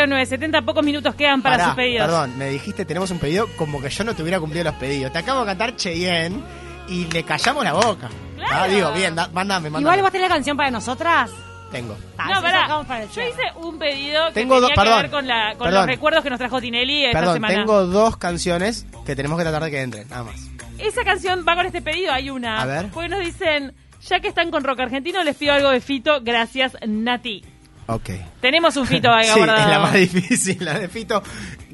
970 0.08 0.62
pocos 0.62 0.84
minutos 0.84 1.14
quedan 1.14 1.42
para 1.42 1.56
Pará, 1.56 1.66
sus 1.68 1.74
pedidos. 1.76 2.06
Perdón, 2.06 2.38
me 2.38 2.48
dijiste 2.50 2.84
tenemos 2.84 3.10
un 3.10 3.18
pedido 3.18 3.46
como 3.56 3.80
que 3.80 3.88
yo 3.90 4.04
no 4.04 4.14
te 4.14 4.22
hubiera 4.22 4.40
cumplido 4.40 4.64
los 4.64 4.74
pedidos. 4.74 5.12
Te 5.12 5.18
acabo 5.18 5.40
de 5.40 5.46
cantar 5.46 5.76
Cheyenne 5.76 6.40
y 6.88 7.04
le 7.06 7.22
callamos 7.24 7.62
la 7.64 7.72
boca. 7.74 8.08
Claro. 8.36 8.52
Ah, 8.54 8.68
digo, 8.68 8.92
bien, 8.92 9.14
da- 9.14 9.28
mándame, 9.32 9.70
mándame. 9.70 9.82
Igual 9.82 10.02
vos 10.02 10.12
tenés 10.12 10.28
la 10.28 10.34
canción 10.34 10.56
para 10.56 10.70
nosotras. 10.70 11.30
Tengo. 11.70 11.96
Ah, 12.16 12.30
No, 12.34 12.42
pará. 12.42 12.84
para 12.86 13.04
Yo 13.06 13.22
hice 13.22 13.42
un 13.56 13.76
pedido 13.78 14.26
que 14.28 14.34
Tengo 14.34 14.54
tenía 14.54 14.60
dos- 14.60 14.70
que 14.70 14.76
perdón, 14.76 15.02
ver 15.02 15.10
con, 15.10 15.26
la, 15.26 15.48
con 15.56 15.64
perdón. 15.66 15.74
los 15.74 15.86
recuerdos 15.86 16.22
que 16.22 16.30
nos 16.30 16.38
trajo 16.38 16.60
Tinelli 16.60 17.06
esta 17.06 17.18
Perdón, 17.18 17.34
semana. 17.34 17.54
tengo 17.54 17.86
dos 17.86 18.16
canciones 18.16 18.86
que 19.04 19.16
tenemos 19.16 19.36
que 19.36 19.42
tratar 19.44 19.64
de 19.64 19.70
que 19.72 19.80
entren, 19.82 20.08
nada 20.08 20.24
más. 20.24 20.36
Esa 20.78 21.02
canción 21.04 21.44
va 21.46 21.56
con 21.56 21.66
este 21.66 21.82
pedido, 21.82 22.12
hay 22.12 22.30
una. 22.30 22.62
A 22.62 22.66
ver. 22.66 22.86
Porque 22.92 23.08
nos 23.08 23.18
dicen, 23.20 23.74
ya 24.06 24.20
que 24.20 24.28
están 24.28 24.50
con 24.52 24.62
rock 24.62 24.78
argentino, 24.80 25.24
les 25.24 25.34
pido 25.36 25.54
algo 25.54 25.70
de 25.70 25.80
Fito, 25.80 26.20
gracias 26.22 26.76
Nati. 26.86 27.42
Ok. 27.86 28.10
Tenemos 28.40 28.76
un 28.76 28.86
Fito 28.86 29.10
ahí 29.12 29.26
Sí, 29.26 29.38
guardado. 29.38 29.60
es 29.62 29.68
la 29.68 29.78
más 29.78 29.92
difícil, 29.94 30.64
la 30.64 30.78
de 30.78 30.88
Fito. 30.88 31.22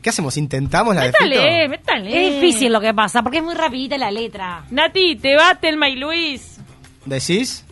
¿Qué 0.02 0.10
hacemos? 0.10 0.36
¿Intentamos 0.36 0.94
la 0.94 1.02
de 1.02 1.06
Métale, 1.08 1.36
Fito? 1.62 1.70
métale. 1.70 2.26
Es 2.28 2.34
difícil 2.40 2.72
lo 2.72 2.80
que 2.80 2.92
pasa, 2.92 3.22
porque 3.22 3.38
es 3.38 3.44
muy 3.44 3.54
rapidita 3.54 3.96
la 3.98 4.10
letra. 4.10 4.64
Nati, 4.70 5.16
te 5.16 5.36
va 5.36 5.54
Telma 5.54 5.88
y 5.88 5.96
Luis. 5.96 6.58
¿Decís? 7.06 7.64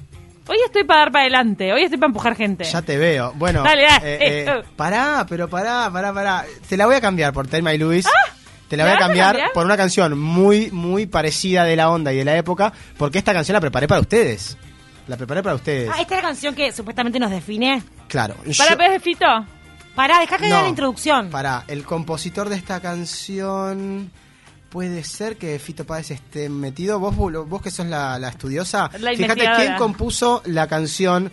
Hoy 0.49 0.57
estoy 0.67 0.83
para 0.85 1.01
dar 1.01 1.13
para 1.13 1.23
adelante, 1.23 1.73
hoy 1.73 1.83
estoy 1.85 1.99
para 1.99 2.09
empujar 2.09 2.35
gente. 2.35 2.65
Ya 2.65 2.83
te 2.83 2.97
veo. 2.99 3.33
Bueno, 3.37 3.63
Dale, 3.63 3.83
dale. 3.83 4.15
eh, 4.15 4.45
eh, 4.49 4.63
pará, 4.75 5.25
pero 5.29 5.49
pará, 5.49 5.89
pará, 5.93 6.13
pará. 6.13 6.45
Te 6.69 6.77
la 6.77 6.87
voy 6.87 6.97
a 6.97 7.01
cambiar 7.01 7.33
por 7.33 7.47
Telma 7.47 7.73
y 7.75 7.79
Luis. 7.79 8.07
Te 8.69 8.77
la 8.77 8.85
¿me 8.85 8.91
voy 8.91 8.97
a 8.97 9.01
cambiar, 9.01 9.27
cambiar? 9.33 9.53
por 9.53 9.65
una 9.67 9.77
canción 9.77 10.19
muy, 10.19 10.71
muy 10.73 11.07
parecida 11.07 11.65
de 11.65 11.77
la 11.77 11.91
onda 11.91 12.13
y 12.13 12.17
de 12.17 12.25
la 12.25 12.37
época, 12.37 12.73
porque 12.97 13.19
esta 13.19 13.33
canción 13.33 13.55
la 13.55 13.61
preparé 13.61 13.87
para 13.87 14.01
ustedes. 14.01 14.57
La 15.11 15.17
preparé 15.17 15.43
para 15.43 15.57
ustedes. 15.57 15.91
Ah, 15.93 16.01
esta 16.01 16.15
es 16.15 16.23
la 16.23 16.29
canción 16.29 16.55
que 16.55 16.71
supuestamente 16.71 17.19
nos 17.19 17.33
define. 17.33 17.83
Claro. 18.07 18.37
¿Para 18.57 18.77
pedir 18.77 18.93
de 18.93 19.01
Fito? 19.01 19.27
Pará, 19.97 20.21
dejá 20.21 20.39
que 20.39 20.49
No. 20.49 20.63
la 20.63 20.69
introducción. 20.69 21.31
Pará, 21.31 21.65
el 21.67 21.83
compositor 21.83 22.49
de 22.49 22.55
esta 22.55 22.79
canción 22.79 24.13
puede 24.69 25.03
ser 25.03 25.37
que 25.37 25.59
Fito 25.59 25.85
Páez 25.85 26.13
esté 26.13 26.49
metido. 26.49 27.01
Vos, 27.01 27.17
vos 27.17 27.61
que 27.61 27.73
sos 27.73 27.87
la, 27.87 28.21
la 28.21 28.29
estudiosa, 28.29 28.89
La 29.01 29.11
fíjate 29.13 29.49
quién 29.57 29.75
compuso 29.79 30.43
la 30.47 30.69
canción 30.69 31.33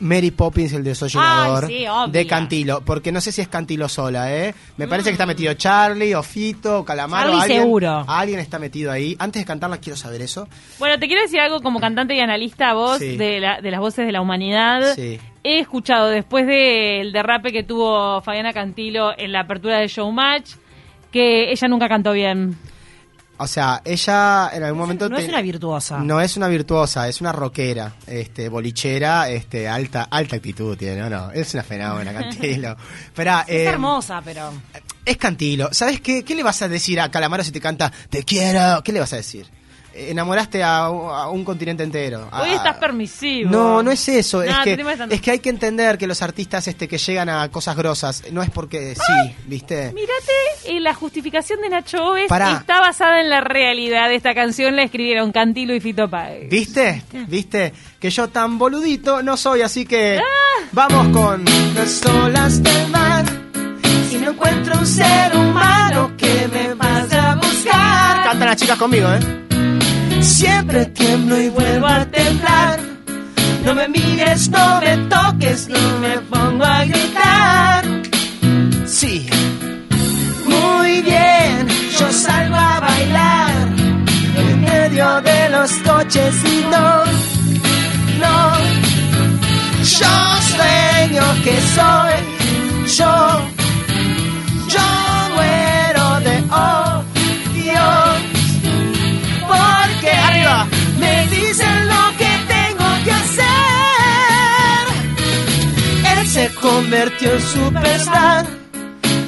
Mary 0.00 0.30
Poppins, 0.30 0.72
el 0.74 0.84
desollinador 0.84 1.64
Ay, 1.64 1.78
sí, 1.78 1.86
obvio. 1.88 2.08
de 2.12 2.26
Cantilo. 2.26 2.82
Porque 2.84 3.12
no 3.12 3.20
sé 3.20 3.32
si 3.32 3.40
es 3.40 3.48
Cantilo 3.48 3.88
sola, 3.88 4.34
¿eh? 4.34 4.54
Me 4.76 4.86
parece 4.86 5.08
que 5.08 5.12
está 5.12 5.24
metido 5.26 5.54
Charlie, 5.54 6.14
o 6.14 6.22
Fito, 6.22 6.80
o 6.80 6.84
Calamaro. 6.84 7.28
Charlie 7.30 7.42
alguien, 7.42 7.62
seguro. 7.62 8.04
Alguien 8.06 8.38
está 8.40 8.58
metido 8.58 8.92
ahí. 8.92 9.16
Antes 9.18 9.42
de 9.42 9.46
cantarla, 9.46 9.78
quiero 9.78 9.96
saber 9.96 10.20
eso. 10.20 10.48
Bueno, 10.78 10.98
te 10.98 11.06
quiero 11.06 11.22
decir 11.22 11.40
algo 11.40 11.60
como 11.62 11.80
cantante 11.80 12.14
y 12.14 12.20
analista, 12.20 12.74
voz 12.74 12.98
Sí. 12.98 13.16
de, 13.16 13.40
la- 13.40 13.60
de 13.60 13.70
las 13.70 13.80
voces 13.80 14.04
de 14.06 14.12
la 14.12 14.20
humanidad. 14.20 14.94
Sí. 14.94 15.18
He 15.42 15.60
escuchado 15.60 16.08
después 16.08 16.46
del 16.46 17.12
derrape 17.12 17.52
que 17.52 17.62
tuvo 17.62 18.20
Fabiana 18.20 18.52
Cantilo 18.52 19.12
en 19.16 19.32
la 19.32 19.40
apertura 19.40 19.78
de 19.78 19.88
Showmatch 19.88 20.50
que 21.10 21.50
ella 21.52 21.68
nunca 21.68 21.88
cantó 21.88 22.12
bien. 22.12 22.58
O 23.38 23.46
sea, 23.46 23.82
ella 23.84 24.50
en 24.52 24.62
algún 24.62 24.78
momento... 24.80 25.08
No 25.08 25.16
te- 25.16 25.22
es 25.24 25.28
una 25.28 25.42
virtuosa. 25.42 25.98
No 25.98 26.20
es 26.20 26.36
una 26.36 26.48
virtuosa, 26.48 27.08
es 27.08 27.20
una 27.20 27.32
rockera, 27.32 27.94
este, 28.06 28.48
bolichera, 28.48 29.28
este, 29.28 29.68
alta, 29.68 30.04
alta 30.10 30.36
actitud 30.36 30.76
tiene, 30.76 30.96
no, 31.02 31.10
no, 31.10 31.30
es 31.32 31.52
una 31.54 31.62
fenómena, 31.62 32.12
Cantilo. 32.18 32.76
Pero, 33.14 33.38
Es 33.40 33.48
eh, 33.48 33.64
hermosa, 33.64 34.22
pero. 34.24 34.52
es 35.04 35.16
Cantilo. 35.16 35.68
¿Sabes 35.72 36.00
qué? 36.00 36.24
¿Qué 36.24 36.34
le 36.34 36.42
vas 36.42 36.60
a 36.62 36.68
decir 36.68 37.00
a 37.00 37.10
Calamaro 37.10 37.44
si 37.44 37.52
te 37.52 37.60
canta 37.60 37.92
Te 38.10 38.22
quiero? 38.22 38.82
¿Qué 38.82 38.92
le 38.92 39.00
vas 39.00 39.12
a 39.12 39.16
decir? 39.16 39.46
Enamoraste 40.10 40.62
a, 40.62 40.84
a 40.86 41.28
un 41.30 41.44
continente 41.44 41.82
entero. 41.82 42.28
Hoy 42.32 42.50
A- 42.50 42.54
estás 42.56 42.76
permisivo. 42.76 43.50
No, 43.50 43.82
no 43.82 43.90
es 43.90 44.08
eso. 44.08 44.42
es, 44.42 44.54
que, 44.64 44.78
es 45.10 45.20
que 45.20 45.30
hay 45.30 45.38
que 45.38 45.48
entender 45.50 45.96
que 45.98 46.06
los 46.06 46.22
artistas 46.22 46.66
este, 46.68 46.86
que 46.88 46.98
llegan 46.98 47.28
a 47.28 47.48
cosas 47.50 47.76
grosas, 47.76 48.22
no 48.32 48.42
es 48.42 48.50
porque 48.50 48.94
sí, 48.94 49.34
¿viste? 49.46 49.92
Mírate, 49.92 50.32
eh, 50.66 50.80
la 50.80 50.94
justificación 50.94 51.60
de 51.60 51.68
Nacho 51.70 52.04
Oves 52.04 52.28
Pará. 52.28 52.52
está 52.60 52.80
basada 52.80 53.20
en 53.20 53.30
la 53.30 53.40
realidad. 53.40 54.12
Esta 54.12 54.34
canción 54.34 54.76
la 54.76 54.82
escribieron 54.82 55.32
Cantilo 55.32 55.74
y 55.74 55.80
Fito 55.80 56.08
Páez. 56.10 56.48
¿Viste? 56.50 57.02
¿Viste? 57.28 57.72
Que 57.98 58.10
yo 58.10 58.28
tan 58.28 58.58
boludito 58.58 59.22
no 59.22 59.36
soy, 59.36 59.62
así 59.62 59.86
que 59.86 60.18
Ah. 60.18 60.22
Vamos 60.72 61.08
con 61.16 61.44
las 61.74 62.04
olas 62.06 62.62
del 62.62 62.88
mar. 62.88 63.24
Si 64.10 64.18
no 64.18 64.30
encuentro 64.32 64.78
un 64.78 64.86
ser 64.86 65.36
humano 65.36 66.12
que 66.16 66.48
me 66.52 66.74
vaya 66.74 67.32
a 67.32 67.34
buscar. 67.36 68.24
Cantan 68.24 68.48
las 68.48 68.56
chicas 68.56 68.76
conmigo, 68.78 69.08
¿eh? 69.12 69.45
Siempre 70.26 70.86
tiemblo 70.86 71.40
y 71.40 71.48
vuelvo 71.48 71.86
a 71.86 72.04
temblar. 72.04 72.80
No 73.64 73.74
me 73.74 73.88
mires, 73.88 74.48
no 74.50 74.80
me 74.80 74.96
toques, 75.08 75.68
no 75.68 75.98
me 76.00 76.18
pongo 76.32 76.64
a 76.64 76.84
gritar. 76.84 77.84
Sí, 78.86 79.28
muy 80.44 81.00
bien, 81.02 81.68
yo 81.98 82.12
salgo 82.12 82.56
a 82.56 82.80
bailar 82.80 83.52
en 84.36 84.60
medio 84.62 85.20
de 85.22 85.48
los 85.50 85.70
coches 85.88 86.34
y 86.44 86.64
no, 86.72 87.04
no. 88.20 88.52
Yo 90.00 90.14
sueño 90.52 91.22
que 91.44 91.60
soy 91.76 92.36
yo 92.96 93.55
me 101.30 101.36
dicen 101.36 101.88
lo 101.88 102.16
que 102.18 102.28
tengo 102.48 102.84
que 103.04 103.12
hacer. 103.12 103.46
Él 106.18 106.26
se 106.26 106.48
convirtió 106.54 107.32
en 107.34 107.40
superstar. 107.40 108.46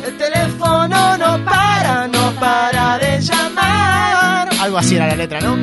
El 0.07 0.16
teléfono 0.16 1.16
no 1.18 1.44
para, 1.44 2.09
no 2.09 2.30
para 2.40 2.99
de 2.99 3.20
llamar. 3.20 4.49
Algo 4.61 4.78
así 4.78 4.96
era 4.96 5.07
la 5.09 5.16
letra, 5.16 5.40
¿no? 5.40 5.57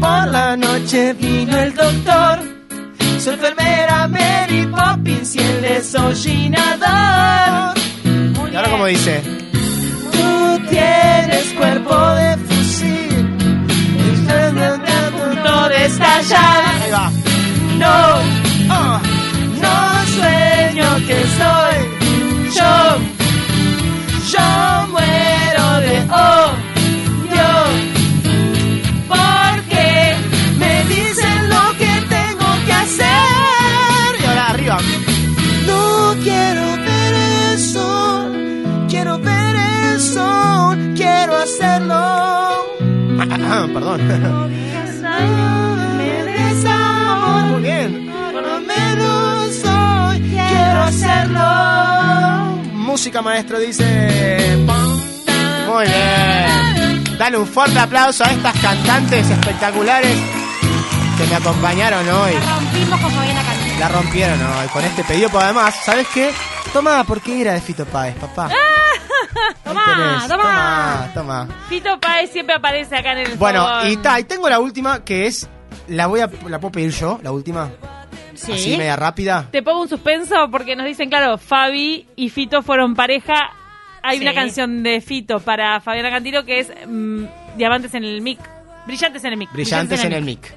Por 0.00 0.28
la 0.28 0.56
noche 0.56 1.12
vino 1.14 1.56
el 1.58 1.74
doctor. 1.74 2.38
Su 3.18 3.30
enfermera 3.30 4.06
Mary 4.08 4.66
Poppins 4.66 5.34
y 5.36 5.38
el 5.38 5.62
desollinador. 5.62 7.74
Y 8.52 8.56
ahora 8.56 8.70
como 8.70 8.86
dice, 8.86 9.22
Tú 10.12 10.58
tienes 10.68 11.52
cuerpo 11.56 11.94
de 12.14 12.36
va. 16.20 17.10
No, 17.78 17.96
oh, 18.70 19.00
no 19.62 19.76
sueño 20.16 20.88
que 21.06 21.18
soy 21.38 21.76
yo. 22.56 22.74
Yo 24.32 24.46
muero 24.92 25.66
de 25.86 25.96
odio. 26.10 27.50
Porque 29.08 29.88
me 30.58 30.84
dicen 30.84 31.48
lo 31.48 31.64
que 31.78 31.92
tengo 32.08 32.48
que 32.66 32.72
hacer. 32.72 34.10
Y 34.20 34.26
ahora 34.26 34.50
arriba. 34.50 34.78
No 35.66 36.14
quiero 36.22 36.76
ver 36.76 37.14
el 37.14 37.58
sol, 37.58 38.86
quiero 38.88 39.18
ver 39.18 39.56
el 39.56 40.00
sol, 40.00 40.92
quiero 40.94 41.36
hacerlo. 41.36 42.02
Perdón. 43.74 44.52
Muy 47.52 47.62
bien. 47.62 48.10
por 48.32 48.42
lo 48.42 48.60
menos 48.60 49.64
hoy 49.64 50.20
quiero 50.20 50.82
hacerlo. 50.82 51.44
Música 52.72 53.22
maestro 53.22 53.58
dice. 53.58 54.56
Muy 55.66 55.84
bien. 55.86 57.04
Dale 57.18 57.36
un 57.36 57.46
fuerte 57.46 57.78
aplauso 57.78 58.24
a 58.24 58.28
estas 58.28 58.58
cantantes 58.58 59.30
espectaculares 59.30 60.16
que 61.18 61.26
me 61.26 61.34
acompañaron 61.36 62.08
hoy. 62.08 62.32
La 62.34 62.54
rompimos 62.56 63.00
con 63.00 63.10
Fabiana 63.12 63.42
Cantilo. 63.42 63.78
La 63.78 63.88
rompieron 63.88 64.42
hoy 64.42 64.68
con 64.72 64.84
este 64.84 65.04
pedido, 65.04 65.28
pero 65.28 65.40
además, 65.44 65.74
¿sabes 65.84 66.06
qué? 66.12 66.32
Toma, 66.72 67.04
porque 67.04 67.40
era 67.42 67.52
de 67.52 67.60
Fito 67.60 67.84
Páez, 67.84 68.16
papá. 68.16 68.46
Ahí 68.46 68.56
Tomá, 69.62 69.84
tomá. 69.84 70.28
Toma, 70.28 71.10
toma. 71.14 71.48
Fito 71.68 71.98
Páez 72.00 72.30
siempre 72.32 72.54
aparece 72.56 72.96
acá 72.96 73.12
en 73.12 73.18
el 73.18 73.34
Bueno, 73.36 73.88
y, 73.88 73.96
ta, 73.98 74.18
y 74.18 74.24
tengo 74.24 74.48
la 74.48 74.58
última 74.58 75.04
que 75.04 75.26
es. 75.26 75.48
La 75.88 76.06
voy 76.06 76.20
a. 76.20 76.30
La 76.48 76.58
puedo 76.60 76.72
pedir 76.72 76.90
yo, 76.90 77.18
la 77.22 77.32
última. 77.32 77.70
Sí. 78.34 78.52
Así 78.52 78.76
media 78.76 78.96
rápida. 78.96 79.48
Te 79.52 79.62
pongo 79.62 79.82
un 79.82 79.88
suspenso 79.88 80.48
porque 80.50 80.74
nos 80.74 80.86
dicen, 80.86 81.08
claro, 81.10 81.36
Fabi 81.38 82.06
y 82.16 82.28
Fito 82.30 82.62
fueron 82.62 82.94
pareja. 82.94 83.34
Hay 84.02 84.18
Sí. 84.18 84.24
una 84.24 84.34
canción 84.34 84.82
de 84.82 85.00
Fito 85.00 85.38
para 85.40 85.80
Fabiana 85.80 86.10
Cantilo 86.10 86.44
que 86.44 86.60
es 86.60 86.72
mm, 86.86 87.24
Diamantes 87.56 87.94
en 87.94 88.04
el 88.04 88.20
mic. 88.20 88.40
Brillantes 88.86 89.22
en 89.24 89.32
el 89.32 89.38
mic. 89.38 89.52
Brillantes 89.52 90.02
en 90.04 90.12
el 90.12 90.24
mic. 90.24 90.54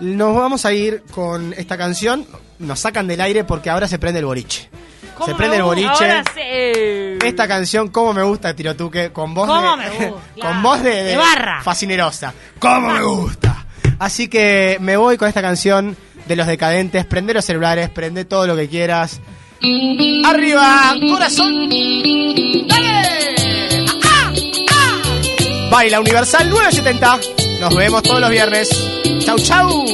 Nos 0.00 0.36
vamos 0.36 0.64
a 0.64 0.72
ir 0.72 1.02
con 1.10 1.52
esta 1.54 1.76
canción. 1.76 2.24
Nos 2.60 2.78
sacan 2.80 3.06
del 3.08 3.20
aire 3.20 3.42
porque 3.44 3.68
ahora 3.70 3.88
se 3.88 3.98
prende 3.98 4.20
el 4.20 4.26
boliche. 4.26 4.68
¿Cómo 5.14 5.26
Se 5.26 5.32
me 5.32 5.38
prende 5.38 5.56
el 5.56 5.62
boliche. 5.64 6.22
Esta 7.26 7.48
canción, 7.48 7.88
¿cómo 7.88 8.12
me 8.12 8.22
gusta, 8.22 8.54
Tirotuque? 8.54 9.10
Con 9.12 9.34
voz 9.34 9.48
¿Cómo 9.48 9.76
de. 9.76 9.76
me 9.76 10.06
gusta? 10.10 10.22
con 10.40 10.62
voz 10.62 10.82
de, 10.84 11.02
De 11.02 11.16
barra. 11.16 11.62
Fascinerosa. 11.64 12.32
¿Cómo 12.60 12.90
me 12.92 13.02
gusta? 13.02 13.47
Así 13.98 14.28
que 14.28 14.78
me 14.80 14.96
voy 14.96 15.16
con 15.16 15.28
esta 15.28 15.42
canción 15.42 15.96
de 16.26 16.36
los 16.36 16.46
decadentes. 16.46 17.04
Prende 17.04 17.34
los 17.34 17.44
celulares, 17.44 17.90
prende 17.90 18.24
todo 18.24 18.46
lo 18.46 18.56
que 18.56 18.68
quieras. 18.68 19.20
¡Arriba! 20.24 20.94
¡Corazón! 21.08 21.68
¡Dale! 22.68 22.98
Baila 25.70 26.00
Universal 26.00 26.48
970. 26.48 27.18
Nos 27.60 27.74
vemos 27.74 28.02
todos 28.02 28.20
los 28.20 28.30
viernes. 28.30 28.68
¡Chau, 29.24 29.38
chau! 29.38 29.84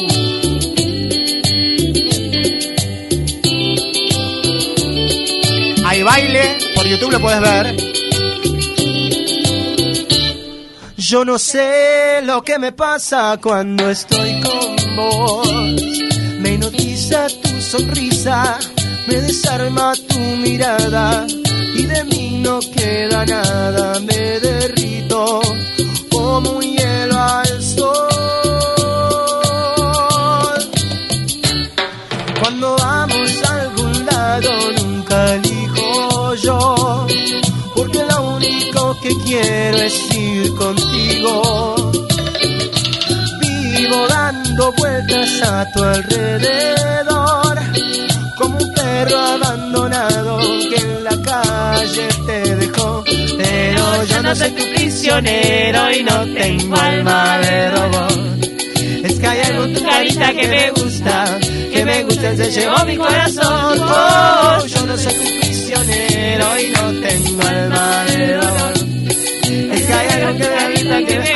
Hay 5.86 6.02
baile, 6.02 6.59
por 6.74 6.86
YouTube 6.86 7.12
lo 7.12 7.20
puedes 7.20 7.40
ver. 7.40 7.93
Yo 11.07 11.22
no 11.22 11.38
sé 11.38 12.22
lo 12.22 12.40
que 12.42 12.59
me 12.59 12.72
pasa 12.72 13.38
cuando 13.42 13.90
estoy 13.90 14.40
con 14.40 14.96
vos. 14.96 15.48
Me 16.38 16.55
hipnotiza 16.55 17.26
tu 17.42 17.61
sonrisa, 17.61 18.59
me 19.07 19.16
desarma 19.16 19.92
tu 20.09 20.18
mirada 20.18 21.26
y 21.28 21.82
de 21.82 22.05
mí 22.05 22.40
no 22.42 22.59
queda 22.61 23.26
nada. 23.26 24.00
Me 24.00 24.40
derrito 24.40 25.42
como 26.11 26.52
un 26.52 26.62
hielo 26.62 27.20
al 27.20 27.62
sol. 27.62 28.13
Quiero 39.35 39.78
es 39.78 40.14
ir 40.14 40.55
contigo. 40.55 41.93
Vivo 43.41 44.09
dando 44.09 44.72
vueltas 44.72 45.43
a 45.43 45.70
tu 45.72 45.82
alrededor, 45.82 47.59
como 48.39 48.59
un 48.59 48.74
perro 48.74 49.18
abandonado 49.18 50.39
que 50.70 50.76
en 50.76 51.05
la 51.05 51.16
calle 51.22 52.09
te 52.26 52.57
dejó. 52.57 53.05
Pero 53.39 54.05
yo 54.05 54.22
no 54.22 54.35
soy 54.35 54.51
tu 54.51 54.64
prisionero 54.74 55.91
y 55.91 56.03
no 56.03 56.24
tengo 56.35 56.76
alma 56.76 57.39
de 57.39 57.70
robot. 57.70 58.45
Es 59.05 59.20
que 59.20 59.26
hay 59.26 59.41
algo 59.51 59.64
en 59.64 59.74
tu 59.74 59.82
carita 59.85 60.32
que 60.32 60.49
me 60.49 60.70
gusta, 60.70 61.39
que 61.72 61.85
me 61.85 62.05
gusta, 62.05 62.37
se 62.37 62.51
llevó 62.51 62.85
mi 62.85 62.97
corazón. 62.97 63.78
Oh, 63.82 64.66
yo 64.66 64.87
no 64.87 64.97
soy 64.97 65.14
tu 65.14 65.41
prisionero 65.41 66.47
y 66.59 66.70
no 66.70 67.07
tengo 67.07 67.43
alma 67.43 68.05
de 68.05 68.41
robot. 68.41 68.74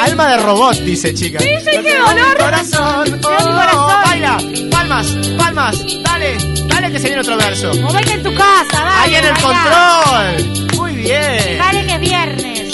Alma 0.00 0.30
de 0.30 0.36
robot, 0.38 0.76
dice 0.78 1.12
chica. 1.14 1.38
Sí, 1.40 1.48
qué 1.64 1.98
dolor. 1.98 2.36
Corazón, 2.38 3.20
oh, 3.22 3.28
corazón. 3.28 4.02
baila, 4.04 4.38
palmas, 4.70 5.06
palmas, 5.36 5.76
dale, 6.02 6.36
dale 6.66 6.92
que 6.92 6.98
se 6.98 7.06
viene 7.06 7.20
otro 7.20 7.36
verso. 7.36 7.74
Movete 7.74 8.12
en 8.12 8.22
tu 8.22 8.34
casa, 8.34 8.72
dale. 8.72 8.96
Ahí 8.96 9.14
en 9.16 9.24
el 9.24 9.34
control. 9.38 10.76
Muy 10.76 10.92
bien. 10.94 11.58
Dale 11.58 11.86
que 11.86 11.94
es 11.94 12.00
viernes. 12.00 12.70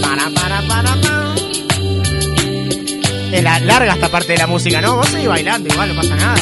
Para, 0.00 0.30
para, 0.30 0.62
para, 0.62 1.00
pa. 1.00 1.34
Es 3.32 3.42
la, 3.42 3.60
larga 3.60 3.94
esta 3.94 4.08
parte 4.08 4.32
de 4.32 4.38
la 4.38 4.46
música, 4.46 4.80
¿no? 4.80 4.96
Vos 4.96 5.08
seguís 5.08 5.28
bailando, 5.28 5.68
igual 5.72 5.94
no 5.94 6.00
pasa 6.00 6.16
nada. 6.16 6.40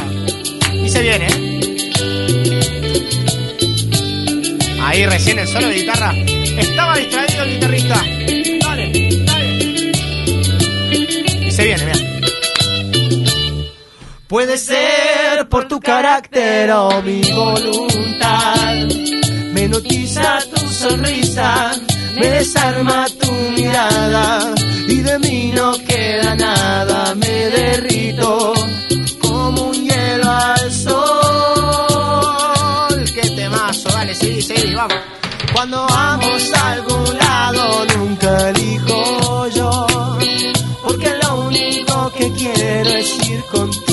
Y 0.72 0.88
se 0.88 1.02
viene, 1.02 1.26
¿eh? 1.26 1.54
Ahí 4.82 5.06
recién 5.06 5.38
el 5.38 5.48
solo 5.48 5.68
de 5.68 5.74
guitarra. 5.74 6.14
Estaba 6.58 6.96
distraído 6.96 7.44
el 7.44 7.50
guitarrista. 7.54 8.02
Dale, 8.60 8.92
dale. 9.24 9.92
Se 11.50 11.64
viene, 11.64 11.84
mira. 11.84 11.98
Puede 14.26 14.58
ser 14.58 15.48
por 15.48 15.68
tu 15.68 15.78
carácter 15.80 16.70
o 16.72 17.02
mi 17.02 17.20
voluntad. 17.32 18.88
Me 19.52 19.68
notiza 19.68 20.40
tu 20.52 20.66
sonrisa, 20.66 21.70
me 22.16 22.26
desarma 22.26 23.06
tu 23.20 23.30
mirada 23.56 24.52
y 24.88 24.96
de 25.02 25.18
mí 25.20 25.52
no 25.54 25.74
queda 25.86 26.34
nada. 26.34 27.14
Me 27.14 27.50
derrito 27.50 28.54
como 29.20 29.68
un 29.68 29.74
hielo 29.74 30.30
al 30.30 30.72
sol. 30.72 30.94
Qué 33.14 33.30
temazo, 33.36 33.88
dale, 33.90 34.14
sí, 34.16 34.42
sí, 34.42 34.74
vamos. 34.74 35.13
Cuando 35.74 35.92
vamos 35.92 36.52
a 36.54 36.72
algún 36.72 37.18
lado 37.18 37.84
nunca 37.96 38.50
elijo 38.50 39.48
yo, 39.48 39.86
porque 40.84 41.10
lo 41.20 41.46
único 41.46 42.12
que 42.16 42.30
quiero 42.32 42.90
es 42.90 43.28
ir 43.28 43.44
contigo. 43.46 43.83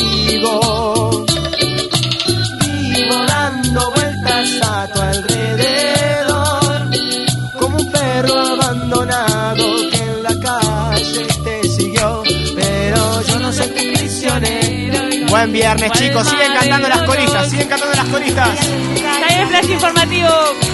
Buen 15.41 15.53
viernes, 15.53 15.91
chicos. 15.93 16.29
Siguen 16.29 16.53
cantando 16.53 16.87
las 16.87 17.01
coristas, 17.01 17.49
siguen 17.49 17.67
cantando 17.67 17.95
las 17.95 18.09
coristas. 18.09 18.59
Está 18.59 19.47
flash 19.47 19.69
informativo. 19.71 20.29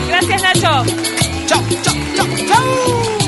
Gracias, 0.09 0.41
Nacho. 0.41 0.83
Chau, 1.45 1.63
chau, 1.81 1.95
chau, 2.13 2.27
chau. 2.45 3.26